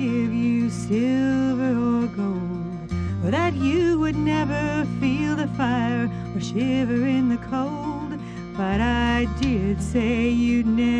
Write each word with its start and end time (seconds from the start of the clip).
give 0.00 0.32
you 0.32 0.70
silver 0.70 1.72
or 1.72 2.06
gold, 2.16 2.92
or 3.22 3.30
that 3.30 3.52
you 3.54 3.98
would 3.98 4.16
never 4.16 4.86
feel 4.98 5.36
the 5.36 5.46
fire 5.48 6.10
or 6.34 6.40
shiver 6.40 7.06
in 7.06 7.28
the 7.28 7.36
cold. 7.48 8.18
But 8.56 8.80
I 8.80 9.28
did 9.40 9.82
say 9.82 10.30
you'd 10.30 10.66
never 10.66 10.99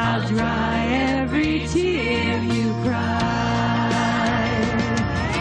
I'll 0.00 0.24
dry 0.28 0.86
every 1.18 1.66
tear 1.66 2.40
you 2.40 2.72
cry. 2.84 4.52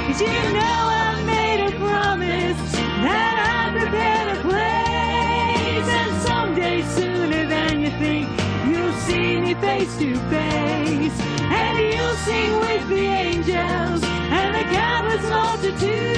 'Cause 0.07 0.19
you 0.19 0.40
know 0.57 0.79
I 1.06 1.22
made 1.25 1.59
a 1.69 1.72
promise 1.78 2.59
that 3.06 3.35
I 3.53 3.59
prepared 3.78 4.29
a 4.35 4.40
place, 4.47 5.88
and 6.00 6.12
someday 6.28 6.81
sooner 6.97 7.44
than 7.45 7.81
you 7.84 7.91
think 8.01 8.25
you'll 8.68 8.97
see 9.07 9.40
me 9.40 9.53
face 9.53 9.95
to 9.97 10.09
face, 10.34 11.18
and 11.62 11.78
you'll 11.78 12.19
sing 12.28 12.51
with 12.66 12.84
the 12.89 13.06
angels 13.28 14.01
and 14.39 14.50
the 14.57 14.66
countless 14.79 15.25
multitude. 15.29 16.18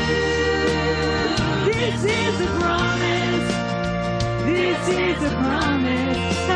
This 1.73 1.99
is 2.23 2.35
a 2.47 2.49
promise. 2.61 3.47
This 4.45 4.81
is 4.87 5.17
a 5.29 5.31
promise 5.43 6.48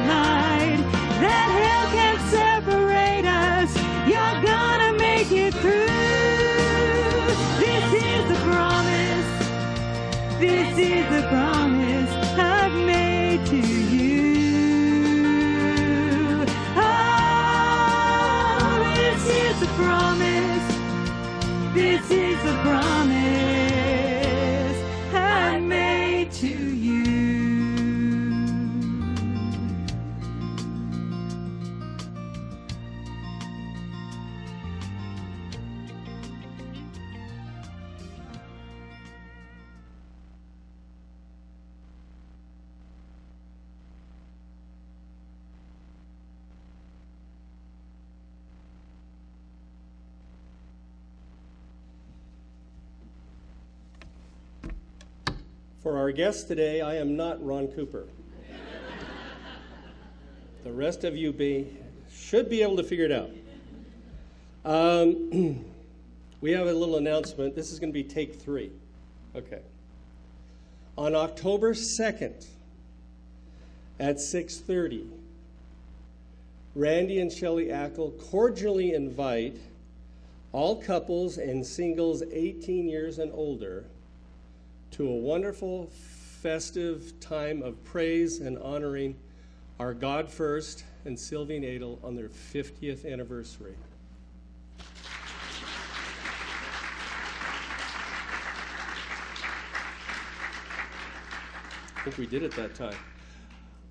be 0.00 0.21
For 55.82 55.98
our 55.98 56.12
guest 56.12 56.46
today, 56.46 56.80
I 56.80 56.94
am 56.94 57.16
not 57.16 57.44
Ron 57.44 57.66
Cooper. 57.66 58.06
the 60.62 60.72
rest 60.72 61.02
of 61.02 61.16
you 61.16 61.32
be, 61.32 61.76
should 62.08 62.48
be 62.48 62.62
able 62.62 62.76
to 62.76 62.84
figure 62.84 63.04
it 63.04 63.10
out. 63.10 63.30
Um, 64.64 65.64
we 66.40 66.52
have 66.52 66.68
a 66.68 66.72
little 66.72 66.98
announcement. 66.98 67.56
This 67.56 67.72
is 67.72 67.80
going 67.80 67.92
to 67.92 67.92
be 67.92 68.04
take 68.04 68.36
three. 68.40 68.70
Okay. 69.34 69.62
On 70.96 71.16
October 71.16 71.74
2nd 71.74 72.46
at 73.98 74.18
6:30, 74.18 75.08
Randy 76.76 77.20
and 77.20 77.32
Shelley 77.32 77.66
Ackle 77.66 78.16
cordially 78.30 78.94
invite 78.94 79.56
all 80.52 80.80
couples 80.80 81.38
and 81.38 81.66
singles 81.66 82.22
18 82.30 82.88
years 82.88 83.18
and 83.18 83.32
older 83.32 83.84
to 84.92 85.08
a 85.08 85.16
wonderful, 85.16 85.90
festive 86.42 87.18
time 87.18 87.62
of 87.62 87.82
praise 87.82 88.40
and 88.40 88.58
honoring 88.58 89.16
our 89.80 89.94
God 89.94 90.28
First 90.28 90.84
and 91.06 91.18
Sylvie 91.18 91.58
Nadel 91.58 92.02
on 92.04 92.14
their 92.14 92.28
50th 92.28 93.10
anniversary. 93.10 93.74
I 101.96 102.04
think 102.04 102.18
we 102.18 102.26
did 102.26 102.42
it 102.42 102.52
that 102.56 102.74
time. 102.74 102.96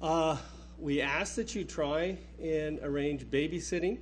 Uh, 0.04 0.38
we 0.78 1.02
ask 1.02 1.34
that 1.34 1.56
you 1.56 1.64
try 1.64 2.16
and 2.40 2.78
arrange 2.84 3.26
babysitting, 3.26 3.98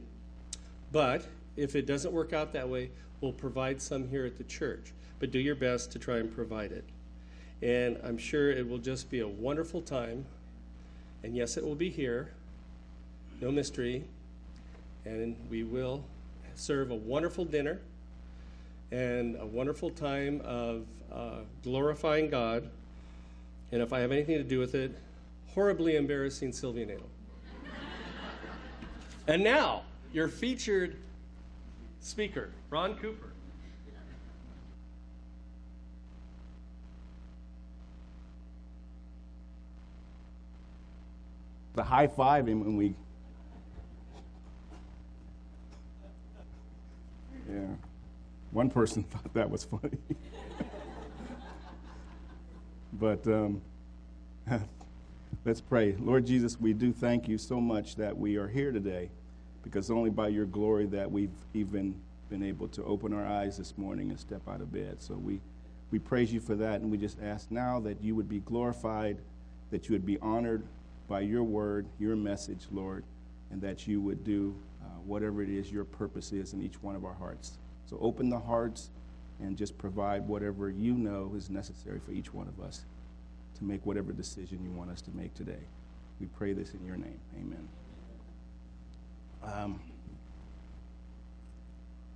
but 0.92 1.26
if 1.56 1.78
it 1.78 1.86
doesn't 1.86 2.12
work 2.12 2.34
out 2.34 2.52
that 2.52 2.68
way, 2.68 2.92
we'll 3.22 3.32
provide 3.32 3.82
some 3.82 4.06
here 4.06 4.26
at 4.26 4.38
the 4.38 4.44
church. 4.44 4.92
But 5.20 5.32
do 5.32 5.40
your 5.40 5.56
best 5.56 5.92
to 5.92 6.00
try 6.00 6.18
and 6.18 6.34
provide 6.34 6.72
it. 6.72 6.86
And 7.62 7.98
I'm 8.04 8.18
sure 8.18 8.52
it 8.52 8.68
will 8.68 8.78
just 8.78 9.10
be 9.10 9.20
a 9.20 9.28
wonderful 9.28 9.82
time. 9.82 10.26
And 11.24 11.36
yes, 11.36 11.58
it 11.58 11.66
will 11.66 11.76
be 11.76 11.90
here. 11.90 12.32
No 13.42 13.52
mystery. 13.52 14.06
And 15.06 15.36
we 15.50 15.64
will 15.64 16.04
serve 16.56 16.92
a 16.92 16.96
wonderful 16.96 17.46
dinner 17.46 17.80
and 18.92 19.36
a 19.40 19.46
wonderful 19.46 19.90
time 19.90 20.42
of 20.44 20.86
uh, 21.12 21.40
glorifying 21.64 22.30
God. 22.30 22.70
And 23.72 23.82
if 23.82 23.94
I 23.94 24.00
have 24.00 24.12
anything 24.12 24.38
to 24.38 24.44
do 24.44 24.60
with 24.60 24.76
it, 24.76 24.96
horribly 25.54 25.96
embarrassing 25.96 26.52
Sylvia 26.52 26.86
Nadel. 26.86 27.02
and 29.28 29.44
now, 29.44 29.84
your 30.12 30.28
featured 30.28 30.98
speaker, 32.00 32.50
Ron 32.70 32.96
Cooper. 32.96 33.29
The 41.80 41.86
high 41.86 42.08
five 42.08 42.46
him 42.46 42.60
when 42.60 42.76
we. 42.76 42.94
Yeah. 47.50 47.68
One 48.52 48.70
person 48.70 49.04
thought 49.04 49.34
that 49.34 49.50
was 49.50 49.64
funny. 49.64 49.98
but 53.00 53.26
um, 53.28 53.62
let's 55.46 55.62
pray. 55.62 55.96
Lord 55.98 56.26
Jesus, 56.26 56.60
we 56.60 56.74
do 56.74 56.92
thank 56.92 57.30
you 57.30 57.38
so 57.38 57.62
much 57.62 57.96
that 57.96 58.18
we 58.18 58.36
are 58.36 58.50
here 58.50 58.74
today 58.74 59.10
because 59.64 59.90
only 59.90 60.10
by 60.10 60.28
your 60.28 60.48
glory 60.48 60.86
that 60.88 61.10
we've 61.10 61.32
even 61.54 61.96
been 62.30 62.44
able 62.44 62.68
to 62.68 62.84
open 62.84 63.14
our 63.14 63.26
eyes 63.26 63.58
this 63.58 63.78
morning 63.78 64.10
and 64.10 64.20
step 64.20 64.42
out 64.50 64.60
of 64.60 64.74
bed. 64.74 65.02
So 65.02 65.14
we, 65.14 65.40
we 65.92 66.00
praise 66.00 66.34
you 66.34 66.42
for 66.42 66.56
that, 66.56 66.82
and 66.82 66.92
we 66.92 66.98
just 66.98 67.22
ask 67.24 67.50
now 67.50 67.80
that 67.80 68.04
you 68.04 68.16
would 68.16 68.28
be 68.28 68.40
glorified, 68.40 69.18
that 69.72 69.88
you 69.88 69.94
would 69.94 70.06
be 70.06 70.20
honored 70.20 70.66
by 71.10 71.22
your 71.22 71.44
word, 71.44 71.88
your 72.00 72.16
message, 72.16 72.68
Lord, 72.72 73.04
and 73.52 73.60
that 73.62 73.88
you 73.88 74.00
would 74.00 74.24
do 74.24 74.56
uh, 74.82 74.86
whatever 75.06 75.42
it 75.42 75.50
is 75.50 75.72
your 75.72 75.84
purpose 75.84 76.32
is 76.32 76.54
in 76.54 76.62
each 76.62 76.82
one 76.82 76.96
of 76.96 77.04
our 77.04 77.16
hearts. 77.16 77.58
So 77.88 77.98
open 78.00 78.30
the 78.30 78.40
hearts 78.40 78.92
and 79.42 79.58
just 79.58 79.78
provide 79.78 80.28
whatever 80.28 80.70
you 80.70 80.94
know 80.94 81.34
is 81.36 81.50
necessary 81.50 82.00
for 82.06 82.12
each 82.12 82.32
one 82.34 82.48
of 82.48 82.64
us 82.64 82.86
to 83.58 83.64
make 83.64 83.86
whatever 83.86 84.14
decision 84.14 84.60
you 84.64 84.72
want 84.72 84.92
us 84.92 85.02
to 85.02 85.12
make 85.12 85.34
today. 85.34 85.64
We 86.22 86.28
pray 86.28 86.54
this 86.54 86.74
in 86.74 86.86
your 86.86 86.98
name. 86.98 87.20
Amen. 87.38 87.68
Um, 89.44 89.80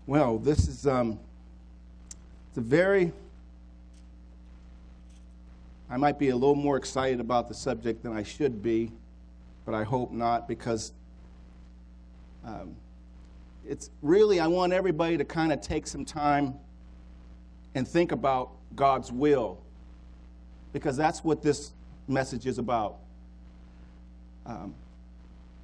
well, 0.05 0.37
this 0.37 0.67
is 0.67 0.85
um, 0.85 1.17
it's 2.49 2.57
a 2.57 2.61
very. 2.61 3.11
I 5.93 5.97
might 5.97 6.17
be 6.17 6.29
a 6.29 6.35
little 6.35 6.55
more 6.55 6.75
excited 6.75 7.19
about 7.19 7.47
the 7.47 7.53
subject 7.53 8.01
than 8.01 8.17
I 8.17 8.23
should 8.23 8.63
be, 8.63 8.91
but 9.63 9.75
I 9.75 9.83
hope 9.83 10.11
not 10.11 10.47
because 10.47 10.91
um, 12.43 12.75
it's 13.63 13.91
really 14.01 14.39
I 14.39 14.47
want 14.47 14.73
everybody 14.73 15.19
to 15.19 15.23
kind 15.23 15.53
of 15.53 15.61
take 15.61 15.85
some 15.85 16.03
time 16.03 16.55
and 17.75 17.87
think 17.87 18.11
about 18.11 18.53
God's 18.75 19.11
will 19.11 19.61
because 20.73 20.97
that's 20.97 21.23
what 21.23 21.43
this 21.43 21.73
message 22.07 22.47
is 22.47 22.57
about. 22.57 22.95
Um, 24.47 24.73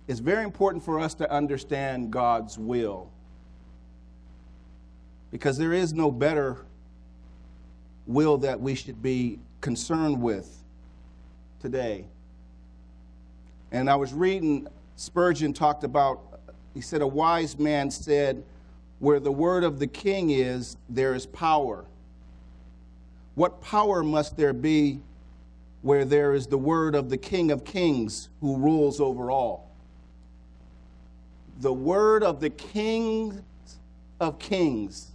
it's 0.07 0.19
very 0.19 0.43
important 0.43 0.83
for 0.83 0.99
us 0.99 1.15
to 1.15 1.31
understand 1.31 2.11
God's 2.11 2.55
will 2.55 3.09
because 5.31 5.57
there 5.57 5.73
is 5.73 5.91
no 5.91 6.11
better 6.11 6.67
will 8.05 8.37
that 8.37 8.61
we 8.61 8.75
should 8.75 9.01
be 9.01 9.39
concerned 9.61 10.21
with 10.21 10.63
today. 11.59 12.05
And 13.71 13.89
I 13.89 13.95
was 13.95 14.13
reading, 14.13 14.67
Spurgeon 14.95 15.53
talked 15.53 15.83
about, 15.83 16.39
he 16.73 16.81
said, 16.81 17.01
A 17.01 17.07
wise 17.07 17.57
man 17.59 17.91
said, 17.91 18.43
Where 18.99 19.19
the 19.19 19.31
word 19.31 19.63
of 19.63 19.79
the 19.79 19.87
king 19.87 20.31
is, 20.31 20.77
there 20.89 21.13
is 21.13 21.25
power. 21.25 21.85
What 23.35 23.61
power 23.61 24.03
must 24.03 24.35
there 24.35 24.53
be 24.53 25.01
where 25.81 26.03
there 26.03 26.33
is 26.33 26.47
the 26.47 26.57
word 26.57 26.93
of 26.93 27.09
the 27.09 27.17
King 27.17 27.51
of 27.51 27.63
Kings 27.63 28.27
who 28.41 28.57
rules 28.57 28.99
over 28.99 29.31
all? 29.31 29.71
The 31.61 31.71
word 31.71 32.23
of 32.23 32.41
the 32.41 32.49
King 32.49 33.41
of 34.19 34.39
Kings. 34.39 35.11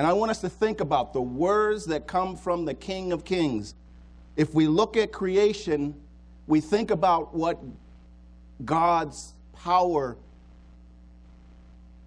And 0.00 0.06
I 0.06 0.14
want 0.14 0.30
us 0.30 0.40
to 0.40 0.48
think 0.48 0.80
about 0.80 1.12
the 1.12 1.20
words 1.20 1.84
that 1.84 2.06
come 2.06 2.34
from 2.34 2.64
the 2.64 2.72
King 2.72 3.12
of 3.12 3.22
Kings. 3.22 3.74
If 4.34 4.54
we 4.54 4.66
look 4.66 4.96
at 4.96 5.12
creation, 5.12 5.94
we 6.46 6.62
think 6.62 6.90
about 6.90 7.34
what 7.34 7.58
God's 8.64 9.34
power 9.52 10.16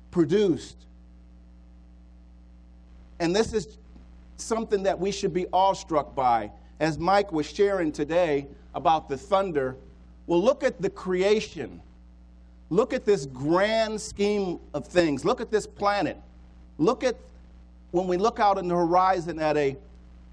produced. 0.09 0.75
And 3.19 3.35
this 3.35 3.53
is 3.53 3.77
something 4.37 4.81
that 4.81 4.99
we 4.99 5.11
should 5.11 5.31
be 5.31 5.45
awestruck 5.53 6.15
by. 6.15 6.49
As 6.79 6.97
Mike 6.97 7.31
was 7.31 7.45
sharing 7.45 7.91
today 7.91 8.47
about 8.73 9.07
the 9.07 9.17
thunder, 9.17 9.75
well, 10.25 10.41
look 10.41 10.63
at 10.63 10.81
the 10.81 10.89
creation. 10.89 11.79
Look 12.71 12.91
at 12.91 13.05
this 13.05 13.27
grand 13.27 14.01
scheme 14.01 14.59
of 14.73 14.87
things. 14.87 15.23
Look 15.23 15.41
at 15.41 15.51
this 15.51 15.67
planet. 15.67 16.17
Look 16.79 17.03
at 17.03 17.17
when 17.93 18.07
we 18.07 18.17
look 18.17 18.39
out 18.39 18.57
in 18.57 18.67
the 18.67 18.75
horizon 18.75 19.37
at 19.37 19.55
a, 19.55 19.77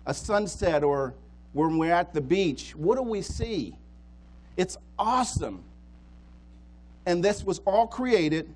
a 0.07 0.15
sunset 0.15 0.83
or 0.83 1.13
when 1.53 1.77
we're 1.77 1.93
at 1.93 2.15
the 2.15 2.21
beach. 2.21 2.75
What 2.75 2.97
do 2.97 3.03
we 3.03 3.21
see? 3.21 3.77
It's 4.57 4.79
awesome. 4.99 5.63
And 7.05 7.23
this 7.23 7.45
was 7.45 7.59
all 7.67 7.87
created 7.87 8.49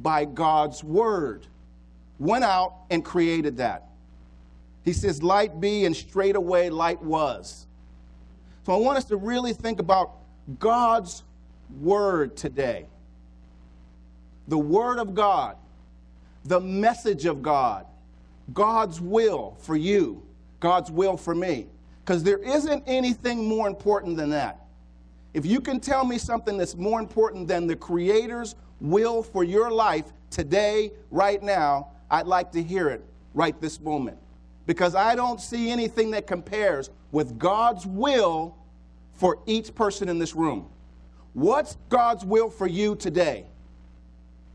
by 0.00 0.26
God's 0.26 0.84
word. 0.84 1.48
Went 2.20 2.44
out 2.44 2.74
and 2.88 3.04
created 3.04 3.56
that. 3.56 3.88
He 4.84 4.92
says, 4.92 5.20
Light 5.20 5.60
be, 5.60 5.84
and 5.84 5.96
straightaway 5.96 6.70
light 6.70 7.02
was. 7.02 7.66
So 8.64 8.74
I 8.74 8.76
want 8.76 8.96
us 8.96 9.06
to 9.06 9.16
really 9.16 9.52
think 9.52 9.80
about 9.80 10.12
God's 10.60 11.24
word 11.80 12.36
today. 12.36 12.86
The 14.46 14.58
word 14.58 15.00
of 15.00 15.16
God, 15.16 15.56
the 16.44 16.60
message 16.60 17.24
of 17.24 17.42
God, 17.42 17.86
God's 18.52 19.00
will 19.00 19.56
for 19.60 19.76
you, 19.76 20.22
God's 20.60 20.90
will 20.90 21.16
for 21.16 21.34
me. 21.34 21.66
Because 22.04 22.22
there 22.22 22.38
isn't 22.38 22.84
anything 22.86 23.48
more 23.48 23.66
important 23.66 24.16
than 24.16 24.30
that. 24.30 24.66
If 25.32 25.46
you 25.46 25.60
can 25.60 25.80
tell 25.80 26.04
me 26.04 26.18
something 26.18 26.58
that's 26.58 26.76
more 26.76 27.00
important 27.00 27.48
than 27.48 27.66
the 27.66 27.74
Creator's 27.74 28.54
will 28.80 29.22
for 29.22 29.42
your 29.42 29.70
life 29.70 30.04
today, 30.30 30.92
right 31.10 31.42
now, 31.42 31.88
I'd 32.10 32.26
like 32.26 32.52
to 32.52 32.62
hear 32.62 32.90
it 32.90 33.02
right 33.32 33.58
this 33.60 33.80
moment 33.80 34.18
because 34.66 34.94
I 34.94 35.14
don't 35.14 35.40
see 35.40 35.70
anything 35.70 36.10
that 36.12 36.26
compares 36.26 36.90
with 37.10 37.38
God's 37.38 37.86
will 37.86 38.56
for 39.14 39.38
each 39.46 39.74
person 39.74 40.08
in 40.08 40.18
this 40.18 40.34
room. 40.34 40.68
What's 41.32 41.76
God's 41.88 42.24
will 42.24 42.50
for 42.50 42.66
you 42.66 42.94
today? 42.94 43.46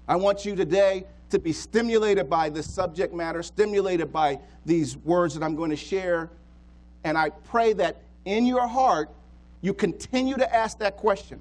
I 0.07 0.15
want 0.15 0.45
you 0.45 0.55
today 0.55 1.05
to 1.29 1.39
be 1.39 1.53
stimulated 1.53 2.29
by 2.29 2.49
this 2.49 2.69
subject 2.69 3.13
matter, 3.13 3.43
stimulated 3.43 4.11
by 4.11 4.39
these 4.65 4.97
words 4.97 5.33
that 5.35 5.43
I'm 5.43 5.55
going 5.55 5.69
to 5.69 5.75
share. 5.75 6.29
And 7.03 7.17
I 7.17 7.29
pray 7.29 7.73
that 7.73 8.01
in 8.25 8.45
your 8.45 8.67
heart, 8.67 9.09
you 9.61 9.73
continue 9.73 10.35
to 10.37 10.55
ask 10.55 10.79
that 10.79 10.97
question 10.97 11.39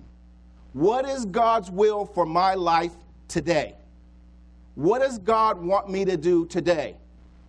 What 0.72 1.08
is 1.08 1.24
God's 1.24 1.70
will 1.70 2.04
for 2.06 2.26
my 2.26 2.54
life 2.54 2.94
today? 3.28 3.74
What 4.74 5.00
does 5.00 5.18
God 5.18 5.60
want 5.60 5.90
me 5.90 6.04
to 6.04 6.16
do 6.16 6.46
today? 6.46 6.96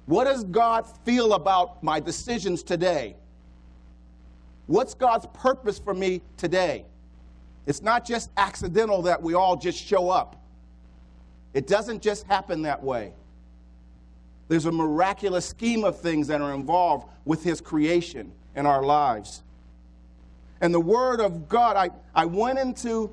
What 0.07 0.23
does 0.23 0.43
God 0.43 0.87
feel 1.05 1.33
about 1.33 1.83
my 1.83 1.99
decisions 1.99 2.63
today? 2.63 3.15
What's 4.65 4.95
God's 4.95 5.27
purpose 5.33 5.77
for 5.77 5.93
me 5.93 6.21
today? 6.37 6.85
It's 7.67 7.83
not 7.83 8.05
just 8.05 8.31
accidental 8.37 9.03
that 9.03 9.21
we 9.21 9.35
all 9.35 9.55
just 9.55 9.77
show 9.77 10.09
up. 10.09 10.41
It 11.53 11.67
doesn't 11.67 12.01
just 12.01 12.25
happen 12.25 12.63
that 12.63 12.83
way. 12.83 13.13
There's 14.47 14.65
a 14.65 14.71
miraculous 14.71 15.45
scheme 15.45 15.83
of 15.83 15.99
things 15.99 16.27
that 16.27 16.41
are 16.41 16.53
involved 16.53 17.07
with 17.25 17.43
His 17.43 17.61
creation 17.61 18.31
in 18.55 18.65
our 18.65 18.83
lives. 18.83 19.43
And 20.61 20.73
the 20.73 20.79
Word 20.79 21.21
of 21.21 21.47
God, 21.47 21.75
I, 21.75 21.89
I 22.13 22.25
went 22.25 22.59
into 22.59 23.11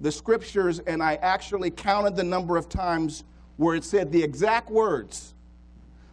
the 0.00 0.12
scriptures 0.12 0.78
and 0.80 1.02
I 1.02 1.14
actually 1.16 1.70
counted 1.70 2.16
the 2.16 2.24
number 2.24 2.56
of 2.56 2.68
times 2.68 3.24
where 3.56 3.74
it 3.74 3.84
said 3.84 4.12
the 4.12 4.22
exact 4.22 4.70
words 4.70 5.34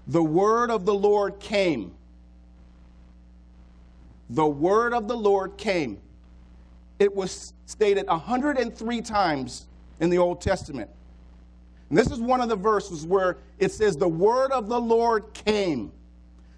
the 0.07 0.23
word 0.23 0.69
of 0.69 0.85
the 0.85 0.93
Lord 0.93 1.39
came. 1.39 1.93
The 4.29 4.45
word 4.45 4.93
of 4.93 5.07
the 5.07 5.15
Lord 5.15 5.57
came. 5.57 5.99
It 6.99 7.15
was 7.15 7.53
stated 7.65 8.07
103 8.07 9.01
times 9.01 9.65
in 10.03 10.09
the 10.09 10.17
Old 10.17 10.41
Testament. 10.41 10.89
And 11.87 11.97
this 11.97 12.11
is 12.11 12.19
one 12.19 12.41
of 12.41 12.49
the 12.49 12.57
verses 12.57 13.07
where 13.07 13.37
it 13.57 13.71
says, 13.71 13.95
The 13.95 14.07
word 14.07 14.51
of 14.51 14.67
the 14.67 14.79
Lord 14.79 15.33
came. 15.33 15.93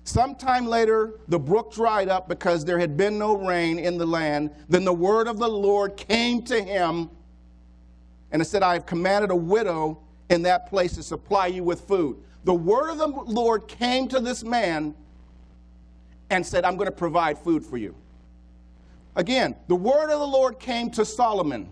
Sometime 0.03 0.65
later, 0.65 1.19
the 1.27 1.37
brook 1.37 1.71
dried 1.71 2.09
up 2.09 2.27
because 2.27 2.65
there 2.65 2.79
had 2.79 2.97
been 2.97 3.19
no 3.19 3.37
rain 3.37 3.77
in 3.77 3.99
the 3.99 4.05
land. 4.05 4.49
Then 4.67 4.83
the 4.83 4.93
word 4.93 5.27
of 5.27 5.37
the 5.37 5.47
Lord 5.47 5.95
came 5.95 6.41
to 6.43 6.59
him, 6.59 7.09
and 8.31 8.41
it 8.41 8.45
said, 8.45 8.63
I 8.63 8.73
have 8.73 8.87
commanded 8.87 9.29
a 9.29 9.35
widow 9.35 9.99
in 10.31 10.41
that 10.41 10.67
place 10.67 10.95
to 10.95 11.03
supply 11.03 11.47
you 11.47 11.63
with 11.63 11.81
food. 11.81 12.17
The 12.45 12.53
word 12.53 12.89
of 12.89 12.97
the 12.97 13.07
Lord 13.07 13.67
came 13.67 14.07
to 14.07 14.19
this 14.19 14.43
man 14.43 14.95
and 16.31 16.43
said, 16.43 16.65
I'm 16.65 16.77
going 16.77 16.87
to 16.87 16.91
provide 16.91 17.37
food 17.37 17.63
for 17.63 17.77
you. 17.77 17.93
Again, 19.15 19.55
the 19.67 19.75
word 19.75 20.09
of 20.09 20.19
the 20.19 20.27
Lord 20.27 20.59
came 20.59 20.89
to 20.91 21.05
Solomon. 21.05 21.71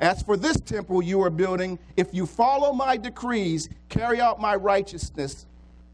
As 0.00 0.22
for 0.22 0.36
this 0.36 0.58
temple 0.60 1.02
you 1.02 1.22
are 1.22 1.30
building, 1.30 1.78
if 1.96 2.12
you 2.12 2.26
follow 2.26 2.72
my 2.72 2.96
decrees, 2.96 3.68
carry 3.88 4.20
out 4.20 4.40
my 4.40 4.54
righteousness 4.54 5.46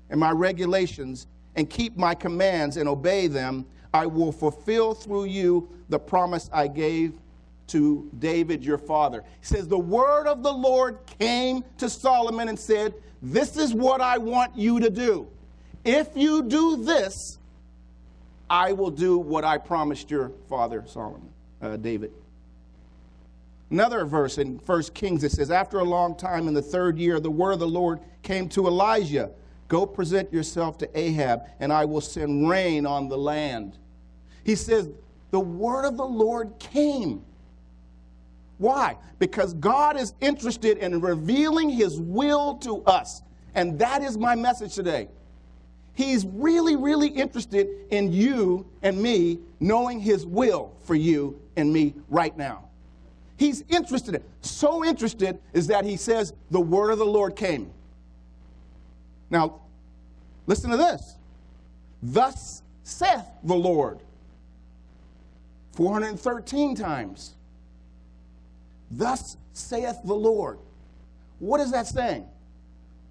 and 0.09 0.19
my 0.19 0.31
regulations, 0.31 1.27
and 1.57 1.69
keep 1.69 1.97
my 1.97 2.15
commands 2.15 2.77
and 2.77 2.89
obey 2.89 3.27
them, 3.27 3.67
I 3.93 4.07
will 4.07 4.33
fulfill 4.33 4.95
through 4.95 5.25
you 5.25 5.69
the 5.89 5.99
promise 5.99 6.49
I 6.53 6.69
gave 6.69 7.15
to 7.69 8.11
David 8.19 8.65
your 8.65 8.79
father. 8.79 9.25
He 9.41 9.47
says, 9.47 9.69
The 9.69 9.79
word 9.79 10.27
of 10.27 10.43
the 10.43 10.53
Lord 10.53 10.99
came 11.19 11.65
to 11.79 11.89
Solomon 11.89 12.49
and 12.49 12.59
said, 12.59 12.95
This 13.23 13.57
is 13.57 13.75
what 13.75 14.01
I 14.01 14.19
want 14.19 14.57
you 14.57 14.81
to 14.81 14.91
do. 14.91 15.29
If 15.85 16.09
you 16.15 16.43
do 16.43 16.83
this, 16.85 17.39
I 18.49 18.73
will 18.73 18.91
do 18.91 19.19
what 19.19 19.45
I 19.45 19.59
promised 19.59 20.11
your 20.11 20.33
father 20.49 20.85
Solomon, 20.87 21.29
uh, 21.63 21.77
David. 21.77 22.13
Another 23.71 24.05
verse 24.05 24.39
in 24.39 24.59
1 24.59 24.83
Kings, 24.95 25.23
it 25.23 25.33
says, 25.33 25.51
After 25.51 25.79
a 25.79 25.85
long 25.85 26.17
time 26.17 26.49
in 26.49 26.55
the 26.55 26.63
third 26.63 26.99
year, 26.99 27.21
the 27.21 27.31
word 27.31 27.53
of 27.53 27.61
the 27.61 27.69
Lord 27.69 28.01
came 28.23 28.49
to 28.51 28.67
Elijah 28.67 29.31
Go 29.71 29.87
present 29.87 30.33
yourself 30.33 30.79
to 30.79 30.99
Ahab, 30.99 31.43
and 31.61 31.73
I 31.73 31.85
will 31.85 32.01
send 32.01 32.51
rain 32.51 32.87
on 32.87 33.09
the 33.09 33.17
land. 33.17 33.79
He 34.43 34.57
says, 34.57 34.91
The 35.31 35.39
word 35.39 35.85
of 35.85 35.97
the 35.97 36.05
Lord 36.05 36.59
came. 36.59 37.23
Why? 38.59 38.97
Because 39.21 39.55
God 39.55 39.97
is 39.97 40.13
interested 40.21 40.79
in 40.79 41.01
revealing 41.01 41.71
his 41.71 42.01
will 42.01 42.57
to 42.57 42.83
us. 42.83 43.23
And 43.55 43.79
that 43.79 44.03
is 44.03 44.19
my 44.19 44.35
message 44.35 44.75
today. 44.75 45.09
He's 45.95 46.27
really, 46.27 46.75
really 46.75 47.09
interested 47.09 47.69
in 47.91 48.13
you 48.13 48.67
and 48.83 49.01
me 49.01 49.39
knowing 49.61 50.01
his 50.01 50.27
will 50.27 50.75
for 50.85 50.97
you 50.97 51.41
and 51.55 51.73
me 51.73 51.95
right 52.09 52.37
now. 52.37 52.70
He's 53.41 53.65
interested 53.71 54.17
in 54.17 54.23
so 54.43 54.85
interested 54.85 55.39
is 55.55 55.69
that 55.69 55.87
he 55.87 55.97
says 55.97 56.35
the 56.51 56.61
word 56.61 56.91
of 56.91 56.99
the 56.99 57.07
Lord 57.07 57.37
came. 57.37 57.71
Now, 59.31 59.63
listen 60.47 60.69
to 60.69 60.77
this. 60.77 61.15
Thus 62.03 62.63
saith 62.83 63.25
the 63.43 63.55
Lord. 63.55 64.01
413 65.73 66.75
times. 66.75 67.35
Thus 68.91 69.39
saith 69.55 69.97
the 70.05 70.13
Lord. 70.13 70.59
What 71.39 71.63
is 71.63 71.71
that 71.73 71.87
saying? 71.87 72.27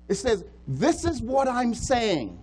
It 0.10 0.14
says, 0.14 0.46
This 0.68 1.06
is 1.06 1.24
what 1.24 1.48
I'm 1.48 1.74
saying. 1.74 2.38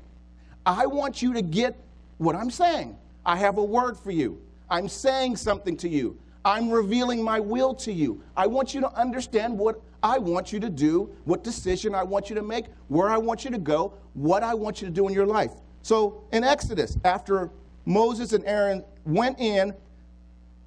I 0.67 0.87
want 0.87 1.23
you 1.23 1.35
to 1.35 1.43
get 1.43 1.77
what 2.19 2.35
I'm 2.35 2.51
saying. 2.51 2.97
I 3.25 3.37
have 3.37 3.59
a 3.59 3.65
word 3.65 3.97
for 3.97 4.11
you. 4.11 4.43
I'm 4.69 4.89
saying 4.89 5.37
something 5.37 5.77
to 5.77 5.89
you. 5.89 6.19
I'm 6.47 6.71
revealing 6.71 7.25
my 7.25 7.41
will 7.41 7.75
to 7.75 7.93
you. 7.93 8.23
I 8.37 8.47
want 8.47 8.73
you 8.73 8.81
to 8.81 8.93
understand 8.95 9.59
what 9.59 9.83
I 10.01 10.19
want 10.19 10.53
you 10.53 10.61
to 10.61 10.71
do, 10.71 11.11
what 11.25 11.43
decision 11.43 11.93
I 11.93 12.05
want 12.05 12.31
you 12.31 12.37
to 12.37 12.43
make, 12.43 12.67
where 12.87 13.11
I 13.11 13.19
want 13.19 13.45
you 13.45 13.51
to 13.51 13.59
go, 13.59 13.95
what 14.15 14.45
I 14.45 14.55
want 14.55 14.81
you 14.81 14.87
to 14.87 14.93
do 14.93 15.09
in 15.09 15.13
your 15.13 15.27
life. 15.27 15.51
So 15.83 16.23
in 16.31 16.45
Exodus, 16.45 16.99
after 17.05 17.51
Moses 17.85 18.33
and 18.33 18.45
Aaron 18.45 18.85
went 19.05 19.41
in 19.41 19.75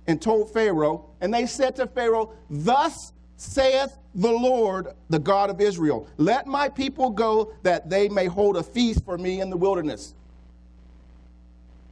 and 0.05 0.21
told 0.21 0.51
Pharaoh, 0.51 1.05
and 1.21 1.33
they 1.33 1.45
said 1.45 1.77
to 1.77 1.87
Pharaoh, 1.87 2.33
Thus 2.49 3.13
saith 3.37 3.97
the 4.15 4.31
Lord, 4.31 4.89
the 5.09 5.19
God 5.19 5.49
of 5.49 5.61
Israel, 5.61 6.09
let 6.17 6.45
my 6.45 6.67
people 6.67 7.09
go 7.09 7.53
that 7.63 7.89
they 7.89 8.09
may 8.09 8.25
hold 8.25 8.57
a 8.57 8.63
feast 8.63 9.05
for 9.05 9.17
me 9.17 9.39
in 9.39 9.49
the 9.49 9.55
wilderness. 9.55 10.13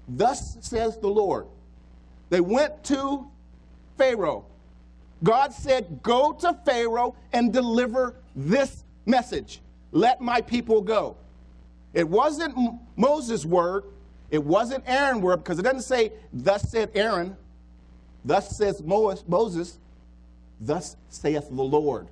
Thus 0.09 0.57
says 0.59 0.97
the 0.97 1.07
Lord. 1.07 1.47
They 2.29 2.41
went 2.41 2.83
to 2.85 3.31
Pharaoh. 3.97 4.45
God 5.23 5.53
said, 5.53 6.01
Go 6.03 6.33
to 6.33 6.53
Pharaoh 6.65 7.15
and 7.33 7.51
deliver 7.51 8.15
this 8.35 8.83
message. 9.05 9.61
Let 9.91 10.21
my 10.21 10.41
people 10.41 10.81
go. 10.81 11.17
It 11.93 12.07
wasn't 12.07 12.55
Moses' 12.95 13.45
word, 13.45 13.85
it 14.29 14.43
wasn't 14.43 14.83
Aaron's 14.85 15.21
word, 15.21 15.37
because 15.37 15.57
it 15.57 15.63
doesn't 15.63 15.81
say, 15.81 16.11
Thus 16.31 16.69
said 16.69 16.91
Aaron. 16.93 17.35
Thus 18.25 18.57
says 18.57 18.83
Moses, 18.83 19.79
thus 20.59 20.97
saith 21.07 21.47
the 21.49 21.63
Lord. 21.63 22.09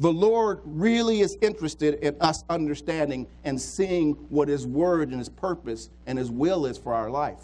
The 0.00 0.12
Lord 0.12 0.60
really 0.64 1.20
is 1.20 1.38
interested 1.40 1.94
in 2.02 2.16
us 2.20 2.42
understanding 2.50 3.28
and 3.44 3.60
seeing 3.60 4.14
what 4.30 4.48
His 4.48 4.66
word 4.66 5.10
and 5.10 5.18
His 5.18 5.28
purpose 5.28 5.90
and 6.06 6.18
His 6.18 6.28
will 6.28 6.66
is 6.66 6.76
for 6.76 6.92
our 6.92 7.08
life. 7.08 7.40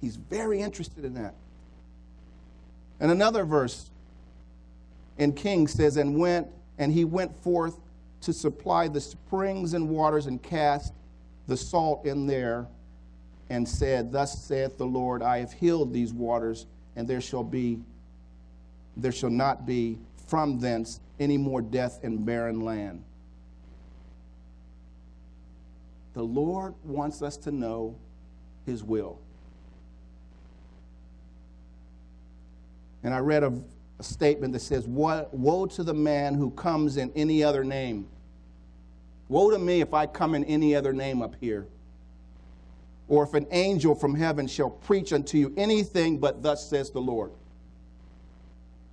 He's 0.00 0.16
very 0.16 0.60
interested 0.60 1.04
in 1.04 1.12
that. 1.14 1.34
And 3.00 3.10
another 3.10 3.44
verse 3.44 3.90
in 5.18 5.32
Kings 5.32 5.72
says, 5.72 5.96
And 5.96 6.18
went, 6.18 6.48
and 6.78 6.92
he 6.92 7.04
went 7.04 7.36
forth 7.42 7.78
to 8.22 8.32
supply 8.32 8.88
the 8.88 9.00
springs 9.00 9.74
and 9.74 9.88
waters 9.88 10.26
and 10.26 10.42
cast 10.42 10.92
the 11.48 11.56
salt 11.56 12.06
in 12.06 12.26
there 12.26 12.66
and 13.50 13.68
said, 13.68 14.12
Thus 14.12 14.44
saith 14.44 14.78
the 14.78 14.86
Lord, 14.86 15.22
I 15.22 15.38
have 15.38 15.52
healed 15.52 15.92
these 15.92 16.12
waters, 16.12 16.66
and 16.96 17.06
there 17.06 17.20
shall 17.20 17.44
be 17.44 17.80
there 18.96 19.12
shall 19.12 19.30
not 19.30 19.66
be 19.66 19.98
from 20.26 20.58
thence 20.58 21.00
any 21.18 21.38
more 21.38 21.62
death 21.62 22.00
in 22.02 22.24
barren 22.24 22.60
land. 22.60 23.02
The 26.14 26.22
Lord 26.22 26.74
wants 26.84 27.22
us 27.22 27.36
to 27.38 27.50
know 27.50 27.96
his 28.66 28.84
will. 28.84 29.18
And 33.04 33.12
I 33.14 33.18
read 33.18 33.42
a, 33.42 33.52
a 33.98 34.02
statement 34.02 34.52
that 34.52 34.60
says, 34.60 34.86
Woe 34.86 35.66
to 35.66 35.82
the 35.82 35.94
man 35.94 36.34
who 36.34 36.50
comes 36.50 36.96
in 36.96 37.12
any 37.14 37.42
other 37.42 37.64
name. 37.64 38.06
Woe 39.28 39.50
to 39.50 39.58
me 39.58 39.80
if 39.80 39.94
I 39.94 40.06
come 40.06 40.34
in 40.34 40.44
any 40.44 40.74
other 40.74 40.92
name 40.92 41.22
up 41.22 41.34
here 41.40 41.66
or 43.12 43.24
if 43.24 43.34
an 43.34 43.46
angel 43.50 43.94
from 43.94 44.14
heaven 44.14 44.46
shall 44.46 44.70
preach 44.70 45.12
unto 45.12 45.36
you 45.36 45.52
anything 45.58 46.16
but 46.16 46.42
thus 46.42 46.66
says 46.66 46.90
the 46.90 47.00
Lord. 47.00 47.30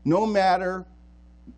No 0.04 0.26
matter 0.26 0.86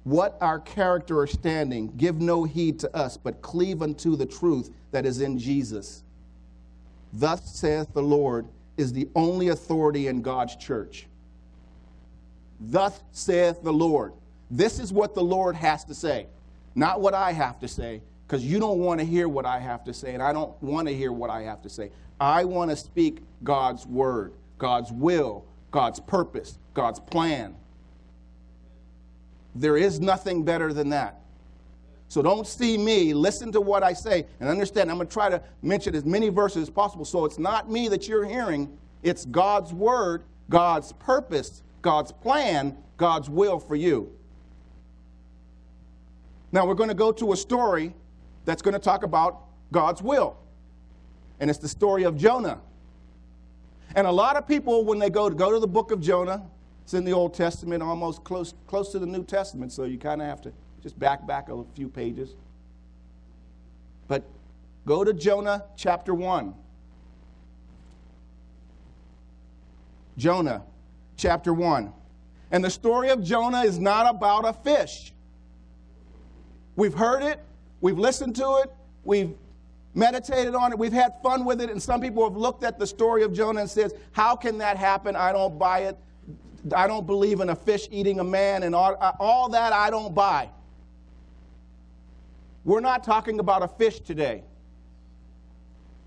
what 0.04 0.38
our 0.42 0.60
character 0.60 1.20
or 1.20 1.26
standing, 1.28 1.92
give 1.98 2.22
no 2.22 2.44
heed 2.44 2.80
to 2.80 2.96
us, 2.96 3.18
but 3.18 3.42
cleave 3.42 3.82
unto 3.82 4.16
the 4.16 4.28
truth 4.28 4.70
that 4.92 5.08
is 5.08 5.22
in 5.22 5.40
Jesus. 5.40 6.04
Thus 7.14 7.44
saith 7.56 7.94
the 7.94 8.04
Lord 8.04 8.48
is 8.78 8.94
the 8.94 9.10
only 9.16 9.48
authority 9.48 10.08
in 10.08 10.22
God's 10.22 10.56
church. 10.56 11.08
Thus 12.62 13.02
saith 13.12 13.64
the 13.64 13.74
Lord. 13.74 14.14
This 14.52 14.80
is 14.80 14.94
what 14.94 15.16
the 15.16 15.24
Lord 15.24 15.56
has 15.56 15.84
to 15.86 15.96
say, 15.96 16.28
not 16.76 17.02
what 17.02 17.14
I 17.14 17.32
have 17.32 17.60
to 17.60 17.68
say, 17.68 18.02
because 18.28 18.46
you 18.46 18.60
don't 18.60 18.80
want 18.80 19.00
to 19.00 19.06
hear 19.06 19.28
what 19.28 19.46
I 19.46 19.60
have 19.60 19.84
to 19.86 19.94
say, 19.94 20.14
and 20.14 20.22
I 20.22 20.32
don't 20.32 20.62
want 20.62 20.88
to 20.88 20.96
hear 20.96 21.12
what 21.12 21.30
I 21.30 21.42
have 21.42 21.62
to 21.64 21.70
say. 21.70 21.90
I 22.20 22.46
want 22.46 22.70
to 22.70 22.78
speak 22.78 23.20
God's 23.44 23.86
word, 23.86 24.34
God's 24.58 24.92
will, 24.92 25.44
God's 25.72 26.00
purpose, 26.00 26.60
God's 26.74 27.00
plan. 27.00 27.56
There 29.56 29.76
is 29.76 30.00
nothing 30.00 30.44
better 30.44 30.72
than 30.72 30.90
that. 30.90 31.20
So 32.10 32.22
don't 32.22 32.46
see 32.46 32.78
me, 32.78 33.14
listen 33.14 33.54
to 33.54 33.62
what 33.62 33.84
I 33.84 33.94
say, 33.94 34.26
and 34.40 34.50
understand 34.50 34.92
I'm 34.92 34.98
going 34.98 35.08
to 35.08 35.14
try 35.14 35.30
to 35.30 35.42
mention 35.62 35.96
as 35.96 36.06
many 36.06 36.28
verses 36.30 36.64
as 36.64 36.70
possible. 36.70 37.06
So 37.06 37.24
it's 37.24 37.40
not 37.40 37.72
me 37.72 37.88
that 37.88 38.08
you're 38.08 38.26
hearing, 38.26 38.78
it's 39.02 39.26
God's 39.26 39.74
word, 39.74 40.24
God's 40.50 40.92
purpose, 40.92 41.64
God's 41.82 42.12
plan, 42.12 42.78
God's 42.98 43.30
will 43.30 43.60
for 43.60 43.76
you. 43.76 44.12
Now 46.52 46.66
we're 46.66 46.76
going 46.76 46.90
to 46.90 46.96
go 46.96 47.12
to 47.14 47.32
a 47.32 47.38
story 47.38 47.94
that's 48.46 48.62
going 48.62 48.74
to 48.74 48.80
talk 48.80 49.04
about 49.04 49.44
God's 49.72 50.02
will. 50.02 50.38
And 51.40 51.50
it's 51.50 51.60
the 51.60 51.70
story 51.70 52.04
of 52.04 52.18
Jonah. 52.18 52.60
And 53.96 54.06
a 54.08 54.12
lot 54.12 54.36
of 54.36 54.48
people, 54.48 54.86
when 54.86 55.00
they 55.00 55.10
go 55.10 55.30
to, 55.30 55.36
go 55.36 55.52
to 55.52 55.60
the 55.60 55.68
book 55.68 55.92
of 55.92 56.02
Jonah, 56.02 56.44
it's 56.84 56.94
in 56.94 57.04
the 57.04 57.14
Old 57.14 57.34
Testament, 57.34 57.82
almost 57.82 58.24
close, 58.24 58.54
close 58.68 58.92
to 58.92 59.00
the 59.00 59.06
New 59.06 59.24
Testament, 59.24 59.72
so 59.72 59.84
you 59.84 59.98
kind 59.98 60.22
of 60.22 60.28
have 60.28 60.42
to 60.42 60.54
just 60.82 60.98
back 61.00 61.26
back 61.28 61.50
a 61.50 61.64
few 61.76 61.88
pages. 61.88 62.36
But 64.08 64.24
go 64.86 65.04
to 65.04 65.14
Jonah 65.14 65.66
chapter 65.76 66.14
1. 66.14 66.54
Jonah 70.18 70.64
chapter 71.22 71.54
1. 71.54 71.94
And 72.52 72.66
the 72.66 72.70
story 72.70 73.10
of 73.10 73.24
Jonah 73.24 73.62
is 73.62 73.80
not 73.80 74.10
about 74.10 74.46
a 74.46 74.54
fish. 74.54 75.14
We've 76.76 76.94
heard 76.94 77.22
it, 77.22 77.40
we've 77.80 78.00
listened 78.00 78.36
to 78.38 78.62
it, 78.64 78.72
we've 79.04 79.36
meditated 79.94 80.56
on 80.56 80.72
it, 80.72 80.80
we've 80.80 80.92
had 80.92 81.14
fun 81.22 81.46
with 81.46 81.62
it, 81.62 81.70
and 81.70 81.82
some 81.82 82.02
people 82.02 82.28
have 82.28 82.36
looked 82.36 82.64
at 82.64 82.80
the 82.80 82.88
story 82.88 83.24
of 83.24 83.34
Jonah 83.34 83.62
and 83.62 83.70
says, 83.70 83.94
"How 84.14 84.36
can 84.36 84.58
that 84.58 84.78
happen? 84.78 85.16
I 85.16 85.32
don't 85.32 85.60
buy 85.60 85.80
it. 85.82 85.98
I 86.76 86.88
don't 86.88 87.06
believe 87.06 87.40
in 87.40 87.50
a 87.50 87.56
fish 87.56 87.88
eating 87.92 88.20
a 88.20 88.24
man 88.24 88.64
and 88.64 88.74
all, 88.74 88.96
all 89.20 89.50
that 89.50 89.74
I 89.74 89.90
don't 89.90 90.16
buy." 90.16 90.50
We're 92.64 92.80
not 92.80 93.04
talking 93.04 93.40
about 93.40 93.64
a 93.64 93.68
fish 93.68 94.00
today. 94.00 94.44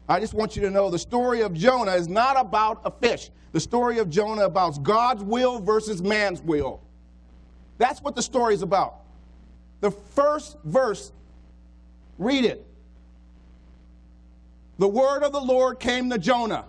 I 0.09 0.21
just 0.21 0.35
want 0.35 0.55
you 0.55 0.63
to 0.63 0.71
know 0.71 0.91
the 0.91 0.99
story 0.99 1.41
of 1.41 1.55
Jonah 1.55 1.93
is 1.93 2.09
not 2.09 2.39
about 2.39 2.83
a 2.85 2.91
fish. 2.91 3.31
The 3.53 3.61
story 3.61 3.99
of 3.99 4.11
Jonah 4.11 4.45
about 4.45 4.83
God's 4.83 5.23
will 5.23 5.61
versus 5.61 6.03
man's 6.03 6.43
will. 6.43 6.83
That's 7.79 8.03
what 8.03 8.15
the 8.15 8.23
story 8.23 8.55
is 8.55 8.63
about. 8.63 8.97
The 9.81 9.91
first 9.91 10.57
verse, 10.65 11.13
read 12.19 12.45
it. 12.45 12.67
The 14.79 14.89
word 14.89 15.23
of 15.23 15.33
the 15.33 15.41
Lord 15.41 15.79
came 15.81 16.11
to 16.11 16.19
Jonah. 16.19 16.67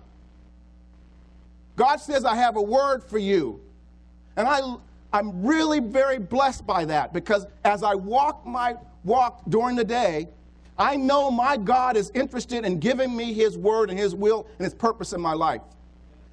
God 1.76 1.98
says, 1.98 2.24
I 2.24 2.36
have 2.36 2.56
a 2.56 2.62
word 2.62 3.04
for 3.04 3.18
you. 3.18 3.62
And 4.38 4.48
I, 4.48 4.62
I'm 5.12 5.46
really 5.46 5.80
very 5.80 6.20
blessed 6.20 6.66
by 6.66 6.86
that 6.86 7.14
because 7.14 7.46
as 7.64 7.84
I 7.84 7.96
walk 7.96 8.46
my 8.46 8.76
walk 9.04 9.42
during 9.50 9.76
the 9.76 9.84
day, 9.84 10.30
I 10.78 10.98
know 10.98 11.32
my 11.32 11.58
God 11.58 11.96
is 11.96 12.12
interested 12.14 12.66
in 12.66 12.80
giving 12.80 13.16
me 13.16 13.34
His 13.34 13.58
word 13.58 13.90
and 13.90 13.98
His 13.98 14.14
will 14.14 14.48
and 14.58 14.66
His 14.66 14.74
purpose 14.74 15.14
in 15.14 15.22
my 15.22 15.34
life. 15.34 15.62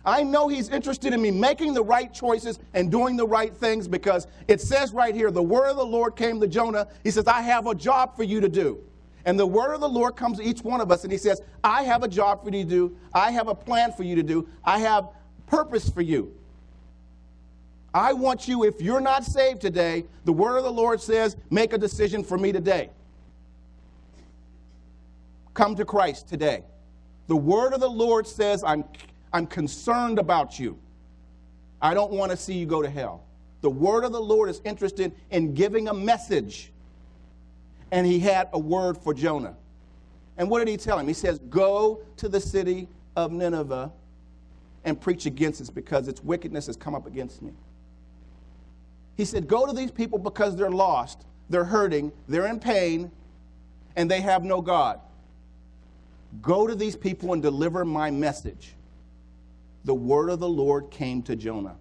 I 0.04 0.24
know 0.24 0.48
He's 0.48 0.68
interested 0.68 1.12
in 1.12 1.22
me 1.22 1.30
making 1.30 1.74
the 1.74 1.84
right 1.84 2.12
choices 2.12 2.58
and 2.74 2.90
doing 2.90 3.16
the 3.16 3.26
right 3.26 3.54
things 3.54 3.86
because 3.86 4.26
it 4.48 4.60
says 4.60 4.92
right 4.92 5.14
here, 5.14 5.30
the 5.30 5.42
word 5.42 5.68
of 5.68 5.76
the 5.76 5.86
Lord 5.86 6.16
came 6.16 6.40
to 6.40 6.48
Jonah. 6.48 6.88
He 7.04 7.10
says, 7.10 7.28
I 7.28 7.42
have 7.42 7.66
a 7.68 7.74
job 7.74 8.16
for 8.16 8.24
you 8.24 8.40
to 8.40 8.48
do. 8.48 8.80
And 9.24 9.38
the 9.38 9.46
word 9.46 9.74
of 9.74 9.80
the 9.80 9.88
Lord 9.88 10.16
comes 10.16 10.38
to 10.38 10.44
each 10.44 10.62
one 10.62 10.80
of 10.80 10.90
us 10.90 11.04
and 11.04 11.12
He 11.12 11.18
says, 11.18 11.40
I 11.62 11.84
have 11.84 12.02
a 12.02 12.08
job 12.08 12.42
for 12.42 12.50
you 12.50 12.64
to 12.64 12.68
do. 12.68 12.96
I 13.14 13.30
have 13.30 13.46
a 13.46 13.54
plan 13.54 13.92
for 13.92 14.02
you 14.02 14.16
to 14.16 14.24
do. 14.24 14.48
I 14.64 14.80
have 14.80 15.08
purpose 15.46 15.88
for 15.88 16.02
you. 16.02 16.34
I 17.94 18.12
want 18.14 18.48
you, 18.48 18.64
if 18.64 18.80
you're 18.80 19.00
not 19.00 19.22
saved 19.22 19.60
today, 19.60 20.06
the 20.24 20.32
word 20.32 20.56
of 20.56 20.64
the 20.64 20.72
Lord 20.72 21.00
says, 21.00 21.36
make 21.50 21.74
a 21.74 21.78
decision 21.78 22.24
for 22.24 22.38
me 22.38 22.50
today. 22.50 22.90
Come 25.54 25.76
to 25.76 25.84
Christ 25.84 26.28
today. 26.28 26.64
The 27.26 27.36
word 27.36 27.72
of 27.72 27.80
the 27.80 27.90
Lord 27.90 28.26
says, 28.26 28.64
I'm, 28.64 28.84
I'm 29.32 29.46
concerned 29.46 30.18
about 30.18 30.58
you. 30.58 30.78
I 31.80 31.94
don't 31.94 32.12
want 32.12 32.30
to 32.30 32.36
see 32.36 32.54
you 32.54 32.66
go 32.66 32.82
to 32.82 32.90
hell. 32.90 33.24
The 33.60 33.70
word 33.70 34.04
of 34.04 34.12
the 34.12 34.20
Lord 34.20 34.48
is 34.48 34.60
interested 34.64 35.12
in 35.30 35.54
giving 35.54 35.88
a 35.88 35.94
message. 35.94 36.72
And 37.90 38.06
he 38.06 38.18
had 38.18 38.48
a 38.52 38.58
word 38.58 38.96
for 38.96 39.12
Jonah. 39.12 39.56
And 40.38 40.48
what 40.48 40.60
did 40.60 40.68
he 40.68 40.76
tell 40.76 40.98
him? 40.98 41.06
He 41.06 41.14
says, 41.14 41.38
Go 41.50 42.02
to 42.16 42.28
the 42.28 42.40
city 42.40 42.88
of 43.16 43.32
Nineveh 43.32 43.92
and 44.84 45.00
preach 45.00 45.26
against 45.26 45.60
it 45.60 45.74
because 45.74 46.08
its 46.08 46.22
wickedness 46.22 46.66
has 46.66 46.76
come 46.76 46.94
up 46.94 47.06
against 47.06 47.42
me. 47.42 47.52
He 49.16 49.24
said, 49.24 49.46
Go 49.46 49.66
to 49.66 49.72
these 49.72 49.90
people 49.90 50.18
because 50.18 50.56
they're 50.56 50.70
lost, 50.70 51.26
they're 51.50 51.64
hurting, 51.64 52.12
they're 52.28 52.46
in 52.46 52.58
pain, 52.58 53.10
and 53.94 54.10
they 54.10 54.20
have 54.22 54.42
no 54.42 54.60
God. 54.60 55.00
Go 56.40 56.66
to 56.66 56.74
these 56.74 56.96
people 56.96 57.32
and 57.32 57.42
deliver 57.42 57.84
my 57.84 58.10
message. 58.10 58.74
The 59.84 59.94
word 59.94 60.30
of 60.30 60.40
the 60.40 60.48
Lord 60.48 60.90
came 60.90 61.22
to 61.24 61.36
Jonah. 61.36 61.76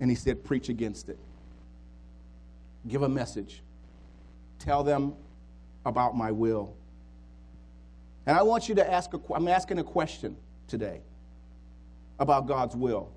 And 0.00 0.10
he 0.10 0.16
said, 0.16 0.44
Preach 0.44 0.68
against 0.68 1.08
it. 1.08 1.18
Give 2.86 3.02
a 3.02 3.08
message. 3.08 3.62
Tell 4.58 4.84
them 4.84 5.14
about 5.84 6.16
my 6.16 6.30
will. 6.30 6.76
And 8.26 8.36
I 8.36 8.42
want 8.42 8.68
you 8.68 8.74
to 8.74 8.92
ask, 8.92 9.14
a, 9.14 9.20
I'm 9.32 9.48
asking 9.48 9.78
a 9.78 9.84
question 9.84 10.36
today 10.66 11.00
about 12.18 12.46
God's 12.46 12.74
will. 12.74 13.10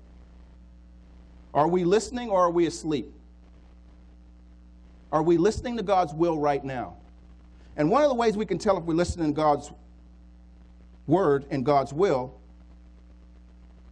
Are 1.52 1.68
we 1.68 1.84
listening 1.84 2.30
or 2.30 2.40
are 2.40 2.50
we 2.50 2.66
asleep? 2.66 3.12
Are 5.12 5.22
we 5.22 5.36
listening 5.36 5.76
to 5.76 5.82
God's 5.82 6.14
will 6.14 6.38
right 6.38 6.64
now? 6.64 6.96
And 7.76 7.90
one 7.90 8.02
of 8.02 8.08
the 8.08 8.14
ways 8.14 8.36
we 8.36 8.46
can 8.46 8.58
tell 8.58 8.76
if 8.78 8.84
we're 8.84 8.94
listening 8.94 9.28
to 9.28 9.36
God's 9.36 9.72
word 11.06 11.46
and 11.50 11.64
God's 11.64 11.92
will 11.92 12.34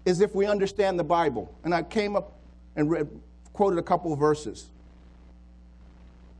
is 0.04 0.20
if 0.20 0.34
we 0.34 0.46
understand 0.46 0.98
the 0.98 1.04
Bible. 1.04 1.52
And 1.64 1.74
I 1.74 1.82
came 1.82 2.16
up 2.16 2.38
and 2.76 2.90
read, 2.90 3.08
quoted 3.52 3.78
a 3.78 3.82
couple 3.82 4.12
of 4.12 4.18
verses. 4.18 4.70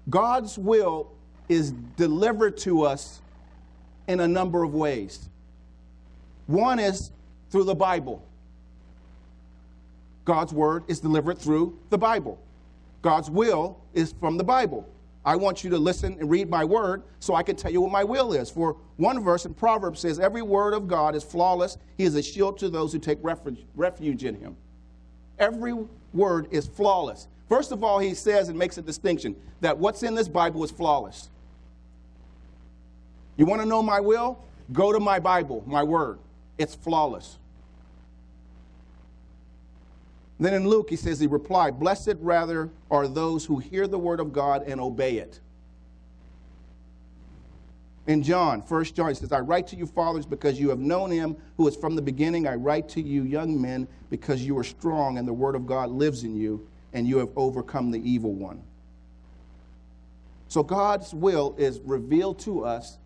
God's 0.09 0.57
will 0.57 1.13
is 1.49 1.73
delivered 1.97 2.57
to 2.59 2.83
us 2.83 3.21
in 4.07 4.21
a 4.21 4.29
number 4.29 4.63
of 4.63 4.75
ways. 4.75 5.29
One 6.47 6.79
is 6.79 7.11
through 7.51 7.65
the 7.65 7.75
Bible. 7.75 8.25
God's 10.25 10.53
word 10.53 10.85
is 10.89 11.01
delivered 11.01 11.39
through 11.39 11.79
the 11.91 11.99
Bible. 11.99 12.39
God's 13.03 13.31
will 13.31 13.79
is 13.95 14.15
from 14.19 14.37
the 14.37 14.45
Bible. 14.45 14.89
I 15.25 15.37
want 15.37 15.63
you 15.63 15.71
to 15.71 15.79
listen 15.79 16.17
and 16.19 16.31
read 16.31 16.49
my 16.49 16.65
word 16.65 17.03
so 17.21 17.35
I 17.35 17.43
can 17.43 17.55
tell 17.57 17.71
you 17.71 17.83
what 17.83 17.91
my 17.91 18.05
will 18.05 18.33
is. 18.33 18.51
For 18.51 18.77
one 18.97 19.23
verse 19.23 19.45
in 19.45 19.55
Proverbs 19.55 20.01
says, 20.01 20.19
Every 20.19 20.43
word 20.43 20.73
of 20.73 20.89
God 20.89 21.15
is 21.15 21.23
flawless. 21.23 21.77
He 21.97 22.05
is 22.05 22.15
a 22.15 22.23
shield 22.23 22.59
to 22.59 22.71
those 22.71 22.93
who 22.93 22.99
take 22.99 23.19
refuge, 23.23 23.65
refuge 23.75 24.25
in 24.25 24.35
him. 24.35 24.57
Every 25.39 25.75
word 26.13 26.49
is 26.51 26.67
flawless. 26.67 27.29
First 27.49 27.73
of 27.73 27.85
all, 27.85 27.99
he 27.99 28.15
says 28.15 28.49
and 28.49 28.59
makes 28.59 28.79
a 28.79 28.83
distinction 28.83 29.37
that 29.61 29.77
what's 29.77 30.03
in 30.03 30.15
this 30.15 30.29
Bible 30.29 30.65
is 30.65 30.71
flawless. 30.71 31.29
You 33.37 33.47
want 33.47 33.63
to 33.63 33.69
know 33.69 33.83
my 33.83 34.01
will? 34.01 34.43
Go 34.73 34.93
to 34.93 35.01
my 35.01 35.19
Bible, 35.19 35.63
my 35.67 35.83
word. 35.83 36.19
It's 36.59 36.75
flawless. 36.75 37.39
Then 40.41 40.55
in 40.55 40.69
Luke, 40.69 40.89
he 40.91 40.97
says, 40.97 41.19
he 41.19 41.27
replied, 41.27 41.81
Blessed 41.81 42.15
rather 42.21 42.71
are 42.91 43.09
those 43.09 43.45
who 43.45 43.59
hear 43.59 43.87
the 43.87 43.99
word 43.99 44.21
of 44.21 44.33
God 44.33 44.63
and 44.67 44.81
obey 44.81 45.19
it. 45.19 45.41
In 48.07 48.23
John, 48.23 48.61
1 48.61 48.85
John, 48.85 49.09
he 49.09 49.15
says, 49.15 49.33
I 49.33 49.41
write 49.41 49.67
to 49.69 49.77
you, 49.77 49.85
fathers, 49.85 50.25
because 50.25 50.59
you 50.59 50.71
have 50.71 50.79
known 50.79 51.11
him 51.11 51.37
who 51.57 51.69
is 51.69 51.77
from 51.77 51.95
the 51.95 52.01
beginning. 52.01 52.47
I 52.47 52.55
write 52.55 52.89
to 52.91 53.03
you, 53.03 53.25
young 53.25 53.61
men, 53.61 53.87
because 54.09 54.43
you 54.43 54.57
are 54.57 54.65
strong 54.65 55.19
and 55.19 55.29
the 55.29 55.33
word 55.33 55.55
of 55.55 55.67
God 55.67 55.91
lives 55.91 56.25
in 56.25 56.35
you, 56.35 56.67
and 56.95 57.07
you 57.07 57.19
have 57.19 57.29
overcome 57.37 57.91
the 57.91 58.01
evil 58.09 58.33
one. 58.33 58.63
So 60.49 60.63
God's 60.63 61.13
will 61.13 61.55
is 61.59 61.81
revealed 61.81 62.39
to 62.41 62.65
us 62.65 62.97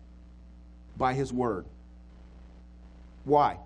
by 0.95 1.13
his 1.13 1.33
word. 1.33 1.65
Why? 3.25 3.57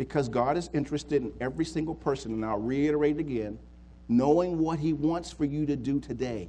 Because 0.00 0.30
God 0.30 0.56
is 0.56 0.70
interested 0.72 1.20
in 1.20 1.30
every 1.42 1.66
single 1.66 1.94
person, 1.94 2.32
and 2.32 2.42
I'll 2.42 2.56
reiterate 2.56 3.18
again, 3.18 3.58
knowing 4.08 4.56
what 4.56 4.78
He 4.78 4.94
wants 4.94 5.30
for 5.30 5.44
you 5.44 5.66
to 5.66 5.76
do 5.76 6.00
today. 6.00 6.48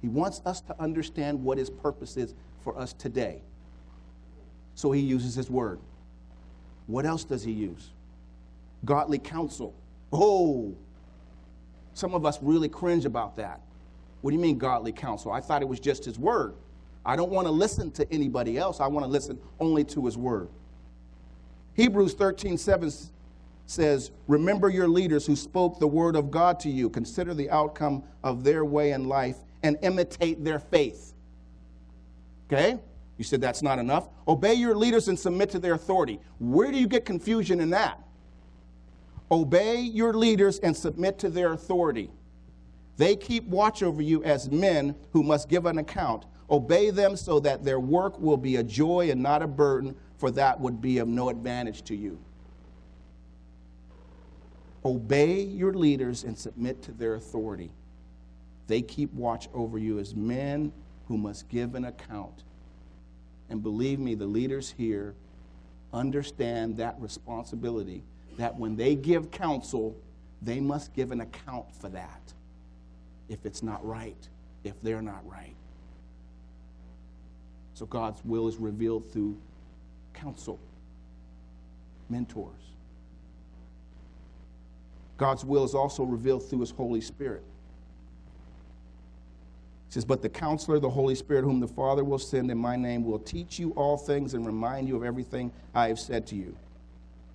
He 0.00 0.06
wants 0.06 0.40
us 0.46 0.60
to 0.60 0.80
understand 0.80 1.42
what 1.42 1.58
His 1.58 1.68
purpose 1.68 2.16
is 2.16 2.36
for 2.62 2.78
us 2.78 2.92
today. 2.92 3.42
So 4.76 4.92
He 4.92 5.00
uses 5.00 5.34
His 5.34 5.50
Word. 5.50 5.80
What 6.86 7.06
else 7.06 7.24
does 7.24 7.42
He 7.42 7.50
use? 7.50 7.90
Godly 8.84 9.18
counsel. 9.18 9.74
Oh, 10.12 10.76
some 11.92 12.14
of 12.14 12.24
us 12.24 12.38
really 12.40 12.68
cringe 12.68 13.04
about 13.04 13.34
that. 13.34 13.60
What 14.20 14.30
do 14.30 14.36
you 14.36 14.42
mean, 14.42 14.58
godly 14.58 14.92
counsel? 14.92 15.32
I 15.32 15.40
thought 15.40 15.60
it 15.60 15.68
was 15.68 15.80
just 15.80 16.04
His 16.04 16.20
Word. 16.20 16.54
I 17.04 17.16
don't 17.16 17.32
want 17.32 17.48
to 17.48 17.52
listen 17.52 17.90
to 17.90 18.06
anybody 18.12 18.58
else. 18.58 18.78
I 18.78 18.86
want 18.86 19.04
to 19.04 19.10
listen 19.10 19.40
only 19.58 19.82
to 19.86 20.06
His 20.06 20.16
Word. 20.16 20.48
Hebrews 21.74 22.14
13 22.14 22.58
7 22.58 22.90
says, 23.66 24.10
Remember 24.28 24.68
your 24.68 24.88
leaders 24.88 25.26
who 25.26 25.36
spoke 25.36 25.78
the 25.78 25.86
word 25.86 26.16
of 26.16 26.30
God 26.30 26.60
to 26.60 26.70
you. 26.70 26.90
Consider 26.90 27.34
the 27.34 27.50
outcome 27.50 28.02
of 28.22 28.44
their 28.44 28.64
way 28.64 28.92
in 28.92 29.08
life 29.08 29.36
and 29.62 29.78
imitate 29.82 30.44
their 30.44 30.58
faith. 30.58 31.14
Okay? 32.46 32.78
You 33.16 33.24
said 33.24 33.40
that's 33.40 33.62
not 33.62 33.78
enough. 33.78 34.08
Obey 34.26 34.54
your 34.54 34.74
leaders 34.74 35.08
and 35.08 35.18
submit 35.18 35.50
to 35.50 35.58
their 35.58 35.74
authority. 35.74 36.20
Where 36.38 36.70
do 36.70 36.78
you 36.78 36.86
get 36.86 37.04
confusion 37.04 37.60
in 37.60 37.70
that? 37.70 38.02
Obey 39.30 39.80
your 39.80 40.12
leaders 40.12 40.58
and 40.58 40.76
submit 40.76 41.18
to 41.20 41.30
their 41.30 41.52
authority. 41.52 42.10
They 42.96 43.16
keep 43.16 43.44
watch 43.44 43.82
over 43.82 44.02
you 44.02 44.22
as 44.24 44.50
men 44.50 44.94
who 45.12 45.22
must 45.22 45.48
give 45.48 45.66
an 45.66 45.78
account. 45.78 46.26
Obey 46.50 46.90
them 46.90 47.16
so 47.16 47.40
that 47.40 47.64
their 47.64 47.80
work 47.80 48.18
will 48.18 48.36
be 48.36 48.56
a 48.56 48.62
joy 48.62 49.10
and 49.10 49.22
not 49.22 49.40
a 49.40 49.46
burden, 49.46 49.96
for 50.22 50.30
that 50.30 50.60
would 50.60 50.80
be 50.80 50.98
of 50.98 51.08
no 51.08 51.30
advantage 51.30 51.82
to 51.82 51.96
you. 51.96 52.16
Obey 54.84 55.40
your 55.40 55.74
leaders 55.74 56.22
and 56.22 56.38
submit 56.38 56.80
to 56.82 56.92
their 56.92 57.16
authority. 57.16 57.72
They 58.68 58.82
keep 58.82 59.12
watch 59.14 59.48
over 59.52 59.78
you 59.78 59.98
as 59.98 60.14
men 60.14 60.72
who 61.08 61.18
must 61.18 61.48
give 61.48 61.74
an 61.74 61.86
account. 61.86 62.44
And 63.50 63.64
believe 63.64 63.98
me, 63.98 64.14
the 64.14 64.26
leaders 64.26 64.72
here 64.78 65.16
understand 65.92 66.76
that 66.76 66.94
responsibility 67.00 68.04
that 68.38 68.56
when 68.56 68.76
they 68.76 68.94
give 68.94 69.32
counsel, 69.32 69.96
they 70.40 70.60
must 70.60 70.94
give 70.94 71.10
an 71.10 71.22
account 71.22 71.74
for 71.74 71.88
that 71.88 72.32
if 73.28 73.44
it's 73.44 73.64
not 73.64 73.84
right, 73.84 74.28
if 74.62 74.80
they're 74.82 75.02
not 75.02 75.28
right. 75.28 75.56
So 77.74 77.86
God's 77.86 78.24
will 78.24 78.46
is 78.46 78.58
revealed 78.58 79.10
through 79.10 79.36
counsel, 80.12 80.58
mentors. 82.08 82.52
God's 85.18 85.44
will 85.44 85.64
is 85.64 85.74
also 85.74 86.02
revealed 86.02 86.48
through 86.48 86.60
His 86.60 86.70
Holy 86.70 87.00
Spirit. 87.00 87.42
It 89.88 89.94
says, 89.94 90.04
But 90.04 90.22
the 90.22 90.28
counselor, 90.28 90.78
the 90.78 90.90
Holy 90.90 91.14
Spirit, 91.14 91.44
whom 91.44 91.60
the 91.60 91.68
Father 91.68 92.02
will 92.02 92.18
send 92.18 92.50
in 92.50 92.58
my 92.58 92.76
name, 92.76 93.04
will 93.04 93.18
teach 93.18 93.58
you 93.58 93.70
all 93.72 93.96
things 93.96 94.34
and 94.34 94.44
remind 94.46 94.88
you 94.88 94.96
of 94.96 95.04
everything 95.04 95.52
I 95.74 95.88
have 95.88 96.00
said 96.00 96.26
to 96.28 96.34
you. 96.34 96.56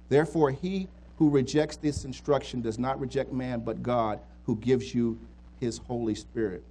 Therefore, 0.09 0.51
he 0.51 0.87
who 1.17 1.29
rejects 1.29 1.77
this 1.77 2.05
instruction 2.05 2.61
does 2.61 2.77
not 2.77 2.99
reject 2.99 3.31
man, 3.31 3.61
but 3.61 3.83
God, 3.83 4.19
who 4.45 4.55
gives 4.55 4.93
you 4.93 5.19
his 5.59 5.77
Holy 5.79 6.15
Spirit. 6.15 6.63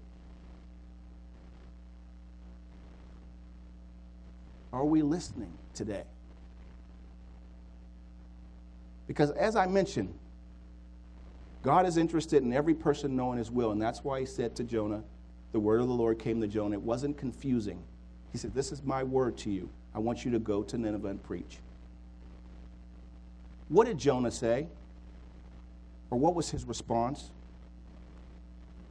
Are 4.73 4.85
we 4.85 5.03
listening 5.03 5.53
today? 5.77 6.03
Because 9.07 9.31
as 9.33 9.55
I 9.55 9.67
mentioned, 9.67 10.12
God 11.62 11.87
is 11.87 11.97
interested 11.97 12.43
in 12.43 12.53
every 12.53 12.75
person 12.75 13.17
knowing 13.17 13.39
his 13.39 13.51
will, 13.51 13.73
and 13.73 13.81
that's 13.81 14.03
why 14.03 14.21
he 14.21 14.27
said 14.27 14.57
to 14.57 14.65
Jonah, 14.65 15.03
the 15.53 15.61
word 15.61 15.81
of 15.81 15.89
the 15.89 15.95
Lord 15.95 16.19
came 16.19 16.41
to 16.41 16.47
Jonah. 16.47 16.75
It 16.75 16.83
wasn't 16.83 17.17
confusing. 17.17 17.83
He 18.33 18.39
said, 18.39 18.55
This 18.55 18.73
is 18.73 18.83
my 18.83 19.03
word 19.03 19.37
to 19.39 19.51
you. 19.51 19.69
I 19.95 19.99
want 19.99 20.25
you 20.25 20.31
to 20.33 20.39
go 20.39 20.62
to 20.62 20.77
Nineveh 20.77 21.09
and 21.09 21.23
preach. 21.23 21.59
What 23.69 23.87
did 23.87 23.99
Jonah 23.99 24.31
say? 24.31 24.67
Or 26.11 26.19
what 26.19 26.35
was 26.35 26.51
his 26.51 26.65
response? 26.65 27.31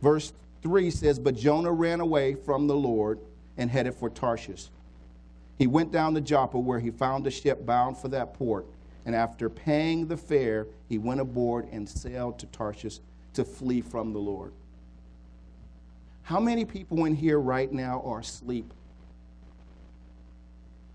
Verse 0.02 0.34
3 0.64 0.90
says, 0.92 1.20
But 1.20 1.36
Jonah 1.36 1.72
ran 1.72 2.00
away 2.00 2.36
from 2.36 2.68
the 2.68 2.76
Lord 2.76 3.20
and 3.58 3.70
headed 3.70 3.94
for 3.96 4.10
Tarshish. 4.10 4.68
He 5.58 5.68
went 5.68 5.92
down 5.92 6.14
to 6.16 6.22
Joppa, 6.22 6.60
where 6.60 6.80
he 6.80 6.92
found 6.92 7.26
a 7.28 7.32
ship 7.32 7.66
bound 7.66 7.98
for 7.98 8.10
that 8.10 8.34
port. 8.34 8.66
And 9.06 9.16
after 9.16 9.50
paying 9.50 10.08
the 10.08 10.18
fare, 10.18 10.68
he 10.90 10.98
went 10.98 11.22
aboard 11.22 11.68
and 11.72 11.88
sailed 11.88 12.40
to 12.40 12.46
Tarshish 12.48 13.00
to 13.34 13.46
flee 13.46 13.82
from 13.82 14.14
the 14.14 14.20
Lord. 14.20 14.52
How 16.24 16.40
many 16.40 16.66
people 16.66 17.06
in 17.06 17.16
here 17.16 17.40
right 17.40 17.72
now 17.72 18.02
are 18.04 18.20
asleep? 18.20 18.74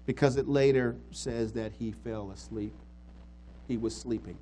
Because 0.07 0.37
it 0.37 0.49
later 0.49 0.97
says 1.13 1.53
that 1.53 1.73
he 1.79 1.93
fell 1.93 2.33
asleep. 2.33 2.75
He 3.69 3.77
was 3.77 3.95
sleeping. 3.95 4.37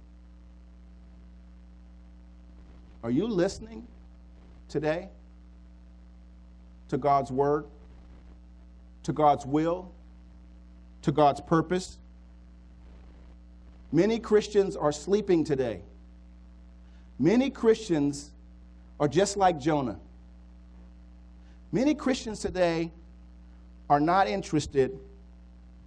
Are 3.03 3.11
you 3.11 3.27
listening 3.27 3.87
today 4.69 5.11
to 6.89 6.97
God's 6.97 7.31
word, 7.31 7.67
to 9.03 9.13
God's 9.13 9.45
will, 9.45 9.93
to 11.03 11.13
God's 11.13 11.41
purpose? 11.41 11.99
Many 13.93 14.19
Christians 14.19 14.77
are 14.77 14.93
sleeping 14.93 15.45
today. 15.45 15.83
Many 17.19 17.51
Christians 17.51 18.31
are 19.01 19.09
just 19.09 19.37
like 19.37 19.59
Jonah. 19.59 19.99
Many 21.73 21.95
Christians 21.95 22.41
today 22.41 22.93
are 23.91 24.01
not 24.01 24.29
interested 24.29 24.99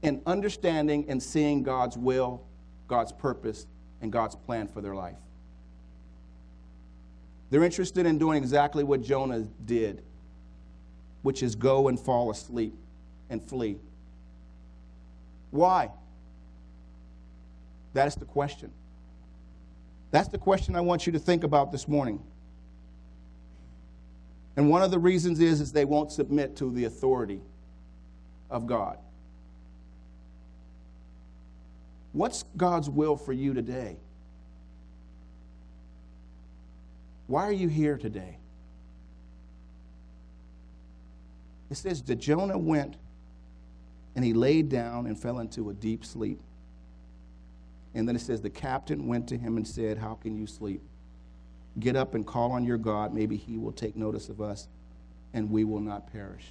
in 0.02 0.22
understanding 0.26 1.06
and 1.10 1.22
seeing 1.22 1.64
God's 1.64 1.98
will, 1.98 2.44
God's 2.88 3.12
purpose, 3.12 3.68
and 4.02 4.12
God's 4.12 4.36
plan 4.36 4.68
for 4.68 4.82
their 4.82 4.96
life. 4.96 5.18
They're 7.50 7.64
interested 7.64 8.06
in 8.06 8.18
doing 8.18 8.38
exactly 8.38 8.84
what 8.84 9.02
Jonah 9.02 9.48
did, 9.66 10.02
which 11.22 11.44
is 11.44 11.56
go 11.56 11.88
and 11.88 12.00
fall 12.00 12.32
asleep 12.32 12.74
and 13.30 13.44
flee. 13.44 13.78
Why? 15.52 15.92
That 17.94 18.08
is 18.08 18.16
the 18.16 18.26
question. 18.26 18.72
That's 20.12 20.30
the 20.30 20.38
question 20.38 20.76
I 20.76 20.82
want 20.82 21.06
you 21.06 21.14
to 21.14 21.20
think 21.20 21.44
about 21.44 21.72
this 21.72 21.88
morning. 21.88 22.22
And 24.58 24.70
one 24.70 24.82
of 24.82 24.92
the 24.92 25.00
reasons 25.00 25.40
is, 25.40 25.62
is 25.62 25.72
they 25.72 25.86
won't 25.86 26.12
submit 26.12 26.58
to 26.58 26.72
the 26.72 26.86
authority 26.86 27.42
of 28.50 28.68
God. 28.68 28.98
What's 32.14 32.44
God's 32.58 32.90
will 32.90 33.16
for 33.16 33.32
you 33.32 33.54
today? 33.54 33.98
Why 37.28 37.44
are 37.44 37.54
you 37.54 37.70
here 37.70 37.98
today? 37.98 38.38
It 41.70 41.78
says 41.78 42.02
that 42.04 42.18
Jonah 42.18 42.58
went 42.58 42.98
and 44.16 44.26
he 44.26 44.34
laid 44.34 44.70
down 44.70 45.06
and 45.08 45.18
fell 45.18 45.40
into 45.40 45.70
a 45.70 45.74
deep 45.74 46.06
sleep. 46.06 46.40
And 47.94 48.08
then 48.08 48.16
it 48.16 48.20
says 48.20 48.42
the 48.42 48.50
captain 48.50 49.08
went 49.08 49.28
to 49.30 49.38
him 49.38 49.58
and 49.58 49.68
said, 49.68 49.98
How 49.98 50.16
can 50.16 50.36
you 50.38 50.48
sleep? 50.48 50.82
Get 51.80 51.96
up 51.96 52.16
and 52.16 52.26
call 52.26 52.52
on 52.52 52.66
your 52.66 52.78
God. 52.78 53.14
Maybe 53.14 53.38
he 53.38 53.58
will 53.58 53.72
take 53.72 53.96
notice 53.96 54.30
of 54.30 54.42
us 54.42 54.68
and 55.34 55.50
we 55.50 55.64
will 55.64 55.80
not 55.80 56.12
perish. 56.12 56.46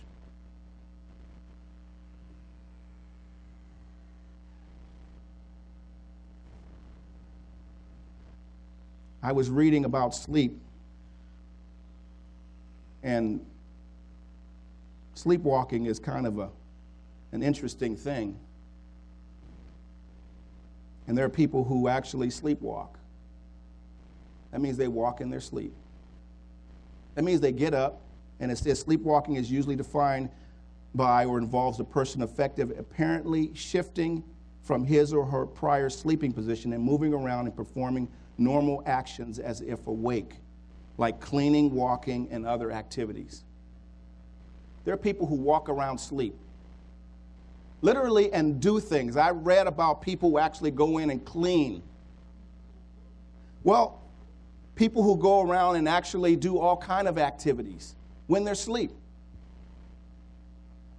I 9.23 9.33
was 9.33 9.51
reading 9.51 9.85
about 9.85 10.15
sleep, 10.15 10.59
and 13.03 13.45
sleepwalking 15.15 15.87
is 15.87 15.99
kind 15.99 16.27
of 16.27 16.39
a, 16.39 16.49
an 17.33 17.43
interesting 17.43 17.97
thing. 17.97 18.39
And 21.07 21.17
there 21.17 21.25
are 21.25 21.31
people 21.31 21.65
who 21.65 21.89
actually 21.89 22.29
sleepwalk. 22.29 22.91
That 24.53 24.61
means 24.61 24.77
they 24.77 24.89
walk 24.89 25.21
in 25.21 25.31
their 25.31 25.41
sleep. 25.41 25.73
That 27.15 27.25
means 27.25 27.41
they 27.41 27.53
get 27.53 27.75
up, 27.75 28.01
and 28.39 28.51
it 28.51 28.59
says 28.59 28.81
sleepwalking 28.81 29.37
is 29.37 29.51
usually 29.51 29.77
defined 29.77 30.31
by 30.95 31.25
or 31.25 31.39
involves 31.39 31.79
a 31.81 31.85
person 31.85 32.23
effective 32.23 32.73
apparently 32.79 33.53
shifting 33.55 34.25
from 34.63 34.85
his 34.85 35.13
or 35.13 35.25
her 35.25 35.47
prior 35.47 35.89
sleeping 35.89 36.33
position 36.33 36.73
and 36.73 36.83
moving 36.83 37.15
around 37.15 37.47
and 37.47 37.57
performing 37.57 38.09
normal 38.39 38.83
actions 38.87 39.39
as 39.39 39.61
if 39.61 39.87
awake, 39.87 40.35
like 40.99 41.21
cleaning, 41.21 41.75
walking, 41.75 42.29
and 42.31 42.47
other 42.47 42.71
activities. 42.71 43.45
There 44.85 44.95
are 44.95 44.99
people 44.99 45.27
who 45.27 45.37
walk 45.37 45.69
around 45.69 45.99
sleep, 45.99 46.35
literally, 47.83 48.33
and 48.33 48.61
do 48.61 48.81
things. 48.81 49.17
I 49.17 49.31
read 49.31 49.67
about 49.67 50.03
people 50.03 50.31
who 50.31 50.39
actually 50.39 50.71
go 50.71 50.99
in 50.99 51.11
and 51.11 51.25
clean. 51.25 51.83
Well, 53.65 54.01
people 54.75 55.03
who 55.03 55.17
go 55.17 55.43
around 55.43 55.77
and 55.77 55.89
actually 55.89 56.37
do 56.37 56.59
all 56.59 56.77
kind 56.77 57.09
of 57.09 57.19
activities 57.19 57.95
when 58.27 58.45
they're 58.45 58.53
asleep. 58.53 58.93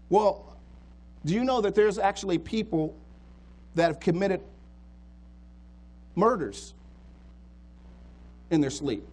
Well, 0.09 0.57
do 1.25 1.33
you 1.33 1.43
know 1.43 1.61
that 1.61 1.75
there's 1.75 1.97
actually 1.97 2.37
people 2.37 2.95
that 3.75 3.87
have 3.87 3.99
committed 3.99 4.41
murders 6.15 6.73
in 8.49 8.59
their 8.59 8.69
sleep? 8.69 9.03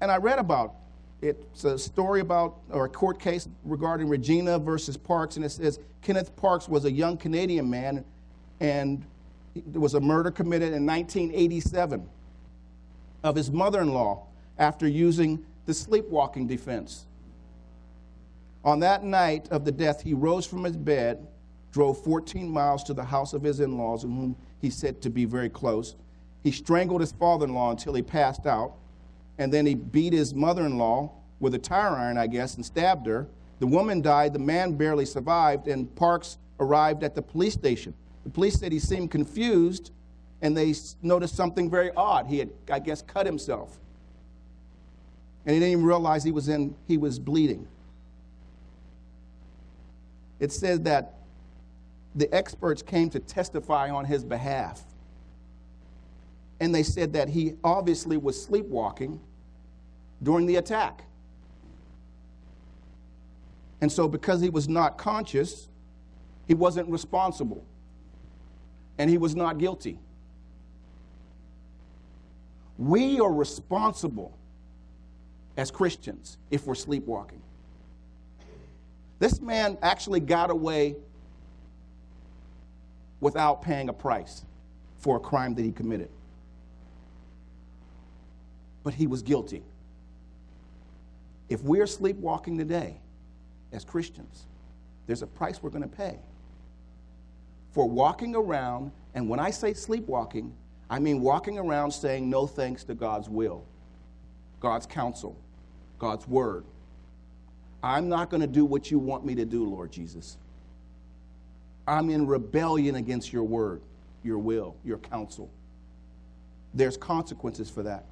And 0.00 0.10
I 0.10 0.16
read 0.16 0.38
about. 0.38 0.74
It's 1.22 1.64
a 1.64 1.78
story 1.78 2.20
about, 2.20 2.58
or 2.70 2.84
a 2.84 2.88
court 2.88 3.18
case 3.18 3.48
regarding 3.64 4.08
Regina 4.08 4.58
versus 4.58 4.96
Parks, 4.96 5.36
and 5.36 5.44
it 5.44 5.50
says 5.50 5.78
Kenneth 6.02 6.36
Parks 6.36 6.68
was 6.68 6.84
a 6.84 6.92
young 6.92 7.16
Canadian 7.16 7.68
man 7.68 8.04
and 8.60 9.04
there 9.54 9.80
was 9.80 9.94
a 9.94 10.00
murder 10.00 10.30
committed 10.30 10.72
in 10.72 10.84
1987 10.86 12.08
of 13.24 13.36
his 13.36 13.50
mother 13.50 13.80
in 13.80 13.92
law 13.92 14.26
after 14.58 14.86
using 14.86 15.44
the 15.64 15.74
sleepwalking 15.74 16.46
defense. 16.46 17.06
On 18.64 18.80
that 18.80 19.04
night 19.04 19.48
of 19.50 19.64
the 19.64 19.72
death, 19.72 20.02
he 20.02 20.14
rose 20.14 20.46
from 20.46 20.64
his 20.64 20.76
bed, 20.76 21.26
drove 21.72 22.02
14 22.02 22.48
miles 22.48 22.82
to 22.84 22.94
the 22.94 23.04
house 23.04 23.32
of 23.32 23.42
his 23.42 23.60
in 23.60 23.78
laws, 23.78 24.02
whom 24.02 24.36
he 24.60 24.70
said 24.70 25.00
to 25.02 25.10
be 25.10 25.24
very 25.24 25.48
close. 25.48 25.94
He 26.42 26.50
strangled 26.50 27.00
his 27.00 27.12
father 27.12 27.46
in 27.46 27.54
law 27.54 27.70
until 27.70 27.94
he 27.94 28.02
passed 28.02 28.46
out. 28.46 28.74
And 29.38 29.52
then 29.52 29.66
he 29.66 29.74
beat 29.74 30.12
his 30.12 30.34
mother 30.34 30.64
in 30.64 30.78
law 30.78 31.12
with 31.40 31.54
a 31.54 31.58
tire 31.58 31.96
iron, 31.96 32.16
I 32.16 32.26
guess, 32.26 32.54
and 32.54 32.64
stabbed 32.64 33.06
her. 33.06 33.26
The 33.58 33.66
woman 33.66 34.00
died. 34.00 34.32
The 34.32 34.38
man 34.38 34.72
barely 34.72 35.04
survived. 35.04 35.68
And 35.68 35.94
Parks 35.96 36.38
arrived 36.58 37.04
at 37.04 37.14
the 37.14 37.22
police 37.22 37.54
station. 37.54 37.94
The 38.24 38.30
police 38.30 38.58
said 38.58 38.72
he 38.72 38.78
seemed 38.78 39.10
confused 39.10 39.92
and 40.42 40.56
they 40.56 40.74
noticed 41.02 41.34
something 41.34 41.70
very 41.70 41.90
odd. 41.96 42.26
He 42.26 42.38
had, 42.38 42.50
I 42.70 42.78
guess, 42.78 43.02
cut 43.02 43.26
himself. 43.26 43.78
And 45.44 45.54
he 45.54 45.60
didn't 45.60 45.72
even 45.72 45.84
realize 45.84 46.24
he 46.24 46.32
was, 46.32 46.48
in, 46.48 46.74
he 46.86 46.98
was 46.98 47.18
bleeding. 47.18 47.66
It 50.40 50.52
said 50.52 50.84
that 50.84 51.14
the 52.14 52.32
experts 52.34 52.82
came 52.82 53.10
to 53.10 53.20
testify 53.20 53.90
on 53.90 54.04
his 54.04 54.24
behalf. 54.24 54.82
And 56.60 56.74
they 56.74 56.82
said 56.82 57.12
that 57.12 57.28
he 57.28 57.54
obviously 57.62 58.16
was 58.16 58.42
sleepwalking 58.42 59.20
during 60.22 60.46
the 60.46 60.56
attack. 60.56 61.02
And 63.80 63.92
so, 63.92 64.08
because 64.08 64.40
he 64.40 64.48
was 64.48 64.68
not 64.68 64.96
conscious, 64.96 65.68
he 66.48 66.54
wasn't 66.54 66.88
responsible. 66.88 67.64
And 68.98 69.10
he 69.10 69.18
was 69.18 69.36
not 69.36 69.58
guilty. 69.58 69.98
We 72.78 73.20
are 73.20 73.32
responsible 73.32 74.36
as 75.56 75.70
Christians 75.70 76.38
if 76.50 76.66
we're 76.66 76.74
sleepwalking. 76.74 77.40
This 79.18 79.40
man 79.40 79.78
actually 79.82 80.20
got 80.20 80.50
away 80.50 80.96
without 83.20 83.62
paying 83.62 83.88
a 83.88 83.92
price 83.92 84.44
for 84.98 85.16
a 85.16 85.20
crime 85.20 85.54
that 85.54 85.62
he 85.62 85.72
committed. 85.72 86.10
But 88.86 88.94
he 88.94 89.08
was 89.08 89.20
guilty. 89.20 89.64
If 91.48 91.60
we're 91.64 91.88
sleepwalking 91.88 92.56
today 92.56 93.00
as 93.72 93.84
Christians, 93.84 94.46
there's 95.08 95.22
a 95.22 95.26
price 95.26 95.60
we're 95.60 95.70
going 95.70 95.82
to 95.82 95.88
pay 95.88 96.20
for 97.72 97.88
walking 97.88 98.36
around, 98.36 98.92
and 99.12 99.28
when 99.28 99.40
I 99.40 99.50
say 99.50 99.74
sleepwalking, 99.74 100.54
I 100.88 101.00
mean 101.00 101.20
walking 101.20 101.58
around 101.58 101.90
saying 101.90 102.30
no 102.30 102.46
thanks 102.46 102.84
to 102.84 102.94
God's 102.94 103.28
will, 103.28 103.64
God's 104.60 104.86
counsel, 104.86 105.36
God's 105.98 106.28
word. 106.28 106.64
I'm 107.82 108.08
not 108.08 108.30
going 108.30 108.42
to 108.42 108.46
do 108.46 108.64
what 108.64 108.92
you 108.92 109.00
want 109.00 109.26
me 109.26 109.34
to 109.34 109.44
do, 109.44 109.68
Lord 109.68 109.90
Jesus. 109.90 110.38
I'm 111.88 112.08
in 112.08 112.24
rebellion 112.28 112.94
against 112.94 113.32
your 113.32 113.42
word, 113.42 113.82
your 114.22 114.38
will, 114.38 114.76
your 114.84 114.98
counsel. 114.98 115.50
There's 116.72 116.96
consequences 116.96 117.68
for 117.68 117.82
that. 117.82 118.04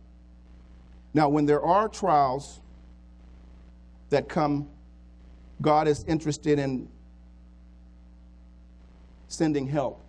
Now, 1.14 1.28
when 1.28 1.46
there 1.46 1.62
are 1.62 1.88
trials 1.88 2.60
that 4.10 4.28
come, 4.28 4.68
God 5.62 5.86
is 5.86 6.04
interested 6.04 6.58
in 6.58 6.88
sending 9.28 9.66
help. 9.66 10.00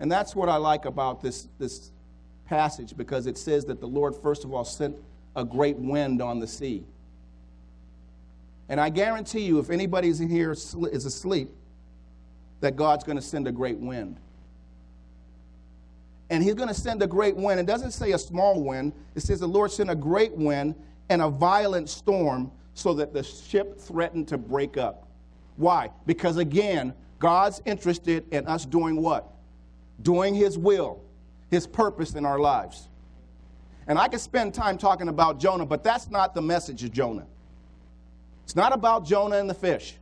And 0.00 0.10
that's 0.10 0.36
what 0.36 0.48
I 0.48 0.56
like 0.56 0.84
about 0.84 1.22
this, 1.22 1.48
this 1.58 1.90
passage 2.44 2.96
because 2.96 3.26
it 3.26 3.38
says 3.38 3.64
that 3.66 3.80
the 3.80 3.86
Lord, 3.86 4.14
first 4.14 4.44
of 4.44 4.52
all, 4.52 4.64
sent 4.64 4.96
a 5.34 5.44
great 5.44 5.76
wind 5.76 6.20
on 6.20 6.40
the 6.40 6.46
sea. 6.46 6.84
And 8.68 8.80
I 8.80 8.88
guarantee 8.88 9.42
you, 9.42 9.58
if 9.58 9.70
anybody's 9.70 10.20
in 10.20 10.28
here 10.28 10.52
is 10.52 11.06
asleep, 11.06 11.50
that 12.60 12.74
God's 12.74 13.04
going 13.04 13.16
to 13.16 13.22
send 13.22 13.46
a 13.46 13.52
great 13.52 13.78
wind. 13.78 14.18
And 16.30 16.42
he's 16.42 16.54
going 16.54 16.68
to 16.68 16.74
send 16.74 17.02
a 17.02 17.06
great 17.06 17.36
wind. 17.36 17.60
It 17.60 17.66
doesn't 17.66 17.92
say 17.92 18.12
a 18.12 18.18
small 18.18 18.62
wind, 18.62 18.92
it 19.14 19.20
says 19.20 19.40
the 19.40 19.46
Lord 19.46 19.70
sent 19.70 19.90
a 19.90 19.94
great 19.94 20.32
wind 20.32 20.74
and 21.08 21.22
a 21.22 21.28
violent 21.28 21.88
storm 21.88 22.50
so 22.74 22.94
that 22.94 23.12
the 23.12 23.22
ship 23.22 23.78
threatened 23.78 24.28
to 24.28 24.38
break 24.38 24.76
up. 24.76 25.08
Why? 25.56 25.90
Because 26.04 26.36
again, 26.36 26.92
God's 27.18 27.62
interested 27.64 28.26
in 28.32 28.46
us 28.46 28.66
doing 28.66 29.00
what? 29.00 29.32
Doing 30.02 30.34
his 30.34 30.58
will, 30.58 31.00
his 31.50 31.66
purpose 31.66 32.14
in 32.14 32.26
our 32.26 32.38
lives. 32.38 32.88
And 33.86 33.98
I 33.98 34.08
could 34.08 34.20
spend 34.20 34.52
time 34.52 34.76
talking 34.76 35.08
about 35.08 35.38
Jonah, 35.38 35.64
but 35.64 35.82
that's 35.82 36.10
not 36.10 36.34
the 36.34 36.42
message 36.42 36.82
of 36.84 36.92
Jonah. 36.92 37.26
It's 38.44 38.56
not 38.56 38.72
about 38.72 39.06
Jonah 39.06 39.38
and 39.38 39.48
the 39.48 39.54
fish. 39.54 39.96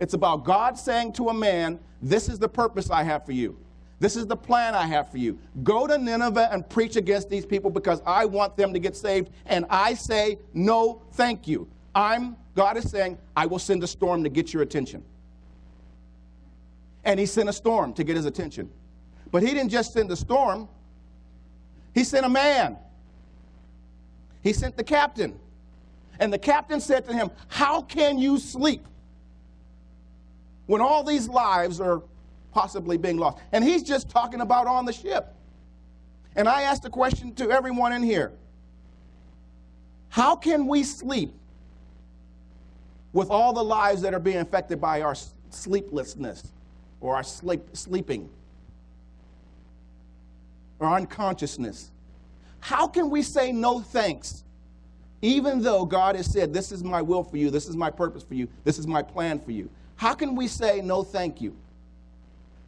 It's 0.00 0.14
about 0.14 0.44
God 0.44 0.78
saying 0.78 1.12
to 1.14 1.28
a 1.28 1.34
man, 1.34 1.78
This 2.02 2.28
is 2.28 2.38
the 2.38 2.48
purpose 2.48 2.90
I 2.90 3.02
have 3.04 3.24
for 3.24 3.32
you. 3.32 3.58
This 4.00 4.16
is 4.16 4.26
the 4.26 4.36
plan 4.36 4.74
I 4.74 4.86
have 4.86 5.10
for 5.10 5.18
you. 5.18 5.38
Go 5.62 5.86
to 5.86 5.98
Nineveh 5.98 6.48
and 6.50 6.68
preach 6.68 6.96
against 6.96 7.28
these 7.28 7.44
people 7.44 7.70
because 7.70 8.00
I 8.06 8.24
want 8.24 8.56
them 8.56 8.72
to 8.72 8.78
get 8.78 8.96
saved. 8.96 9.30
And 9.44 9.66
I 9.68 9.92
say, 9.92 10.38
No, 10.54 11.02
thank 11.12 11.46
you. 11.46 11.68
I'm, 11.94 12.36
God 12.54 12.78
is 12.78 12.90
saying, 12.90 13.18
I 13.36 13.44
will 13.46 13.58
send 13.58 13.84
a 13.84 13.86
storm 13.86 14.24
to 14.24 14.30
get 14.30 14.54
your 14.54 14.62
attention. 14.62 15.04
And 17.04 17.20
he 17.20 17.26
sent 17.26 17.48
a 17.48 17.52
storm 17.52 17.92
to 17.94 18.04
get 18.04 18.16
his 18.16 18.24
attention. 18.24 18.70
But 19.30 19.42
he 19.42 19.48
didn't 19.48 19.68
just 19.68 19.92
send 19.92 20.10
a 20.10 20.16
storm, 20.16 20.66
he 21.94 22.02
sent 22.02 22.24
a 22.24 22.30
man. 22.30 22.78
He 24.42 24.54
sent 24.54 24.78
the 24.78 24.84
captain. 24.84 25.38
And 26.18 26.32
the 26.32 26.38
captain 26.38 26.80
said 26.80 27.06
to 27.06 27.12
him, 27.12 27.30
How 27.48 27.82
can 27.82 28.18
you 28.18 28.38
sleep 28.38 28.86
when 30.64 30.80
all 30.80 31.04
these 31.04 31.28
lives 31.28 31.80
are 31.80 32.02
possibly 32.50 32.96
being 32.96 33.16
lost? 33.16 33.38
And 33.52 33.64
he's 33.64 33.82
just 33.82 34.08
talking 34.08 34.40
about 34.40 34.66
on 34.66 34.84
the 34.84 34.92
ship. 34.92 35.34
And 36.36 36.48
I 36.48 36.62
asked 36.62 36.84
a 36.84 36.90
question 36.90 37.34
to 37.34 37.50
everyone 37.50 37.92
in 37.92 38.02
here 38.02 38.32
How 40.08 40.36
can 40.36 40.66
we 40.66 40.82
sleep 40.82 41.34
with 43.12 43.30
all 43.30 43.52
the 43.52 43.64
lives 43.64 44.02
that 44.02 44.14
are 44.14 44.20
being 44.20 44.38
affected 44.38 44.80
by 44.80 45.02
our 45.02 45.16
sleeplessness 45.50 46.52
or 47.00 47.16
our 47.16 47.22
sleep, 47.24 47.62
sleeping 47.72 48.28
or 50.78 50.88
unconsciousness? 50.88 51.90
How 52.60 52.86
can 52.86 53.10
we 53.10 53.22
say 53.22 53.52
no 53.52 53.80
thanks? 53.80 54.44
Even 55.22 55.60
though 55.60 55.84
God 55.84 56.16
has 56.16 56.26
said, 56.26 56.52
This 56.52 56.72
is 56.72 56.82
my 56.82 57.02
will 57.02 57.24
for 57.24 57.36
you, 57.36 57.50
this 57.50 57.68
is 57.68 57.76
my 57.76 57.90
purpose 57.90 58.22
for 58.22 58.34
you, 58.34 58.48
this 58.64 58.78
is 58.78 58.86
my 58.86 59.02
plan 59.02 59.38
for 59.38 59.50
you. 59.50 59.68
How 59.96 60.14
can 60.14 60.34
we 60.34 60.46
say 60.46 60.80
no 60.80 61.02
thank 61.02 61.40
you? 61.40 61.54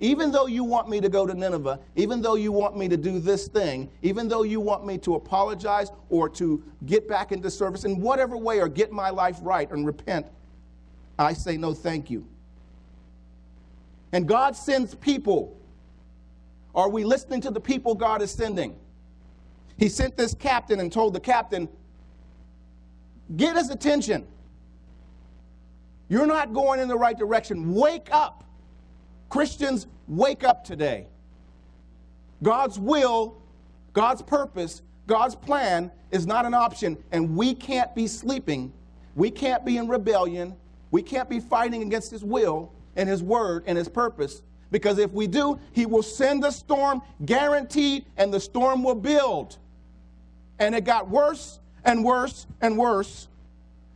Even 0.03 0.33
though 0.33 0.49
you 0.49 0.65
want 0.65 0.89
me 0.89 1.01
to 1.01 1.09
go 1.09 1.27
to 1.29 1.33
Nineveh, 1.33 1.79
even 1.95 2.21
though 2.21 2.35
you 2.35 2.51
want 2.51 2.77
me 2.77 2.89
to 2.89 2.97
do 2.97 3.21
this 3.21 3.47
thing, 3.47 3.89
even 4.03 4.27
though 4.27 4.43
you 4.43 4.59
want 4.59 4.85
me 4.85 4.99
to 4.99 5.15
apologize 5.15 5.93
or 6.11 6.29
to 6.31 6.61
get 6.87 7.09
back 7.09 7.31
into 7.31 7.49
service 7.49 7.85
in 7.85 8.01
whatever 8.01 8.37
way 8.37 8.59
or 8.59 8.69
get 8.69 8.91
my 8.91 9.11
life 9.11 9.39
right 9.43 9.71
and 9.71 9.87
repent, 9.87 10.27
I 11.21 11.33
say 11.33 11.57
no 11.57 11.73
thank 11.73 12.11
you. 12.11 12.27
And 14.11 14.27
God 14.27 14.57
sends 14.57 14.97
people. 14.97 15.57
Are 16.75 16.89
we 16.89 17.05
listening 17.05 17.41
to 17.43 17.53
the 17.53 17.61
people 17.61 17.95
God 17.95 18.23
is 18.23 18.33
sending? 18.33 18.75
He 19.79 19.89
sent 19.89 20.17
this 20.17 20.35
captain 20.35 20.81
and 20.81 20.93
told 20.93 21.15
the 21.15 21.21
captain, 21.21 21.69
Get 23.37 23.57
his 23.57 23.71
attention. 23.71 24.27
You're 26.09 26.27
not 26.27 26.53
going 26.53 26.81
in 26.81 26.89
the 26.89 26.99
right 26.99 27.17
direction. 27.17 27.73
Wake 27.73 28.09
up. 28.11 28.43
Christians, 29.33 29.87
wake 30.09 30.45
up 30.45 30.63
today. 30.63 31.07
God's 32.43 32.79
will, 32.79 33.41
God's 33.95 34.21
purpose, 34.21 34.83
God's 35.07 35.35
plan 35.35 35.91
is 36.11 36.27
not 36.27 36.45
an 36.45 36.53
option, 36.53 36.99
and 37.13 37.35
we 37.35 37.55
can't 37.55 37.95
be 37.95 38.07
sleeping. 38.07 38.75
We 39.17 39.31
can't 39.31 39.65
be 39.65 39.79
in 39.79 39.89
rebellion. 39.89 40.55
We 40.91 41.03
can't 41.03 41.31
be 41.31 41.41
fighting 41.41 41.81
against 41.81 42.11
His 42.11 42.23
will 42.23 42.75
and 42.95 43.09
His 43.09 43.23
word 43.23 43.65
and 43.67 43.79
His 43.79 43.89
purpose. 43.89 44.43
Because 44.71 44.99
if 44.99 45.11
we 45.13 45.27
do, 45.27 45.59
He 45.73 45.87
will 45.87 46.03
send 46.03 46.45
a 46.45 46.53
storm 46.53 47.01
guaranteed, 47.25 48.05
and 48.19 48.35
the 48.35 48.41
storm 48.41 48.85
will 48.85 48.95
build. 48.95 49.57
And 50.59 50.75
it 50.75 50.85
got 50.85 51.09
worse 51.09 51.59
and 51.87 52.05
worse 52.05 52.47
and 52.61 52.77
worse. 52.77 53.29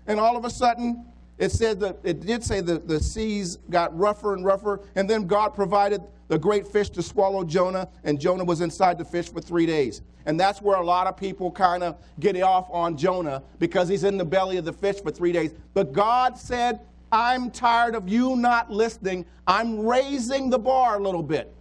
And 0.07 0.18
all 0.18 0.38
of 0.38 0.46
a 0.46 0.51
sudden, 0.51 1.05
it 1.38 1.53
said 1.53 1.81
that 1.81 1.99
it 2.03 2.20
did 2.20 2.42
say 2.42 2.61
that 2.62 2.88
the 2.88 2.99
seas 3.01 3.59
got 3.68 3.96
rougher 3.96 4.35
and 4.35 4.44
rougher, 4.44 4.81
and 4.94 5.09
then 5.09 5.27
God 5.27 5.51
provided 5.51 6.03
the 6.29 6.38
great 6.38 6.66
fish 6.66 6.90
to 6.90 7.03
swallow 7.03 7.44
Jonah, 7.44 7.88
and 8.05 8.18
Jonah 8.20 8.44
was 8.44 8.61
inside 8.61 8.99
the 8.99 9.05
fish 9.05 9.29
for 9.29 9.40
three 9.40 9.66
days. 9.66 10.03
And 10.25 10.40
that's 10.40 10.61
where 10.61 10.77
a 10.77 10.85
lot 10.85 11.07
of 11.07 11.16
people 11.16 11.53
kind 11.53 11.85
of 11.85 11.96
get 12.18 12.40
off 12.42 12.68
on 12.70 12.96
Jonah 12.96 13.42
because 13.59 13.88
he's 13.88 14.03
in 14.03 14.16
the 14.16 14.25
belly 14.25 14.57
of 14.57 14.64
the 14.64 14.72
fish 14.72 15.01
for 15.01 15.12
three 15.12 15.31
days. 15.31 15.53
But 15.72 15.92
God 15.92 16.37
said, 16.37 16.81
I'm 17.12 17.51
tired 17.51 17.94
of 17.94 18.09
you 18.09 18.35
not 18.35 18.70
listening. 18.70 19.25
I'm 19.46 19.87
raising 19.87 20.51
the 20.51 20.59
bar 20.59 20.96
a 20.96 21.03
little 21.03 21.22
bit. 21.22 21.55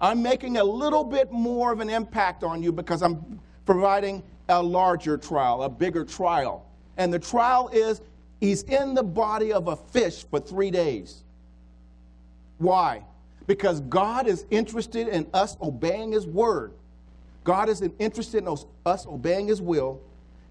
I'm 0.00 0.20
making 0.22 0.56
a 0.56 0.64
little 0.64 1.04
bit 1.04 1.30
more 1.30 1.72
of 1.72 1.80
an 1.80 1.90
impact 1.90 2.42
on 2.42 2.62
you 2.62 2.72
because 2.72 3.02
I'm 3.02 3.40
providing 3.66 4.24
a 4.48 4.60
larger 4.60 5.16
trial, 5.16 5.62
a 5.62 5.68
bigger 5.68 6.04
trial. 6.04 6.66
And 6.96 7.12
the 7.12 7.18
trial 7.18 7.68
is 7.72 8.00
he's 8.40 8.62
in 8.64 8.94
the 8.94 9.02
body 9.02 9.52
of 9.52 9.68
a 9.68 9.76
fish 9.76 10.24
for 10.24 10.40
three 10.40 10.70
days. 10.70 11.22
Why? 12.58 13.04
because 13.48 13.80
God 13.80 14.28
is 14.28 14.44
interested 14.50 15.08
in 15.08 15.26
us 15.32 15.56
obeying 15.60 16.12
His 16.12 16.26
word. 16.26 16.74
God 17.42 17.70
is 17.70 17.82
interested 17.98 18.44
in 18.44 18.46
us, 18.46 19.06
obeying 19.06 19.48
His 19.48 19.60
will, 19.60 20.00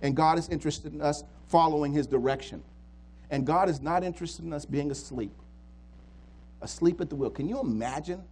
and 0.02 0.16
God 0.16 0.40
is 0.40 0.50
interested 0.50 0.94
in 0.94 1.02
us 1.02 1.24
following 1.48 1.94
His 1.94 2.08
direction. 2.08 2.62
And 3.30 3.46
God 3.46 3.70
is 3.70 3.82
not 3.82 4.04
interested 4.04 4.44
in 4.44 4.52
us 4.52 4.66
being 4.66 4.90
asleep. 4.90 5.32
Asleep 6.62 7.00
at 7.00 7.10
the 7.10 7.16
wheel. 7.16 7.30
Can 7.30 7.48
you 7.48 7.60
imagine? 7.60 8.24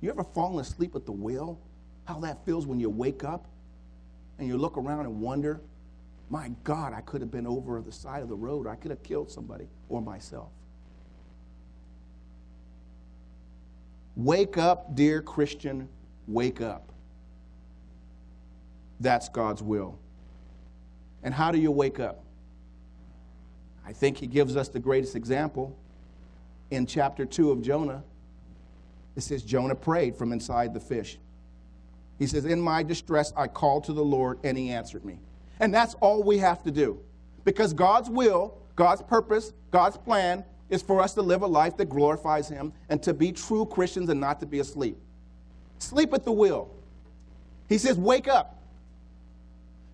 You 0.00 0.10
ever 0.10 0.22
fallen 0.22 0.60
asleep 0.60 0.94
at 0.94 1.04
the 1.04 1.12
wheel? 1.12 1.58
How 2.04 2.20
that 2.20 2.44
feels 2.46 2.66
when 2.66 2.78
you 2.78 2.88
wake 2.88 3.24
up 3.24 3.46
and 4.38 4.46
you 4.46 4.56
look 4.56 4.78
around 4.78 5.06
and 5.06 5.20
wonder, 5.20 5.60
my 6.32 6.50
God, 6.64 6.94
I 6.94 7.02
could 7.02 7.20
have 7.20 7.30
been 7.30 7.46
over 7.46 7.82
the 7.82 7.92
side 7.92 8.22
of 8.22 8.30
the 8.30 8.34
road. 8.34 8.66
I 8.66 8.74
could 8.74 8.90
have 8.90 9.02
killed 9.02 9.30
somebody 9.30 9.68
or 9.90 10.00
myself. 10.00 10.48
Wake 14.16 14.56
up, 14.56 14.94
dear 14.94 15.20
Christian, 15.20 15.90
wake 16.26 16.62
up. 16.62 16.90
That's 18.98 19.28
God's 19.28 19.62
will. 19.62 19.98
And 21.22 21.34
how 21.34 21.50
do 21.50 21.58
you 21.58 21.70
wake 21.70 22.00
up? 22.00 22.24
I 23.84 23.92
think 23.92 24.16
he 24.16 24.26
gives 24.26 24.56
us 24.56 24.68
the 24.68 24.80
greatest 24.80 25.14
example 25.14 25.76
in 26.70 26.86
chapter 26.86 27.26
2 27.26 27.50
of 27.50 27.60
Jonah. 27.60 28.02
It 29.16 29.20
says, 29.20 29.42
Jonah 29.42 29.74
prayed 29.74 30.16
from 30.16 30.32
inside 30.32 30.72
the 30.72 30.80
fish. 30.80 31.18
He 32.18 32.26
says, 32.26 32.46
In 32.46 32.58
my 32.58 32.82
distress, 32.82 33.34
I 33.36 33.48
called 33.48 33.84
to 33.84 33.92
the 33.92 34.04
Lord, 34.04 34.38
and 34.44 34.56
he 34.56 34.70
answered 34.70 35.04
me. 35.04 35.18
And 35.62 35.72
that's 35.72 35.94
all 36.00 36.24
we 36.24 36.38
have 36.38 36.62
to 36.64 36.72
do. 36.72 37.00
Because 37.44 37.72
God's 37.72 38.10
will, 38.10 38.58
God's 38.74 39.00
purpose, 39.00 39.52
God's 39.70 39.96
plan 39.96 40.44
is 40.70 40.82
for 40.82 41.00
us 41.00 41.14
to 41.14 41.22
live 41.22 41.42
a 41.42 41.46
life 41.46 41.76
that 41.76 41.88
glorifies 41.88 42.48
him 42.48 42.72
and 42.88 43.00
to 43.04 43.14
be 43.14 43.30
true 43.30 43.64
Christians 43.64 44.10
and 44.10 44.20
not 44.20 44.40
to 44.40 44.46
be 44.46 44.58
asleep. 44.58 44.98
Sleep 45.78 46.12
at 46.14 46.24
the 46.24 46.32
wheel. 46.32 46.74
He 47.68 47.78
says, 47.78 47.96
Wake 47.96 48.26
up. 48.26 48.60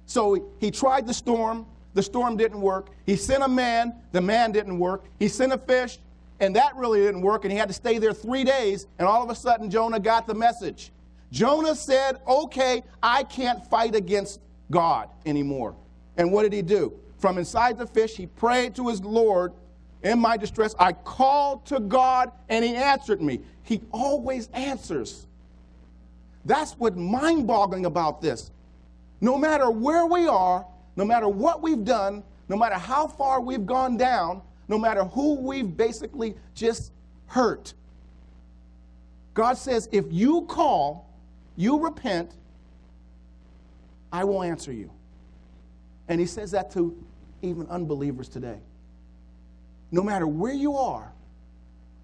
So 0.07 0.53
he 0.59 0.71
tried 0.71 1.07
the 1.07 1.13
storm. 1.13 1.67
The 1.93 2.03
storm 2.03 2.39
didn't 2.39 2.63
work. 2.63 2.89
He 3.05 3.17
sent 3.17 3.43
a 3.43 3.49
man. 3.49 3.95
The 4.13 4.23
man 4.23 4.53
didn't 4.53 4.79
work. 4.79 5.05
He 5.19 5.29
sent 5.29 5.53
a 5.53 5.59
fish, 5.59 5.99
and 6.41 6.57
that 6.57 6.77
really 6.77 7.01
didn't 7.01 7.21
work. 7.21 7.45
And 7.45 7.53
he 7.53 7.59
had 7.59 7.69
to 7.69 7.75
stay 7.75 7.99
there 7.99 8.15
three 8.15 8.45
days. 8.45 8.87
And 8.99 9.07
all 9.07 9.23
of 9.23 9.29
a 9.29 9.35
sudden, 9.35 9.71
Jonah 9.71 10.01
got 10.01 10.27
the 10.27 10.35
message. 10.35 10.93
Jonah 11.31 11.75
said, 11.75 12.21
Okay, 12.27 12.83
I 13.03 13.25
can't 13.25 13.63
fight 13.69 13.95
against 13.95 14.41
God 14.71 15.09
anymore. 15.27 15.75
And 16.17 16.33
what 16.33 16.43
did 16.43 16.53
he 16.53 16.63
do? 16.63 16.93
From 17.19 17.39
inside 17.39 17.79
the 17.79 17.87
fish, 17.87 18.17
he 18.17 18.27
prayed 18.27 18.75
to 18.77 18.89
his 18.89 19.03
Lord 19.03 19.53
in 20.03 20.19
my 20.19 20.37
distress. 20.37 20.75
I 20.79 20.93
called 20.93 21.67
to 21.67 21.81
God, 21.81 22.31
and 22.49 22.65
he 22.65 22.75
answered 22.75 23.21
me. 23.21 23.41
He 23.63 23.81
always 23.91 24.49
answers. 24.53 25.27
That's 26.45 26.73
what 26.73 26.97
mind 26.97 27.47
boggling 27.47 27.87
about 27.87 28.23
this. 28.23 28.51
No 29.21 29.37
matter 29.37 29.71
where 29.71 30.07
we 30.07 30.29
are, 30.29 30.65
no 30.97 31.05
matter 31.05 31.29
what 31.29 31.61
we've 31.61 31.85
done, 31.85 32.23
no 32.49 32.57
matter 32.57 32.77
how 32.77 33.07
far 33.07 33.41
we've 33.41 33.67
gone 33.67 33.97
down, 33.97 34.43
no 34.69 34.79
matter 34.79 35.05
who 35.05 35.35
we've 35.35 35.77
basically 35.77 36.37
just 36.55 36.93
hurt, 37.27 37.75
God 39.35 39.55
says, 39.55 39.89
if 39.93 40.05
you 40.11 40.43
call, 40.43 41.09
you 41.57 41.79
repent, 41.79 42.33
I 44.13 44.25
will 44.25 44.43
answer 44.43 44.73
you. 44.73 44.91
And 46.09 46.21
He 46.21 46.27
says 46.27 46.51
that 46.53 46.71
to 46.73 46.97
even 47.43 47.67
unbelievers 47.69 48.29
today. 48.29 48.61
No 49.91 50.03
matter 50.03 50.27
where 50.27 50.53
you 50.53 50.77
are, 50.77 51.13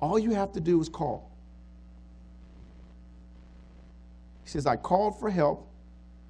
all 0.00 0.18
you 0.18 0.32
have 0.32 0.52
to 0.52 0.60
do 0.60 0.80
is 0.80 0.88
call. 0.88 1.30
He 4.42 4.50
says, 4.50 4.66
I 4.66 4.76
called 4.76 5.18
for 5.18 5.30
help 5.30 5.68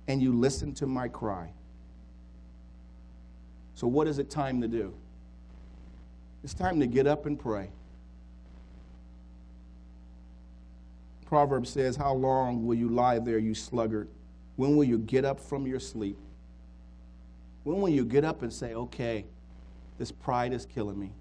and 0.07 0.23
you 0.23 0.33
listened 0.33 0.77
to 0.77 0.87
my 0.87 1.09
cry. 1.09 1.51
So, 3.75 3.87
what 3.89 4.07
is 4.07 4.19
it 4.19 4.31
time 4.31 4.61
to 4.61 4.69
do? 4.69 4.95
It's 6.45 6.55
time 6.55 6.79
to 6.81 6.87
get 6.87 7.07
up 7.07 7.27
and 7.27 7.39
pray. 7.39 7.71
Proverbs 11.27 11.71
says, 11.71 11.97
How 11.97 12.15
long 12.15 12.65
will 12.65 12.77
you 12.77 12.89
lie 12.89 13.19
there, 13.19 13.39
you 13.39 13.55
sluggard? 13.55 14.09
When 14.57 14.77
will 14.77 14.85
you 14.85 14.99
get 14.99 15.25
up 15.25 15.41
from 15.41 15.67
your 15.67 15.81
sleep? 15.81 16.19
When 17.65 17.81
will 17.81 17.89
you 17.89 18.05
get 18.05 18.25
up 18.25 18.43
and 18.43 18.53
say, 18.53 18.75
Okay, 18.75 19.25
this 19.99 20.13
pride 20.13 20.53
is 20.53 20.67
killing 20.67 20.99
me? 20.99 21.13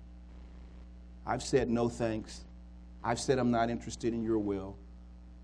I've 1.25 1.43
said 1.43 1.69
no 1.69 1.89
thanks. 1.89 2.43
I've 3.03 3.19
said 3.19 3.39
I'm 3.39 3.51
not 3.51 3.69
interested 3.69 4.13
in 4.13 4.23
your 4.23 4.39
will. 4.39 4.75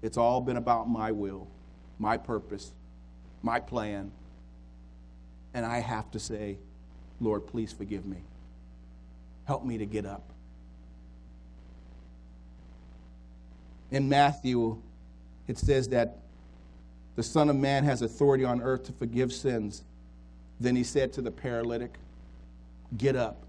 It's 0.02 0.18
all 0.18 0.42
been 0.42 0.58
about 0.58 0.90
my 0.90 1.12
will, 1.12 1.48
my 1.98 2.18
purpose, 2.18 2.74
my 3.42 3.60
plan. 3.60 4.12
And 5.54 5.66
I 5.66 5.80
have 5.80 6.10
to 6.12 6.20
say, 6.20 6.58
Lord, 7.20 7.48
please 7.48 7.74
forgive 7.74 8.06
me. 8.06 8.18
Help 9.46 9.66
me 9.66 9.78
to 9.78 9.86
get 9.86 10.06
up. 10.06 10.30
In 13.92 14.08
Matthew, 14.08 14.82
it 15.48 15.58
says 15.58 15.90
that 15.90 16.20
the 17.16 17.24
Son 17.24 17.50
of 17.50 17.56
Man 17.56 17.84
has 17.84 18.02
authority 18.02 18.46
on 18.46 18.62
earth 18.62 18.84
to 18.86 18.92
forgive 18.94 19.34
sins. 19.34 19.84
Then 20.60 20.76
he 20.76 20.84
said 20.84 21.14
to 21.14 21.22
the 21.22 21.32
paralytic, 21.32 21.98
Get 22.98 23.16
up, 23.16 23.44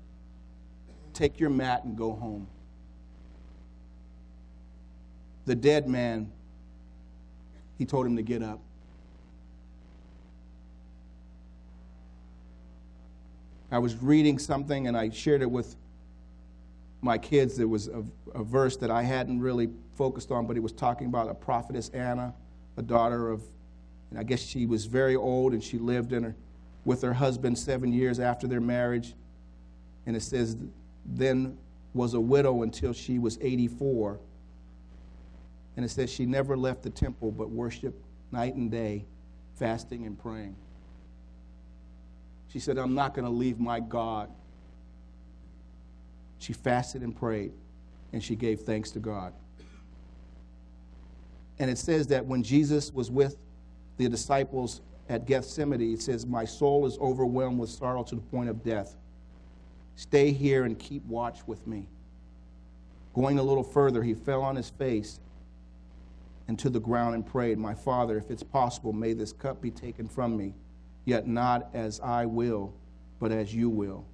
take 1.15 1.41
your 1.41 1.51
mat, 1.51 1.85
and 1.85 1.97
go 1.97 2.13
home. 2.13 2.47
The 5.47 5.55
dead 5.55 5.89
man, 5.89 6.31
he 7.79 7.85
told 7.85 8.07
him 8.07 8.17
to 8.17 8.23
get 8.23 8.43
up. 8.43 8.61
I 13.73 13.79
was 13.79 13.97
reading 13.97 14.39
something 14.39 14.89
and 14.89 14.97
I 14.97 15.11
shared 15.11 15.43
it 15.43 15.51
with 15.51 15.77
my 17.03 17.19
kids. 17.19 17.57
There 17.57 17.69
was 17.69 17.89
a, 17.89 18.05
a, 18.35 18.43
verse 18.43 18.77
that 18.79 18.91
I 18.91 19.03
hadn't 19.03 19.41
really 19.41 19.71
focused 19.97 20.31
on, 20.31 20.47
but 20.47 20.57
it 20.57 20.61
was 20.61 20.73
talking 20.73 21.07
about 21.07 21.31
a 21.31 21.35
prophetess 21.35 21.89
Anna, 21.91 22.35
a 22.81 22.83
daughter 22.83 23.31
of, 23.31 23.43
and 24.11 24.19
I 24.19 24.25
guess 24.25 24.41
she 24.41 24.67
was 24.67 24.87
very 24.87 25.15
old 25.15 25.53
and 25.53 25.63
she 25.63 25.79
lived 25.79 26.13
in 26.13 26.25
her, 26.25 26.35
with 26.85 27.03
her 27.03 27.13
husband 27.13 27.57
seven 27.57 27.93
years 27.93 28.19
after 28.19 28.49
their 28.49 28.61
marriage. 28.61 29.15
And 30.07 30.17
it 30.17 30.23
says, 30.23 30.57
then 31.07 31.57
was 31.95 32.15
a 32.15 32.21
widow 32.21 32.63
until 32.63 32.93
she 32.93 33.19
was 33.19 33.39
84. 33.41 34.19
And 35.77 35.85
it 35.85 35.91
says 35.91 36.11
she 36.11 36.27
never 36.27 36.57
left 36.57 36.83
the 36.83 36.91
temple 36.91 37.31
but 37.31 37.51
worshiped 37.51 38.03
night 38.33 38.55
and 38.55 38.71
day, 38.71 39.05
fasting 39.55 40.07
and 40.07 40.19
praying. 40.19 40.57
She 42.49 42.59
said, 42.59 42.79
I'm 42.79 42.95
not 42.95 43.15
going 43.15 43.27
to 43.27 43.31
leave 43.31 43.61
my 43.61 43.79
God. 43.79 44.31
She 46.39 46.53
fasted 46.53 47.03
and 47.03 47.15
prayed, 47.15 47.53
and 48.13 48.25
she 48.25 48.35
gave 48.35 48.61
thanks 48.61 48.91
to 48.93 48.99
God. 48.99 49.33
And 51.61 51.71
it 51.71 51.77
says 51.79 52.07
that 52.09 52.25
when 52.25 52.43
Jesus 52.43 52.91
was 52.93 53.11
with 53.11 53.37
the 53.99 54.09
disciples 54.09 54.81
at 55.11 55.27
Gethsemane, 55.27 55.93
it 55.93 56.01
says, 56.01 56.25
My 56.25 56.47
soul 56.47 56.87
is 56.87 56.97
overwhelmed 56.99 57.59
with 57.59 57.69
sorrow 57.69 58.03
to 58.05 58.15
the 58.15 58.23
point 58.23 58.49
of 58.49 58.65
death. 58.65 58.97
Stay 59.95 60.33
here 60.33 60.65
and 60.65 60.79
keep 60.79 61.05
watch 61.05 61.47
with 61.47 61.67
me. 61.67 61.87
Going 63.15 63.39
a 63.39 63.43
little 63.43 63.63
further, 63.63 64.03
he 64.03 64.15
fell 64.15 64.41
on 64.41 64.57
his 64.57 64.71
face 64.71 65.21
and 66.49 66.59
to 66.59 66.71
the 66.71 66.81
ground 66.81 67.15
and 67.15 67.27
prayed, 67.27 67.59
My 67.59 67.75
Father, 67.75 68.17
if 68.17 68.31
it's 68.31 68.43
possible, 68.43 68.95
may 68.95 69.13
this 69.13 69.33
cup 69.33 69.61
be 69.61 69.71
taken 69.71 70.09
from 70.09 70.37
me 70.39 70.55
yet 71.05 71.27
not 71.27 71.69
as 71.75 72.01
I 72.01 72.25
will, 72.25 72.73
but 73.19 73.33
as 73.33 73.55
you 73.55 73.69
will. 73.69 74.07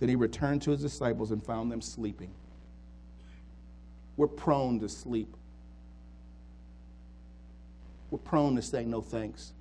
Then 0.00 0.08
he 0.08 0.16
returned 0.16 0.62
to 0.62 0.70
his 0.70 0.80
disciples 0.80 1.32
and 1.32 1.44
found 1.44 1.70
them 1.70 1.82
sleeping. 1.82 2.32
We're 4.16 4.26
prone 4.26 4.80
to 4.80 4.88
sleep. 4.88 5.36
We're 8.16 8.30
prone 8.30 8.56
to 8.56 8.62
say 8.62 8.86
no 8.86 9.02
thanks. 9.02 9.52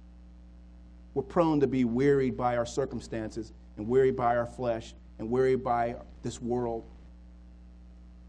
We're 1.14 1.24
prone 1.24 1.60
to 1.60 1.68
be 1.68 1.84
wearied 1.84 2.38
by 2.38 2.56
our 2.56 2.66
circumstances 2.66 3.51
and 3.76 3.86
wearied 3.86 4.16
by 4.16 4.38
our 4.38 4.45
flesh 4.45 4.95
and 5.20 5.30
wearied 5.30 5.62
by 5.62 5.97
this 6.24 6.41
world 6.41 6.86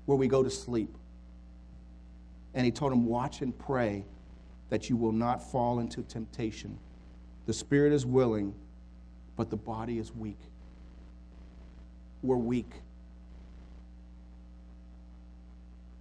where 0.06 0.18
we 0.18 0.26
go 0.26 0.42
to 0.42 0.50
sleep. 0.50 0.92
And 2.54 2.64
he 2.64 2.72
told 2.72 2.92
him, 2.92 3.06
Watch 3.06 3.40
and 3.40 3.56
pray 3.56 4.04
that 4.68 4.90
you 4.90 4.96
will 4.96 5.12
not 5.12 5.48
fall 5.48 5.78
into 5.78 6.02
temptation. 6.02 6.76
The 7.46 7.52
spirit 7.52 7.92
is 7.92 8.04
willing, 8.04 8.52
but 9.36 9.48
the 9.48 9.56
body 9.56 10.00
is 10.00 10.12
weak. 10.12 10.40
We're 12.24 12.34
weak. 12.34 12.72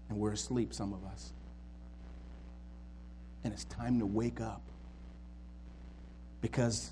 And 0.09 0.17
we're 0.17 0.31
asleep, 0.31 0.73
some 0.73 0.93
of 0.93 1.05
us. 1.05 1.34
And 3.45 3.53
it's 3.53 3.65
time 3.65 3.99
to 3.99 4.07
wake 4.07 4.41
up. 4.41 4.63
Because, 6.41 6.89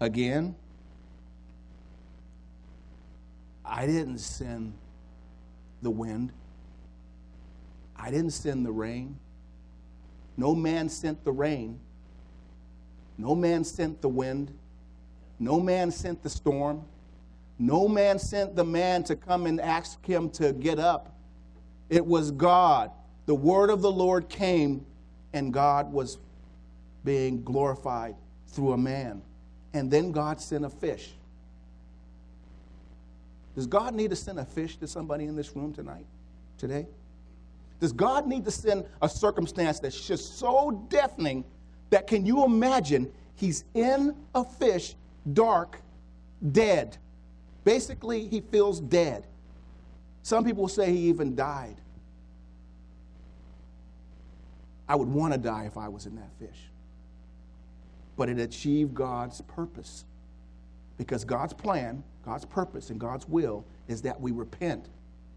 again, 0.00 0.54
I 3.64 3.86
didn't 3.86 4.18
send 4.18 4.72
the 5.82 5.90
wind. 5.90 6.32
I 7.96 8.12
didn't 8.12 8.30
send 8.30 8.64
the 8.64 8.70
rain. 8.70 9.18
No 10.36 10.54
man 10.54 10.88
sent 10.88 11.24
the 11.24 11.32
rain. 11.32 11.80
No 13.18 13.34
man 13.34 13.64
sent 13.64 14.00
the 14.00 14.08
wind. 14.08 14.56
No 15.40 15.58
man 15.58 15.90
sent 15.90 16.22
the 16.22 16.30
storm. 16.30 16.84
No 17.58 17.88
man 17.88 18.20
sent 18.20 18.54
the 18.54 18.64
man 18.64 19.02
to 19.04 19.16
come 19.16 19.46
and 19.46 19.60
ask 19.60 20.06
him 20.06 20.30
to 20.30 20.52
get 20.52 20.78
up. 20.78 21.16
It 21.90 22.06
was 22.06 22.30
God. 22.30 22.92
The 23.28 23.34
word 23.34 23.68
of 23.68 23.82
the 23.82 23.92
Lord 23.92 24.30
came, 24.30 24.86
and 25.34 25.52
God 25.52 25.92
was 25.92 26.16
being 27.04 27.42
glorified 27.44 28.16
through 28.46 28.72
a 28.72 28.78
man. 28.78 29.20
And 29.74 29.90
then 29.90 30.12
God 30.12 30.40
sent 30.40 30.64
a 30.64 30.70
fish. 30.70 31.10
Does 33.54 33.66
God 33.66 33.94
need 33.94 34.08
to 34.08 34.16
send 34.16 34.38
a 34.38 34.46
fish 34.46 34.78
to 34.78 34.86
somebody 34.86 35.26
in 35.26 35.36
this 35.36 35.54
room 35.54 35.74
tonight, 35.74 36.06
today? 36.56 36.86
Does 37.80 37.92
God 37.92 38.26
need 38.26 38.46
to 38.46 38.50
send 38.50 38.86
a 39.02 39.08
circumstance 39.10 39.78
that's 39.78 40.06
just 40.06 40.38
so 40.38 40.86
deafening 40.88 41.44
that 41.90 42.06
can 42.06 42.24
you 42.24 42.46
imagine 42.46 43.12
he's 43.34 43.64
in 43.74 44.16
a 44.34 44.42
fish, 44.42 44.94
dark, 45.34 45.82
dead? 46.52 46.96
Basically, 47.64 48.26
he 48.26 48.40
feels 48.40 48.80
dead. 48.80 49.26
Some 50.22 50.46
people 50.46 50.66
say 50.66 50.92
he 50.92 51.10
even 51.10 51.36
died. 51.36 51.76
I 54.88 54.96
would 54.96 55.08
want 55.08 55.34
to 55.34 55.38
die 55.38 55.64
if 55.66 55.76
I 55.76 55.88
was 55.88 56.06
in 56.06 56.16
that 56.16 56.30
fish. 56.38 56.58
But 58.16 58.28
it 58.28 58.38
achieved 58.38 58.94
God's 58.94 59.40
purpose. 59.42 60.04
Because 60.96 61.24
God's 61.24 61.52
plan, 61.52 62.02
God's 62.24 62.44
purpose, 62.44 62.90
and 62.90 62.98
God's 62.98 63.28
will 63.28 63.64
is 63.86 64.02
that 64.02 64.20
we 64.20 64.32
repent 64.32 64.88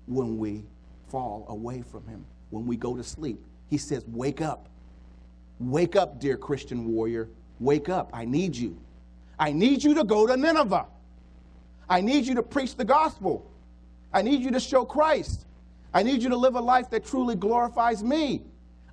when 0.08 0.38
we 0.38 0.64
fall 1.10 1.46
away 1.50 1.82
from 1.82 2.08
Him, 2.08 2.26
when 2.50 2.66
we 2.66 2.78
go 2.78 2.96
to 2.96 3.04
sleep. 3.04 3.40
He 3.70 3.78
says, 3.78 4.04
Wake 4.08 4.42
up. 4.42 4.70
Wake 5.60 5.96
up, 5.96 6.20
dear 6.20 6.38
Christian 6.38 6.92
warrior. 6.92 7.30
Wake 7.60 7.90
up. 7.90 8.10
I 8.14 8.26
need 8.26 8.56
you. 8.56 8.80
I 9.38 9.52
need 9.52 9.84
you 9.84 9.94
to 9.96 10.04
go 10.04 10.26
to 10.26 10.36
Nineveh. 10.36 10.88
I 11.88 12.02
need 12.02 12.26
you 12.26 12.36
to 12.36 12.44
preach 12.44 12.76
the 12.76 12.86
gospel. 12.86 13.52
I 14.14 14.22
need 14.22 14.42
you 14.42 14.52
to 14.52 14.60
show 14.60 14.86
Christ. 14.86 15.46
I 15.94 16.04
need 16.04 16.24
you 16.24 16.30
to 16.30 16.38
live 16.38 16.56
a 16.56 16.62
life 16.62 16.90
that 16.92 17.06
truly 17.06 17.36
glorifies 17.36 18.04
me. 18.04 18.44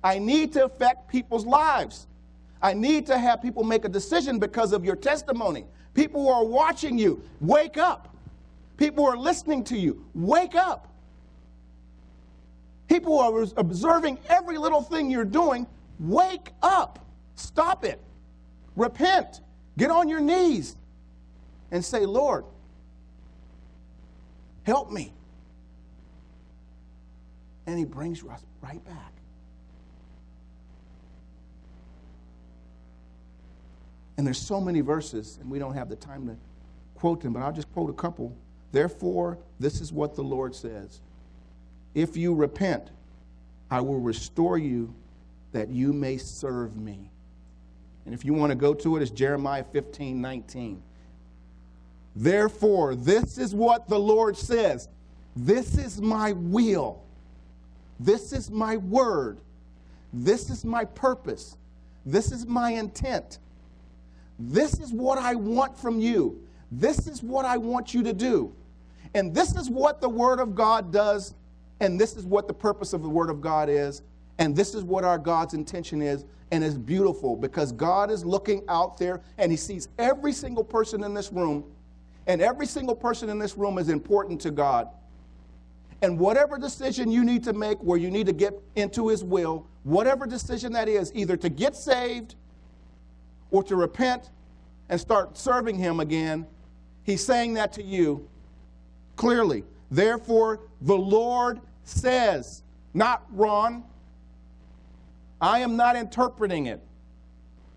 I 0.03 0.19
need 0.19 0.53
to 0.53 0.65
affect 0.65 1.09
people's 1.09 1.45
lives. 1.45 2.07
I 2.61 2.73
need 2.73 3.05
to 3.07 3.17
have 3.17 3.41
people 3.41 3.63
make 3.63 3.85
a 3.85 3.89
decision 3.89 4.39
because 4.39 4.73
of 4.73 4.83
your 4.83 4.95
testimony. 4.95 5.65
People 5.93 6.23
who 6.23 6.29
are 6.29 6.45
watching 6.45 6.97
you, 6.97 7.21
wake 7.41 7.77
up. 7.77 8.15
People 8.77 9.05
who 9.05 9.11
are 9.11 9.17
listening 9.17 9.63
to 9.65 9.77
you, 9.77 10.05
wake 10.13 10.55
up. 10.55 10.87
People 12.87 13.17
who 13.17 13.39
are 13.39 13.47
observing 13.57 14.17
every 14.29 14.57
little 14.57 14.81
thing 14.81 15.09
you're 15.11 15.25
doing, 15.25 15.67
wake 15.99 16.51
up. 16.61 16.99
Stop 17.35 17.85
it. 17.85 17.99
Repent. 18.75 19.41
Get 19.77 19.91
on 19.91 20.09
your 20.09 20.19
knees 20.19 20.75
and 21.71 21.83
say, 21.83 22.05
Lord, 22.05 22.45
help 24.63 24.91
me. 24.91 25.13
And 27.67 27.77
he 27.77 27.85
brings 27.85 28.23
us 28.23 28.43
right 28.61 28.83
back. 28.85 29.13
And 34.19 34.27
there's 34.27 34.37
so 34.37 34.59
many 34.59 34.81
verses, 34.81 35.37
and 35.39 35.49
we 35.49 35.59
don't 35.59 35.75
have 35.75 35.87
the 35.87 35.95
time 35.95 36.27
to 36.27 36.35
quote 36.93 37.21
them, 37.21 37.31
but 37.31 37.41
I'll 37.41 37.53
just 37.53 37.71
quote 37.71 37.89
a 37.89 37.93
couple. 37.93 38.35
Therefore, 38.73 39.37
this 39.61 39.79
is 39.79 39.93
what 39.93 40.13
the 40.13 40.21
Lord 40.21 40.53
says 40.53 40.99
If 41.95 42.17
you 42.17 42.35
repent, 42.35 42.91
I 43.71 43.79
will 43.79 44.01
restore 44.01 44.57
you 44.57 44.93
that 45.53 45.69
you 45.69 45.93
may 45.93 46.17
serve 46.17 46.75
me. 46.75 47.09
And 48.03 48.13
if 48.13 48.25
you 48.25 48.33
want 48.33 48.49
to 48.49 48.57
go 48.57 48.73
to 48.73 48.97
it, 48.97 49.01
it's 49.01 49.09
Jeremiah 49.09 49.63
15 49.63 50.19
19. 50.19 50.83
Therefore, 52.13 52.95
this 52.95 53.37
is 53.37 53.55
what 53.55 53.87
the 53.87 53.99
Lord 53.99 54.35
says 54.35 54.89
This 55.33 55.77
is 55.77 56.01
my 56.01 56.33
will, 56.33 57.01
this 58.01 58.33
is 58.33 58.51
my 58.51 58.75
word, 58.75 59.39
this 60.11 60.49
is 60.49 60.65
my 60.65 60.83
purpose, 60.83 61.55
this 62.05 62.33
is 62.33 62.45
my 62.45 62.71
intent. 62.71 63.39
This 64.39 64.79
is 64.79 64.93
what 64.93 65.17
I 65.17 65.35
want 65.35 65.77
from 65.77 65.99
you. 65.99 66.41
This 66.71 67.07
is 67.07 67.21
what 67.21 67.45
I 67.45 67.57
want 67.57 67.93
you 67.93 68.03
to 68.03 68.13
do. 68.13 68.53
And 69.13 69.35
this 69.35 69.55
is 69.55 69.69
what 69.69 69.99
the 69.99 70.09
Word 70.09 70.39
of 70.39 70.55
God 70.55 70.93
does. 70.93 71.33
And 71.81 71.99
this 71.99 72.15
is 72.15 72.25
what 72.25 72.47
the 72.47 72.53
purpose 72.53 72.93
of 72.93 73.03
the 73.03 73.09
Word 73.09 73.29
of 73.29 73.41
God 73.41 73.69
is. 73.69 74.01
And 74.37 74.55
this 74.55 74.73
is 74.73 74.83
what 74.83 75.03
our 75.03 75.17
God's 75.17 75.53
intention 75.53 76.01
is. 76.01 76.23
And 76.51 76.63
it's 76.63 76.77
beautiful 76.77 77.35
because 77.35 77.71
God 77.71 78.09
is 78.09 78.25
looking 78.25 78.63
out 78.69 78.97
there 78.97 79.21
and 79.37 79.51
He 79.51 79.57
sees 79.57 79.89
every 79.97 80.31
single 80.31 80.63
person 80.63 81.03
in 81.03 81.13
this 81.13 81.31
room. 81.31 81.63
And 82.27 82.41
every 82.41 82.65
single 82.65 82.95
person 82.95 83.29
in 83.29 83.39
this 83.39 83.57
room 83.57 83.77
is 83.77 83.89
important 83.89 84.39
to 84.41 84.51
God. 84.51 84.87
And 86.01 86.17
whatever 86.17 86.57
decision 86.57 87.11
you 87.11 87.25
need 87.25 87.43
to 87.43 87.53
make 87.53 87.77
where 87.83 87.97
you 87.97 88.09
need 88.09 88.27
to 88.27 88.33
get 88.33 88.53
into 88.75 89.09
His 89.09 89.23
will, 89.23 89.65
whatever 89.83 90.25
decision 90.25 90.71
that 90.73 90.87
is, 90.87 91.11
either 91.13 91.35
to 91.37 91.49
get 91.49 91.75
saved 91.75 92.35
or 93.51 93.63
to 93.63 93.75
repent 93.75 94.29
and 94.89 94.99
start 94.99 95.37
serving 95.37 95.77
Him 95.77 95.99
again, 95.99 96.45
He's 97.03 97.25
saying 97.25 97.55
that 97.55 97.73
to 97.73 97.83
you 97.83 98.27
clearly. 99.15 99.63
Therefore, 99.91 100.59
the 100.81 100.95
Lord 100.95 101.59
says, 101.83 102.63
not 102.93 103.25
Ron. 103.31 103.83
I 105.41 105.59
am 105.59 105.75
not 105.75 105.95
interpreting 105.95 106.67
it. 106.67 106.81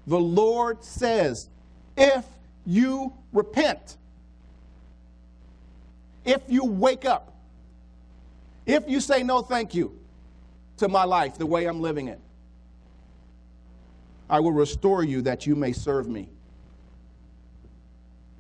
The 0.06 0.18
Lord 0.18 0.82
says, 0.84 1.48
if 1.96 2.24
you 2.66 3.12
repent, 3.32 3.96
if 6.24 6.42
you 6.48 6.64
wake 6.64 7.04
up, 7.04 7.34
if 8.66 8.88
you 8.88 9.00
say 9.00 9.22
no 9.22 9.42
thank 9.42 9.74
you 9.74 9.98
to 10.78 10.88
my 10.88 11.04
life 11.04 11.38
the 11.38 11.46
way 11.46 11.66
I'm 11.66 11.80
living 11.80 12.08
it, 12.08 12.20
I 14.28 14.40
will 14.40 14.52
restore 14.52 15.04
you 15.04 15.22
that 15.22 15.46
you 15.46 15.54
may 15.54 15.72
serve 15.72 16.08
me. 16.08 16.28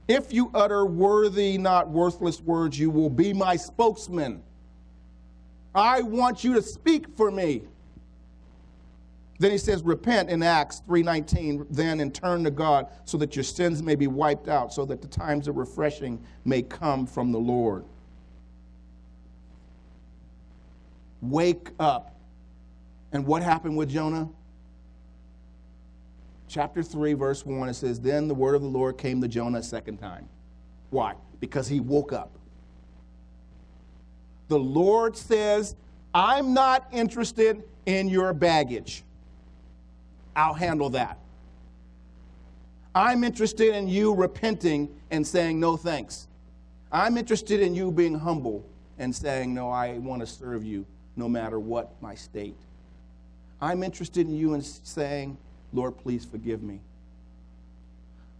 If 0.08 0.32
you 0.32 0.50
utter 0.54 0.84
worthy, 0.84 1.58
not 1.58 1.88
worthless 1.88 2.40
words, 2.40 2.78
you 2.78 2.90
will 2.90 3.10
be 3.10 3.32
my 3.32 3.56
spokesman. 3.56 4.42
I 5.74 6.02
want 6.02 6.44
you 6.44 6.54
to 6.54 6.62
speak 6.62 7.06
for 7.16 7.30
me. 7.30 7.62
Then 9.38 9.50
he 9.50 9.58
says, 9.58 9.82
repent 9.82 10.30
in 10.30 10.42
Acts 10.42 10.82
3.19, 10.88 11.66
then 11.70 12.00
and 12.00 12.14
turn 12.14 12.44
to 12.44 12.50
God 12.50 12.88
so 13.04 13.16
that 13.18 13.34
your 13.34 13.42
sins 13.42 13.82
may 13.82 13.94
be 13.94 14.06
wiped 14.06 14.48
out, 14.48 14.72
so 14.72 14.84
that 14.84 15.00
the 15.00 15.08
times 15.08 15.48
of 15.48 15.56
refreshing 15.56 16.22
may 16.44 16.62
come 16.62 17.06
from 17.06 17.32
the 17.32 17.38
Lord. 17.38 17.84
Wake 21.20 21.70
up. 21.78 22.14
And 23.12 23.26
what 23.26 23.42
happened 23.42 23.76
with 23.76 23.88
Jonah? 23.88 24.28
Chapter 26.52 26.82
3, 26.82 27.14
verse 27.14 27.46
1, 27.46 27.68
it 27.68 27.74
says, 27.74 27.98
Then 27.98 28.28
the 28.28 28.34
word 28.34 28.54
of 28.54 28.62
the 28.62 28.68
Lord 28.68 28.98
came 28.98 29.20
to 29.22 29.28
Jonah 29.28 29.58
a 29.58 29.62
second 29.62 29.96
time. 29.96 30.28
Why? 30.90 31.14
Because 31.40 31.66
he 31.66 31.80
woke 31.80 32.12
up. 32.12 32.30
The 34.48 34.58
Lord 34.58 35.16
says, 35.16 35.74
I'm 36.14 36.52
not 36.52 36.86
interested 36.92 37.62
in 37.86 38.08
your 38.08 38.34
baggage. 38.34 39.02
I'll 40.36 40.54
handle 40.54 40.90
that. 40.90 41.18
I'm 42.94 43.24
interested 43.24 43.74
in 43.74 43.88
you 43.88 44.14
repenting 44.14 44.94
and 45.10 45.26
saying 45.26 45.58
no 45.58 45.78
thanks. 45.78 46.28
I'm 46.90 47.16
interested 47.16 47.60
in 47.60 47.74
you 47.74 47.90
being 47.90 48.18
humble 48.18 48.62
and 48.98 49.14
saying, 49.14 49.54
No, 49.54 49.70
I 49.70 49.96
want 49.98 50.20
to 50.20 50.26
serve 50.26 50.62
you 50.62 50.84
no 51.16 51.28
matter 51.28 51.58
what 51.58 51.90
my 52.02 52.14
state. 52.14 52.56
I'm 53.62 53.82
interested 53.82 54.26
in 54.26 54.36
you 54.36 54.52
in 54.52 54.60
saying, 54.60 55.38
Lord, 55.72 55.96
please 55.98 56.24
forgive 56.24 56.62
me. 56.62 56.80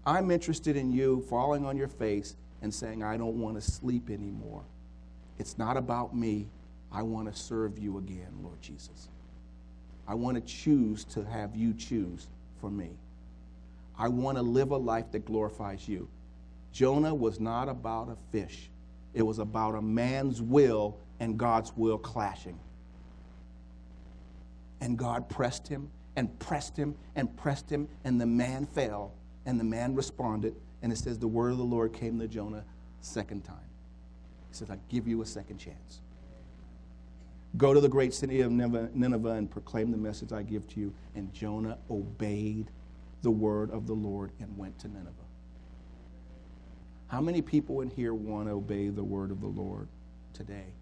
I'm 0.04 0.30
interested 0.30 0.76
in 0.76 0.90
you 0.90 1.24
falling 1.28 1.64
on 1.64 1.76
your 1.76 1.88
face 1.88 2.36
and 2.60 2.72
saying, 2.72 3.02
I 3.02 3.16
don't 3.16 3.40
want 3.40 3.54
to 3.56 3.60
sleep 3.60 4.10
anymore. 4.10 4.62
It's 5.38 5.58
not 5.58 5.76
about 5.76 6.14
me. 6.14 6.48
I 6.90 7.02
want 7.02 7.32
to 7.32 7.38
serve 7.38 7.78
you 7.78 7.98
again, 7.98 8.32
Lord 8.42 8.60
Jesus. 8.60 9.08
I 10.06 10.14
want 10.14 10.36
to 10.36 10.40
choose 10.42 11.04
to 11.06 11.24
have 11.24 11.56
you 11.56 11.72
choose 11.72 12.28
for 12.60 12.70
me. 12.70 12.90
I 13.98 14.08
want 14.08 14.36
to 14.36 14.42
live 14.42 14.72
a 14.72 14.76
life 14.76 15.10
that 15.12 15.24
glorifies 15.24 15.88
you. 15.88 16.08
Jonah 16.72 17.14
was 17.14 17.38
not 17.38 17.68
about 17.68 18.08
a 18.08 18.16
fish, 18.30 18.70
it 19.14 19.22
was 19.22 19.38
about 19.38 19.74
a 19.74 19.82
man's 19.82 20.40
will 20.40 20.96
and 21.20 21.38
God's 21.38 21.72
will 21.76 21.98
clashing. 21.98 22.58
And 24.80 24.98
God 24.98 25.28
pressed 25.28 25.68
him 25.68 25.90
and 26.16 26.38
pressed 26.38 26.76
him 26.76 26.94
and 27.16 27.34
pressed 27.36 27.70
him, 27.70 27.88
and 28.04 28.20
the 28.20 28.26
man 28.26 28.66
fell, 28.66 29.14
and 29.46 29.58
the 29.58 29.64
man 29.64 29.94
responded. 29.94 30.54
And 30.82 30.92
it 30.92 30.98
says, 30.98 31.18
The 31.18 31.28
word 31.28 31.52
of 31.52 31.58
the 31.58 31.64
Lord 31.64 31.92
came 31.92 32.18
to 32.18 32.28
Jonah 32.28 32.64
second 33.00 33.44
time. 33.44 33.56
He 34.50 34.56
says, 34.56 34.70
I 34.70 34.78
give 34.88 35.08
you 35.08 35.22
a 35.22 35.26
second 35.26 35.58
chance. 35.58 36.00
Go 37.56 37.74
to 37.74 37.80
the 37.80 37.88
great 37.88 38.14
city 38.14 38.40
of 38.40 38.50
Nineveh 38.50 39.30
and 39.32 39.50
proclaim 39.50 39.90
the 39.90 39.98
message 39.98 40.32
I 40.32 40.42
give 40.42 40.66
to 40.68 40.80
you. 40.80 40.94
And 41.14 41.32
Jonah 41.32 41.78
obeyed 41.90 42.70
the 43.22 43.30
word 43.30 43.70
of 43.70 43.86
the 43.86 43.92
Lord 43.92 44.32
and 44.40 44.56
went 44.56 44.78
to 44.80 44.88
Nineveh. 44.88 45.10
How 47.08 47.20
many 47.20 47.42
people 47.42 47.82
in 47.82 47.90
here 47.90 48.14
want 48.14 48.48
to 48.48 48.52
obey 48.52 48.88
the 48.88 49.04
word 49.04 49.30
of 49.30 49.40
the 49.40 49.46
Lord 49.46 49.88
today? 50.32 50.72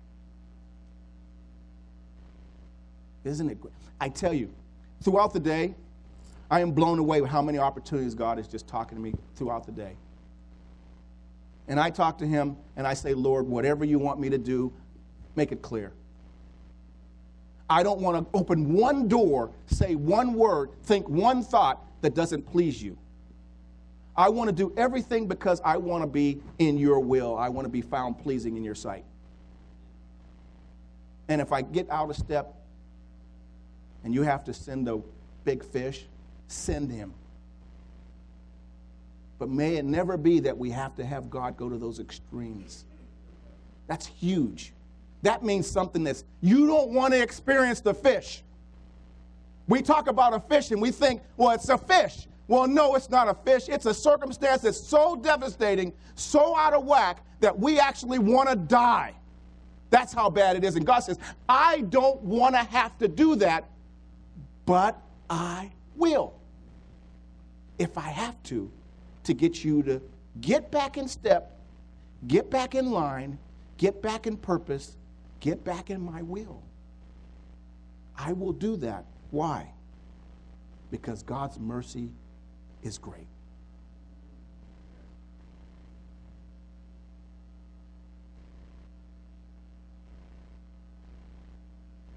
Isn't 3.25 3.51
it 3.51 3.61
great? 3.61 3.75
I 4.01 4.09
tell 4.09 4.33
you, 4.33 4.49
throughout 5.03 5.33
the 5.33 5.41
day, 5.41 5.75
I 6.51 6.61
am 6.61 6.73
blown 6.73 6.99
away 6.99 7.21
with 7.21 7.31
how 7.31 7.43
many 7.43 7.59
opportunities 7.59 8.15
God 8.15 8.39
is 8.39 8.49
just 8.49 8.67
talking 8.67 8.97
to 8.97 9.03
me 9.03 9.15
throughout 9.37 9.65
the 9.65 9.73
day. 9.73 9.97
And 11.69 11.79
I 11.79 11.91
talk 11.91 12.19
to 12.19 12.27
Him 12.27 12.57
and 12.77 12.87
I 12.87 12.95
say, 12.95 13.15
Lord, 13.15 13.47
whatever 13.47 13.85
you 13.85 13.99
want 13.99 14.19
me 14.19 14.29
to 14.31 14.39
do, 14.39 14.73
make 15.37 15.53
it 15.53 15.63
clear. 15.63 15.93
I 17.69 17.85
don't 17.85 18.01
want 18.01 18.19
to 18.33 18.37
open 18.37 18.73
one 18.73 19.07
door, 19.07 19.53
say 19.67 19.95
one 19.95 20.35
word, 20.35 20.71
think 20.83 21.09
one 21.09 21.45
thought 21.45 21.85
that 22.01 22.17
doesn't 22.17 22.43
please 22.51 22.83
you. 22.83 22.99
I 24.17 24.29
want 24.29 24.49
to 24.49 24.53
do 24.53 24.75
everything 24.77 25.29
because 25.29 25.61
I 25.65 25.77
want 25.77 26.03
to 26.03 26.09
be 26.09 26.43
in 26.59 26.77
your 26.77 26.99
will. 26.99 27.39
I 27.39 27.49
want 27.49 27.65
to 27.65 27.71
be 27.71 27.81
found 27.81 28.19
pleasing 28.19 28.57
in 28.57 28.65
your 28.65 28.75
sight. 28.75 29.05
And 31.29 31.41
if 31.41 31.53
I 31.53 31.63
get 31.63 31.89
out 31.91 32.11
of 32.11 32.17
step 32.17 32.57
and 34.05 34.15
you 34.15 34.23
have 34.23 34.45
to 34.45 34.55
send 34.55 34.89
a 34.89 35.01
big 35.45 35.65
fish, 35.65 36.07
send 36.49 36.91
him. 36.91 37.13
But 39.39 39.49
may 39.49 39.77
it 39.77 39.85
never 39.85 40.17
be 40.17 40.41
that 40.41 40.57
we 40.57 40.71
have 40.71 40.95
to 40.97 41.05
have 41.05 41.31
God 41.31 41.57
go 41.57 41.69
to 41.69 41.79
those 41.79 41.99
extremes. 41.99 42.85
That's 43.87 44.07
huge. 44.07 44.73
That 45.23 45.43
means 45.43 45.67
something 45.67 46.05
that's, 46.05 46.25
you 46.41 46.67
don't 46.67 46.91
want 46.91 47.13
to 47.15 47.23
experience 47.23 47.81
the 47.81 47.95
fish. 47.95 48.43
We 49.67 49.83
talk 49.83 50.09
about 50.09 50.35
a 50.35 50.41
fish 50.41 50.71
and 50.71 50.81
we 50.81 50.91
think, 50.91 51.23
well, 51.37 51.51
it's 51.51 51.69
a 51.69 51.79
fish. 51.79 52.27
Well, 52.49 52.67
no, 52.67 52.97
it's 52.97 53.11
not 53.11 53.29
a 53.29 53.35
fish. 53.35 53.69
It's 53.69 53.87
a 53.87 53.95
circumstance 53.95 54.63
that's 54.63 54.81
so 54.81 55.15
devastating, 55.17 55.93
so 56.17 56.57
out 56.57 56.75
of 56.75 56.85
whack, 56.85 57.25
that 57.41 57.57
we 57.57 57.79
actually 57.79 58.19
want 58.19 58.49
to 58.49 58.57
die. 58.57 59.15
That's 59.91 60.13
how 60.13 60.31
bad 60.31 60.57
it 60.57 60.65
is. 60.65 60.77
And 60.77 60.85
God 60.85 61.01
says, 61.01 61.19
I 61.49 61.83
don't 61.83 62.21
want 62.23 62.55
to 62.55 62.63
have 62.63 62.99
to 62.99 63.09
do 63.09 63.37
that, 63.37 63.69
but 64.71 65.03
I 65.29 65.71
will. 65.97 66.35
If 67.79 67.99
I 67.99 68.09
have 68.09 68.43
to, 68.45 68.71
to 69.25 69.35
get 69.35 69.65
you 69.65 69.83
to 69.85 70.01
get 70.41 70.71
back 70.71 70.97
in 70.97 71.09
step, 71.09 71.59
get 72.27 72.51
back 72.51 72.75
in 72.75 72.91
line, 72.91 73.39
get 73.77 74.01
back 74.03 74.27
in 74.27 74.37
purpose, 74.37 74.97
Get 75.41 75.65
back 75.65 75.91
in 75.91 76.01
my 76.01 76.23
will. 76.23 76.63
I 78.17 78.33
will 78.35 78.53
do 78.53 78.77
that. 78.77 79.07
Why? 79.31 79.73
Because 80.91 81.23
God's 81.23 81.59
mercy 81.59 82.11
is 82.83 82.99
great. 82.99 83.27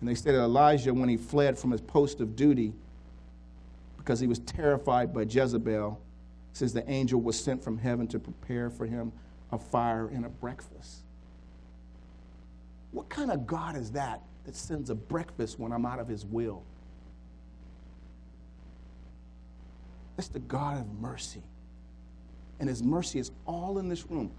And 0.03 0.09
they 0.09 0.15
said 0.15 0.35
that 0.35 0.41
Elijah, 0.41 0.93
when 0.93 1.07
he 1.07 1.15
fled 1.15 1.57
from 1.57 1.71
his 1.71 1.79
post 1.79 2.19
of 2.19 2.35
duty, 2.35 2.73
because 3.95 4.19
he 4.19 4.27
was 4.27 4.39
terrified 4.39 5.13
by 5.13 5.21
Jezebel, 5.21 5.97
says 6.51 6.73
the 6.73 6.85
angel 6.91 7.21
was 7.21 7.39
sent 7.39 7.63
from 7.63 7.77
heaven 7.77 8.05
to 8.07 8.19
prepare 8.19 8.69
for 8.69 8.85
him 8.85 9.13
a 9.53 9.57
fire 9.57 10.09
and 10.09 10.25
a 10.25 10.29
breakfast. 10.29 11.05
What 12.91 13.07
kind 13.07 13.31
of 13.31 13.47
God 13.47 13.77
is 13.77 13.91
that 13.91 14.21
that 14.43 14.57
sends 14.57 14.89
a 14.89 14.95
breakfast 14.95 15.57
when 15.57 15.71
I'm 15.71 15.85
out 15.85 15.99
of 15.99 16.09
his 16.09 16.25
will? 16.25 16.63
That's 20.17 20.27
the 20.27 20.39
God 20.39 20.81
of 20.81 20.99
mercy. 20.99 21.43
And 22.59 22.67
his 22.67 22.83
mercy 22.83 23.19
is 23.19 23.31
all 23.45 23.77
in 23.77 23.87
this 23.87 24.11
room. 24.11 24.33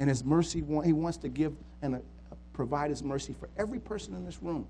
And 0.00 0.10
his 0.10 0.24
mercy, 0.24 0.58
he 0.84 0.92
wants 0.92 1.18
to 1.18 1.28
give 1.28 1.54
uh, 1.84 1.98
provide 2.58 2.90
his 2.90 3.04
mercy 3.04 3.36
for 3.38 3.48
every 3.56 3.78
person 3.78 4.16
in 4.16 4.24
this 4.24 4.42
room. 4.42 4.66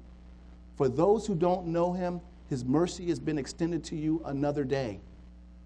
For 0.77 0.91
those 0.91 1.27
who 1.27 1.35
don't 1.35 1.69
know 1.69 1.95
him, 1.95 2.21
his 2.51 2.63
mercy 2.63 3.09
has 3.09 3.19
been 3.19 3.39
extended 3.39 3.83
to 3.85 3.97
you 3.97 4.21
another 4.27 4.63
day 4.63 5.01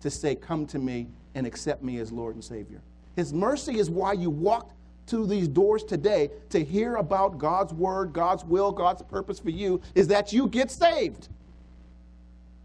to 0.03 0.09
say, 0.09 0.37
Come 0.37 0.65
to 0.67 0.79
me 0.79 1.09
and 1.35 1.49
accept 1.49 1.83
me 1.83 1.99
as 1.99 2.13
Lord 2.13 2.37
and 2.37 2.45
Savior. 2.45 2.81
His 3.17 3.33
mercy 3.33 3.77
is 3.77 3.91
why 3.91 4.13
you 4.13 4.31
walked 4.31 4.73
to 5.09 5.27
these 5.27 5.49
doors 5.49 5.83
today 5.83 6.31
to 6.51 6.63
hear 6.63 6.95
about 6.95 7.39
God's 7.39 7.75
word, 7.75 8.13
God's 8.13 8.45
will, 8.45 8.71
God's 8.71 9.03
purpose 9.03 9.41
for 9.41 9.51
you 9.51 9.83
is 9.97 10.07
that 10.07 10.33
you 10.33 10.47
get 10.47 10.71
saved. 10.71 11.29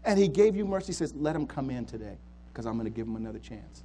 And 0.04 0.20
He 0.20 0.28
gave 0.28 0.54
you 0.54 0.66
mercy. 0.66 0.92
Says, 0.92 1.12
Let 1.16 1.34
him 1.34 1.48
come 1.48 1.68
in 1.68 1.84
today 1.84 2.16
because 2.52 2.64
I'm 2.64 2.74
going 2.74 2.84
to 2.84 2.96
give 2.96 3.08
him 3.08 3.16
another 3.16 3.40
chance. 3.40 3.82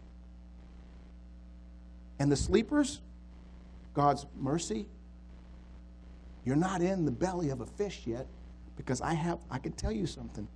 And 2.20 2.32
the 2.32 2.38
sleepers, 2.38 3.02
God's 3.96 4.28
mercy, 4.40 4.86
you're 6.46 6.56
not 6.56 6.82
in 6.82 7.06
the 7.06 7.12
belly 7.12 7.50
of 7.50 7.62
a 7.62 7.66
fish 7.66 8.02
yet 8.06 8.28
because 8.76 9.02
I 9.02 9.14
have 9.14 9.40
I 9.50 9.60
can 9.60 9.72
tell 9.74 9.92
you 9.92 10.06
something. 10.06 10.48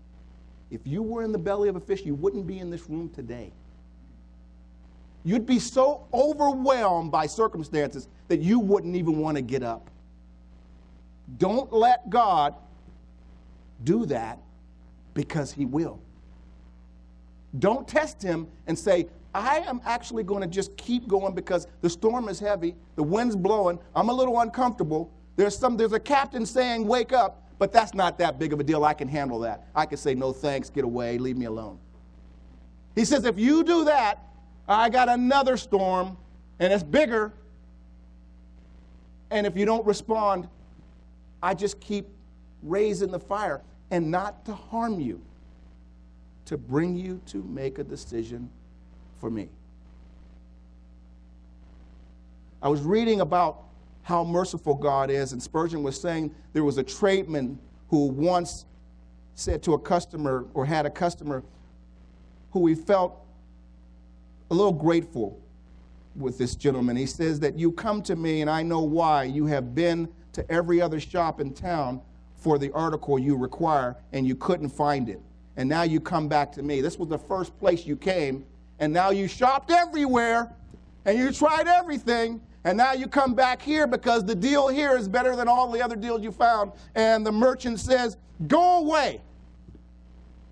If 0.69 0.81
you 0.85 1.01
were 1.01 1.23
in 1.23 1.31
the 1.31 1.37
belly 1.37 1.69
of 1.69 1.75
a 1.75 1.79
fish, 1.79 2.03
you 2.05 2.13
wouldn't 2.13 2.45
be 2.45 2.59
in 2.59 2.69
this 2.69 2.89
room 2.89 3.09
today. 3.09 3.53
You'd 5.23 5.45
be 5.45 5.59
so 5.59 6.07
overwhelmed 6.13 7.11
by 7.11 7.27
circumstances 7.27 8.07
that 8.27 8.39
you 8.39 8.59
wouldn't 8.59 8.95
even 8.95 9.17
want 9.19 9.37
to 9.37 9.41
get 9.41 9.63
up. 9.63 9.89
Don't 11.37 11.71
let 11.73 12.09
God 12.09 12.55
do 13.83 14.05
that 14.05 14.39
because 15.13 15.51
He 15.51 15.65
will. 15.65 15.99
Don't 17.59 17.87
test 17.87 18.21
Him 18.21 18.47
and 18.67 18.77
say, 18.77 19.07
I 19.33 19.57
am 19.59 19.81
actually 19.85 20.23
going 20.23 20.41
to 20.41 20.47
just 20.47 20.75
keep 20.77 21.07
going 21.07 21.33
because 21.33 21.67
the 21.81 21.89
storm 21.89 22.29
is 22.29 22.39
heavy, 22.39 22.75
the 22.95 23.03
wind's 23.03 23.35
blowing, 23.35 23.79
I'm 23.95 24.09
a 24.09 24.13
little 24.13 24.39
uncomfortable. 24.39 25.11
There's 25.37 25.57
some 25.57 25.77
there's 25.77 25.93
a 25.93 25.99
captain 25.99 26.45
saying, 26.45 26.85
Wake 26.85 27.13
up, 27.13 27.47
but 27.59 27.71
that's 27.71 27.93
not 27.93 28.17
that 28.17 28.37
big 28.37 28.51
of 28.51 28.59
a 28.59 28.63
deal. 28.63 28.83
I 28.83 28.93
can 28.93 29.07
handle 29.07 29.39
that. 29.39 29.67
I 29.73 29.85
can 29.85 29.97
say, 29.97 30.13
No 30.13 30.33
thanks, 30.33 30.69
get 30.69 30.83
away, 30.83 31.17
leave 31.17 31.37
me 31.37 31.45
alone. 31.45 31.79
He 32.95 33.05
says, 33.05 33.23
If 33.23 33.39
you 33.39 33.63
do 33.63 33.85
that, 33.85 34.19
I 34.67 34.89
got 34.89 35.07
another 35.07 35.55
storm, 35.55 36.17
and 36.59 36.73
it's 36.73 36.83
bigger. 36.83 37.31
And 39.29 39.45
if 39.45 39.55
you 39.55 39.65
don't 39.65 39.85
respond, 39.85 40.49
I 41.41 41.53
just 41.53 41.79
keep 41.79 42.07
raising 42.63 43.11
the 43.11 43.19
fire 43.19 43.61
and 43.91 44.09
not 44.09 44.43
to 44.45 44.53
harm 44.53 44.99
you, 44.99 45.21
to 46.45 46.57
bring 46.57 46.95
you 46.95 47.21
to 47.27 47.43
make 47.43 47.77
a 47.77 47.83
decision 47.83 48.49
for 49.19 49.29
me. 49.29 49.49
I 52.61 52.69
was 52.69 52.81
reading 52.81 53.21
about 53.21 53.66
how 54.07 54.23
merciful 54.23 54.73
God 54.73 55.11
is, 55.11 55.33
and 55.33 55.43
Spurgeon 55.43 55.83
was 55.83 55.99
saying 55.99 56.33
there 56.53 56.63
was 56.63 56.77
a 56.77 56.83
tradesman 56.83 57.59
who 57.89 58.07
once 58.07 58.65
said 59.35 59.61
to 59.63 59.73
a 59.73 59.79
customer 59.79 60.45
or 60.53 60.65
had 60.65 60.85
a 60.85 60.89
customer 60.89 61.43
who 62.51 62.65
he 62.67 62.73
felt 62.73 63.19
a 64.49 64.53
little 64.53 64.71
grateful 64.71 65.37
with 66.15 66.37
this 66.37 66.55
gentleman. 66.55 66.95
He 66.95 67.05
says 67.05 67.41
that 67.41 67.59
you 67.59 67.69
come 67.73 68.01
to 68.03 68.15
me 68.15 68.39
and 68.39 68.49
I 68.49 68.63
know 68.63 68.79
why. 68.79 69.25
You 69.25 69.45
have 69.47 69.75
been 69.75 70.07
to 70.31 70.49
every 70.49 70.79
other 70.79 71.01
shop 71.01 71.41
in 71.41 71.53
town 71.53 71.99
for 72.37 72.57
the 72.57 72.71
article 72.71 73.19
you 73.19 73.35
require 73.35 73.97
and 74.13 74.25
you 74.25 74.35
couldn't 74.35 74.69
find 74.69 75.09
it. 75.09 75.19
And 75.57 75.67
now 75.67 75.83
you 75.83 75.99
come 75.99 76.29
back 76.29 76.53
to 76.53 76.63
me. 76.63 76.79
This 76.79 76.97
was 76.97 77.09
the 77.09 77.17
first 77.17 77.59
place 77.59 77.85
you 77.85 77.97
came, 77.97 78.45
and 78.79 78.93
now 78.93 79.09
you 79.09 79.27
shopped 79.27 79.69
everywhere 79.69 80.55
and 81.03 81.19
you 81.19 81.33
tried 81.33 81.67
everything. 81.67 82.39
And 82.67 82.77
now 82.77 82.91
you 82.91 83.07
come 83.07 83.33
back 83.33 83.61
here 83.61 83.87
because 83.87 84.25
the 84.25 84.35
deal 84.35 84.67
here 84.67 84.97
is 84.97 85.07
better 85.07 85.37
than 85.37 85.47
all 85.47 85.71
the 85.71 85.81
other 85.81 85.95
deals 85.95 86.21
you 86.21 86.33
found. 86.33 86.73
And 86.95 87.25
the 87.25 87.31
merchant 87.31 87.79
says, 87.79 88.17
Go 88.45 88.79
away. 88.79 89.21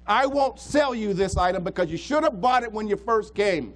I 0.08 0.26
won't 0.26 0.58
sell 0.58 0.96
you 0.96 1.14
this 1.14 1.36
item 1.36 1.66
because 1.66 1.92
you 1.92 1.98
should 1.98 2.24
have 2.24 2.40
bought 2.40 2.64
it 2.64 2.72
when 2.72 2.88
you 2.88 2.96
first 2.96 3.36
came. 3.36 3.74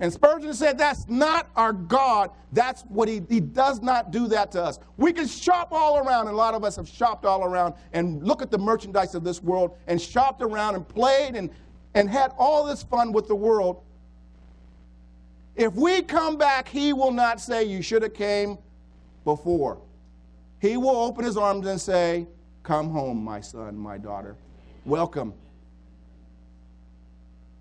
And 0.00 0.12
Spurgeon 0.12 0.52
said, 0.52 0.76
That's 0.76 1.08
not 1.08 1.48
our 1.54 1.72
God. 1.72 2.32
That's 2.50 2.82
what 2.88 3.06
he, 3.06 3.22
he 3.28 3.38
does 3.38 3.80
not 3.80 4.10
do 4.10 4.26
that 4.26 4.50
to 4.50 4.64
us. 4.64 4.80
We 4.96 5.12
can 5.12 5.28
shop 5.28 5.68
all 5.70 5.96
around, 5.98 6.26
and 6.26 6.34
a 6.34 6.36
lot 6.36 6.54
of 6.54 6.64
us 6.64 6.74
have 6.74 6.88
shopped 6.88 7.24
all 7.24 7.44
around 7.44 7.74
and 7.92 8.20
look 8.26 8.42
at 8.42 8.50
the 8.50 8.58
merchandise 8.58 9.14
of 9.14 9.22
this 9.22 9.40
world 9.40 9.78
and 9.86 10.02
shopped 10.02 10.42
around 10.42 10.74
and 10.74 10.88
played 10.88 11.36
and, 11.36 11.50
and 11.94 12.10
had 12.10 12.32
all 12.36 12.64
this 12.64 12.82
fun 12.82 13.12
with 13.12 13.28
the 13.28 13.36
world. 13.36 13.84
If 15.56 15.74
we 15.74 16.02
come 16.02 16.36
back, 16.36 16.68
he 16.68 16.92
will 16.92 17.10
not 17.10 17.40
say, 17.40 17.64
You 17.64 17.82
should 17.82 18.02
have 18.02 18.14
came 18.14 18.58
before. 19.24 19.78
He 20.60 20.76
will 20.76 20.96
open 20.96 21.24
his 21.24 21.36
arms 21.36 21.66
and 21.66 21.80
say, 21.80 22.26
Come 22.62 22.90
home, 22.90 23.24
my 23.24 23.40
son, 23.40 23.76
my 23.78 23.96
daughter. 23.96 24.36
Welcome. 24.84 25.32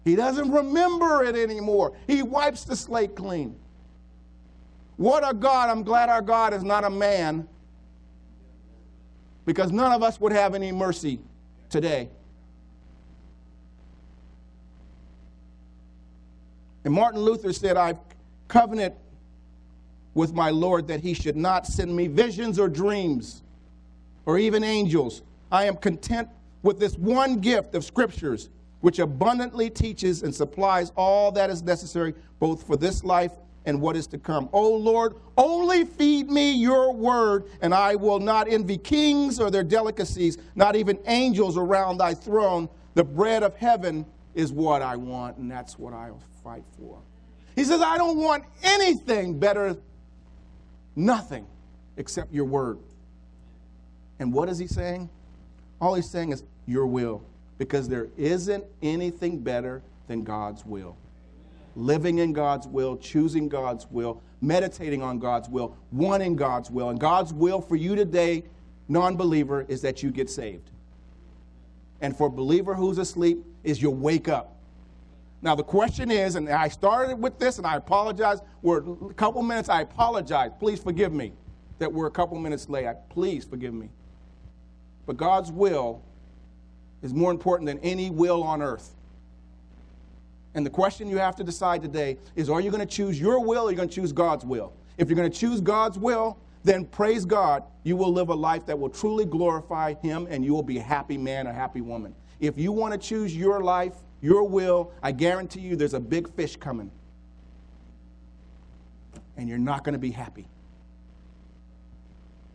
He 0.04 0.16
doesn't 0.16 0.52
remember 0.52 1.24
it 1.24 1.36
anymore. 1.36 1.98
He 2.06 2.22
wipes 2.22 2.64
the 2.64 2.76
slate 2.76 3.16
clean. 3.16 3.56
What 4.98 5.28
a 5.28 5.34
God. 5.34 5.70
I'm 5.70 5.84
glad 5.84 6.10
our 6.10 6.22
God 6.22 6.54
is 6.54 6.64
not 6.64 6.84
a 6.84 6.90
man 6.90 7.48
because 9.46 9.72
none 9.72 9.92
of 9.92 10.04
us 10.04 10.20
would 10.20 10.32
have 10.32 10.54
any 10.54 10.72
mercy 10.72 11.20
today. 11.70 12.10
And 16.86 16.94
Martin 16.94 17.20
Luther 17.20 17.52
said, 17.52 17.76
I've 17.76 17.98
covenant 18.48 18.94
with 20.14 20.34
my 20.34 20.52
Lord 20.52 20.88
that 20.88 21.02
he 21.02 21.14
should 21.14 21.36
not 21.36 21.66
send 21.66 21.94
me 21.94 22.08
visions 22.08 22.58
or 22.60 22.70
dreams 22.70 23.44
or 24.26 24.38
even 24.38 24.64
angels. 24.64 25.24
I 25.52 25.66
am 25.66 25.76
content 25.76 26.30
with 26.62 26.80
this 26.80 26.96
one 26.96 27.40
gift 27.40 27.76
of 27.76 27.84
scriptures, 27.84 28.50
which 28.82 29.00
abundantly 29.00 29.70
teaches 29.70 30.24
and 30.24 30.34
supplies 30.34 30.92
all 30.96 31.32
that 31.34 31.50
is 31.50 31.64
necessary 31.64 32.14
both 32.40 32.66
for 32.66 32.78
this 32.78 33.04
life 33.04 33.32
and 33.66 33.82
what 33.82 33.96
is 33.96 34.06
to 34.08 34.20
come. 34.20 34.48
O 34.54 34.76
Lord, 34.76 35.16
only 35.38 35.86
feed 35.86 36.30
me 36.30 36.52
your 36.52 36.94
word, 36.94 37.46
and 37.62 37.74
I 37.74 37.96
will 37.96 38.20
not 38.20 38.48
envy 38.48 38.78
kings 38.78 39.40
or 39.40 39.50
their 39.50 39.64
delicacies, 39.64 40.38
not 40.54 40.76
even 40.76 41.00
angels 41.08 41.58
around 41.58 41.98
thy 41.98 42.14
throne. 42.14 42.70
The 42.94 43.04
bread 43.04 43.42
of 43.42 43.56
heaven 43.56 44.06
is 44.36 44.52
what 44.52 44.82
I 44.82 44.96
want, 44.96 45.38
and 45.38 45.50
that's 45.50 45.80
what 45.80 45.94
I'll 45.94 46.22
fight 46.44 46.64
for. 46.78 47.00
He 47.56 47.64
says, 47.64 47.82
I 47.82 47.98
don't 47.98 48.18
want 48.18 48.44
anything 48.64 49.40
better, 49.40 49.78
nothing 50.96 51.48
except 51.98 52.34
your 52.34 52.46
word. 52.46 52.78
And 54.20 54.32
what 54.32 54.50
is 54.50 54.60
he 54.60 54.68
saying? 54.68 55.10
All 55.82 55.96
he's 55.96 56.12
saying 56.12 56.32
is 56.32 56.44
your 56.68 56.86
will, 56.86 57.24
because 57.58 57.88
there 57.88 58.08
isn't 58.18 58.64
anything 58.82 59.40
better 59.40 59.82
than 60.08 60.24
God's 60.24 60.66
will 60.66 60.98
living 61.76 62.20
in 62.20 62.34
God's 62.34 62.68
will, 62.68 62.98
choosing 62.98 63.50
God's 63.50 63.86
will, 63.90 64.22
meditating 64.42 65.02
on 65.02 65.20
God's 65.20 65.50
will, 65.50 65.76
wanting 65.92 66.36
God's 66.36 66.72
will. 66.72 66.90
And 66.90 67.00
God's 67.00 67.34
will 67.34 67.62
for 67.62 67.76
you 67.76 67.96
today, 67.96 68.44
non 68.88 69.16
believer, 69.16 69.66
is 69.68 69.82
that 69.82 70.02
you 70.02 70.12
get 70.12 70.30
saved. 70.30 70.70
And 72.02 72.16
for 72.16 72.28
a 72.28 72.32
believer 72.32 72.76
who's 72.76 72.98
asleep, 72.98 73.44
is 73.66 73.82
you'll 73.82 73.96
wake 73.96 74.28
up. 74.30 74.56
Now, 75.42 75.54
the 75.54 75.64
question 75.64 76.10
is, 76.10 76.36
and 76.36 76.50
I 76.50 76.70
started 76.70 77.18
with 77.18 77.38
this 77.38 77.58
and 77.58 77.68
I 77.68 77.76
apologize. 77.76 78.40
We're 78.62 78.80
a 79.10 79.14
couple 79.14 79.44
minutes, 79.44 79.70
I 79.70 79.82
apologize. 79.82 80.52
Please 80.60 80.82
forgive 80.82 81.14
me 81.14 81.34
that 81.78 81.92
we're 81.92 82.08
a 82.08 82.12
couple 82.12 82.40
minutes 82.40 82.70
late. 82.70 82.88
please 83.10 83.46
forgive 83.46 83.74
me. 83.74 83.90
But 85.06 85.18
God's 85.18 85.52
will 85.52 86.02
is 87.04 87.14
more 87.14 87.32
important 87.32 87.68
than 87.68 87.80
any 87.80 88.10
will 88.10 88.42
on 88.42 88.62
earth. 88.62 88.96
And 90.56 90.66
the 90.66 90.70
question 90.70 91.10
you 91.10 91.18
have 91.18 91.36
to 91.36 91.44
decide 91.44 91.82
today 91.82 92.18
is 92.36 92.50
are 92.50 92.62
you 92.62 92.72
going 92.72 92.80
to 92.80 92.86
choose 92.86 93.20
your 93.20 93.40
will 93.44 93.64
or 93.64 93.68
are 93.68 93.72
you 93.72 93.78
going 93.78 93.90
to 93.90 93.94
choose 93.94 94.14
God's 94.14 94.46
will? 94.46 94.74
If 94.98 95.10
you're 95.10 95.18
going 95.18 95.30
to 95.30 95.38
choose 95.38 95.60
God's 95.60 96.00
will, 96.00 96.38
then 96.64 96.86
praise 96.86 97.26
God, 97.26 97.64
you 97.84 97.96
will 97.96 98.12
live 98.12 98.30
a 98.30 98.34
life 98.34 98.66
that 98.66 98.80
will 98.80 98.90
truly 98.90 99.26
glorify 99.26 99.94
Him 99.96 100.28
and 100.30 100.44
you 100.44 100.54
will 100.54 100.64
be 100.64 100.80
a 100.80 100.82
happy 100.82 101.18
man, 101.18 101.46
a 101.46 101.54
happy 101.54 101.82
woman. 101.82 102.16
If 102.48 102.58
you 102.58 102.72
want 102.72 102.94
to 102.94 102.98
choose 102.98 103.36
your 103.36 103.62
life, 103.62 103.94
your 104.22 104.44
will, 104.44 104.92
I 105.04 105.12
guarantee 105.12 105.62
you 105.62 105.76
there's 105.76 105.94
a 105.94 106.00
big 106.00 106.30
fish 106.34 106.56
coming. 106.56 106.92
And 109.38 109.50
you're 109.50 109.58
not 109.58 109.84
going 109.84 109.94
to 109.94 110.00
be 110.00 110.12
happy. 110.12 110.48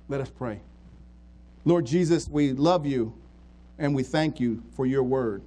Let 0.08 0.20
us 0.20 0.30
pray. 0.30 0.60
Lord 1.64 1.86
Jesus, 1.86 2.28
we 2.28 2.52
love 2.52 2.86
you 2.86 3.14
and 3.78 3.94
we 3.94 4.02
thank 4.02 4.40
you 4.40 4.62
for 4.74 4.86
your 4.86 5.02
word. 5.02 5.42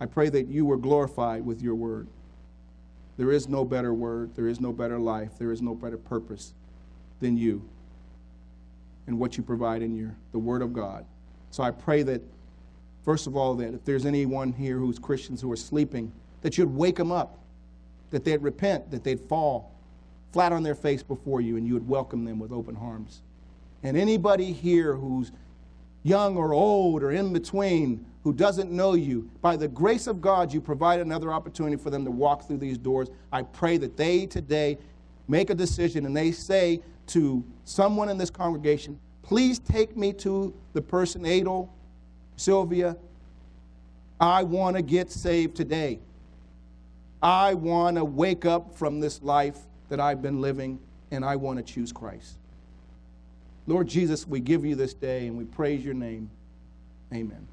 I 0.00 0.06
pray 0.06 0.28
that 0.28 0.46
you 0.46 0.64
were 0.64 0.76
glorified 0.76 1.44
with 1.44 1.60
your 1.60 1.74
word. 1.74 2.06
There 3.16 3.32
is 3.32 3.48
no 3.48 3.64
better 3.64 3.92
word, 3.92 4.36
there 4.36 4.46
is 4.46 4.60
no 4.60 4.72
better 4.72 4.98
life, 4.98 5.32
there 5.38 5.50
is 5.50 5.60
no 5.60 5.74
better 5.74 5.96
purpose 5.96 6.54
than 7.20 7.36
you 7.36 7.68
and 9.08 9.18
what 9.18 9.36
you 9.36 9.42
provide 9.42 9.82
in 9.82 9.96
your 9.96 10.14
the 10.32 10.38
word 10.38 10.62
of 10.62 10.72
God. 10.72 11.04
So 11.50 11.62
I 11.62 11.70
pray 11.72 12.02
that 12.04 12.22
first 13.08 13.26
of 13.26 13.38
all 13.38 13.54
that 13.54 13.72
if 13.72 13.82
there's 13.86 14.04
anyone 14.04 14.52
here 14.52 14.76
who's 14.76 14.98
Christians 14.98 15.40
who 15.40 15.50
are 15.50 15.56
sleeping, 15.56 16.12
that 16.42 16.58
you'd 16.58 16.68
wake 16.68 16.96
them 16.96 17.10
up, 17.10 17.38
that 18.10 18.22
they'd 18.22 18.42
repent, 18.42 18.90
that 18.90 19.02
they'd 19.02 19.18
fall 19.18 19.72
flat 20.34 20.52
on 20.52 20.62
their 20.62 20.74
face 20.74 21.02
before 21.02 21.40
you 21.40 21.56
and 21.56 21.66
you 21.66 21.72
would 21.72 21.88
welcome 21.88 22.26
them 22.26 22.38
with 22.38 22.52
open 22.52 22.76
arms. 22.76 23.22
And 23.82 23.96
anybody 23.96 24.52
here 24.52 24.94
who's 24.94 25.32
young 26.02 26.36
or 26.36 26.52
old 26.52 27.02
or 27.02 27.10
in 27.12 27.32
between 27.32 28.04
who 28.24 28.34
doesn't 28.34 28.70
know 28.70 28.92
you, 28.92 29.30
by 29.40 29.56
the 29.56 29.68
grace 29.68 30.06
of 30.06 30.20
God, 30.20 30.52
you 30.52 30.60
provide 30.60 31.00
another 31.00 31.32
opportunity 31.32 31.76
for 31.76 31.88
them 31.88 32.04
to 32.04 32.10
walk 32.10 32.46
through 32.46 32.58
these 32.58 32.76
doors. 32.76 33.08
I 33.32 33.40
pray 33.40 33.78
that 33.78 33.96
they 33.96 34.26
today 34.26 34.76
make 35.28 35.48
a 35.48 35.54
decision 35.54 36.04
and 36.04 36.14
they 36.14 36.30
say 36.30 36.82
to 37.06 37.42
someone 37.64 38.10
in 38.10 38.18
this 38.18 38.28
congregation, 38.28 39.00
please 39.22 39.58
take 39.58 39.96
me 39.96 40.12
to 40.12 40.52
the 40.74 40.82
person, 40.82 41.24
Adel, 41.24 41.72
Sylvia. 42.38 42.96
I 44.20 44.42
want 44.42 44.76
to 44.76 44.82
get 44.82 45.10
saved 45.10 45.56
today. 45.56 46.00
I 47.22 47.54
want 47.54 47.96
to 47.96 48.04
wake 48.04 48.44
up 48.44 48.74
from 48.76 49.00
this 49.00 49.22
life 49.22 49.58
that 49.88 50.00
I've 50.00 50.22
been 50.22 50.40
living 50.40 50.78
and 51.10 51.24
I 51.24 51.36
want 51.36 51.58
to 51.58 51.72
choose 51.72 51.92
Christ. 51.92 52.38
Lord 53.66 53.88
Jesus, 53.88 54.26
we 54.26 54.40
give 54.40 54.64
you 54.64 54.74
this 54.74 54.94
day 54.94 55.26
and 55.26 55.36
we 55.36 55.44
praise 55.44 55.84
your 55.84 55.94
name. 55.94 56.30
Amen. 57.12 57.46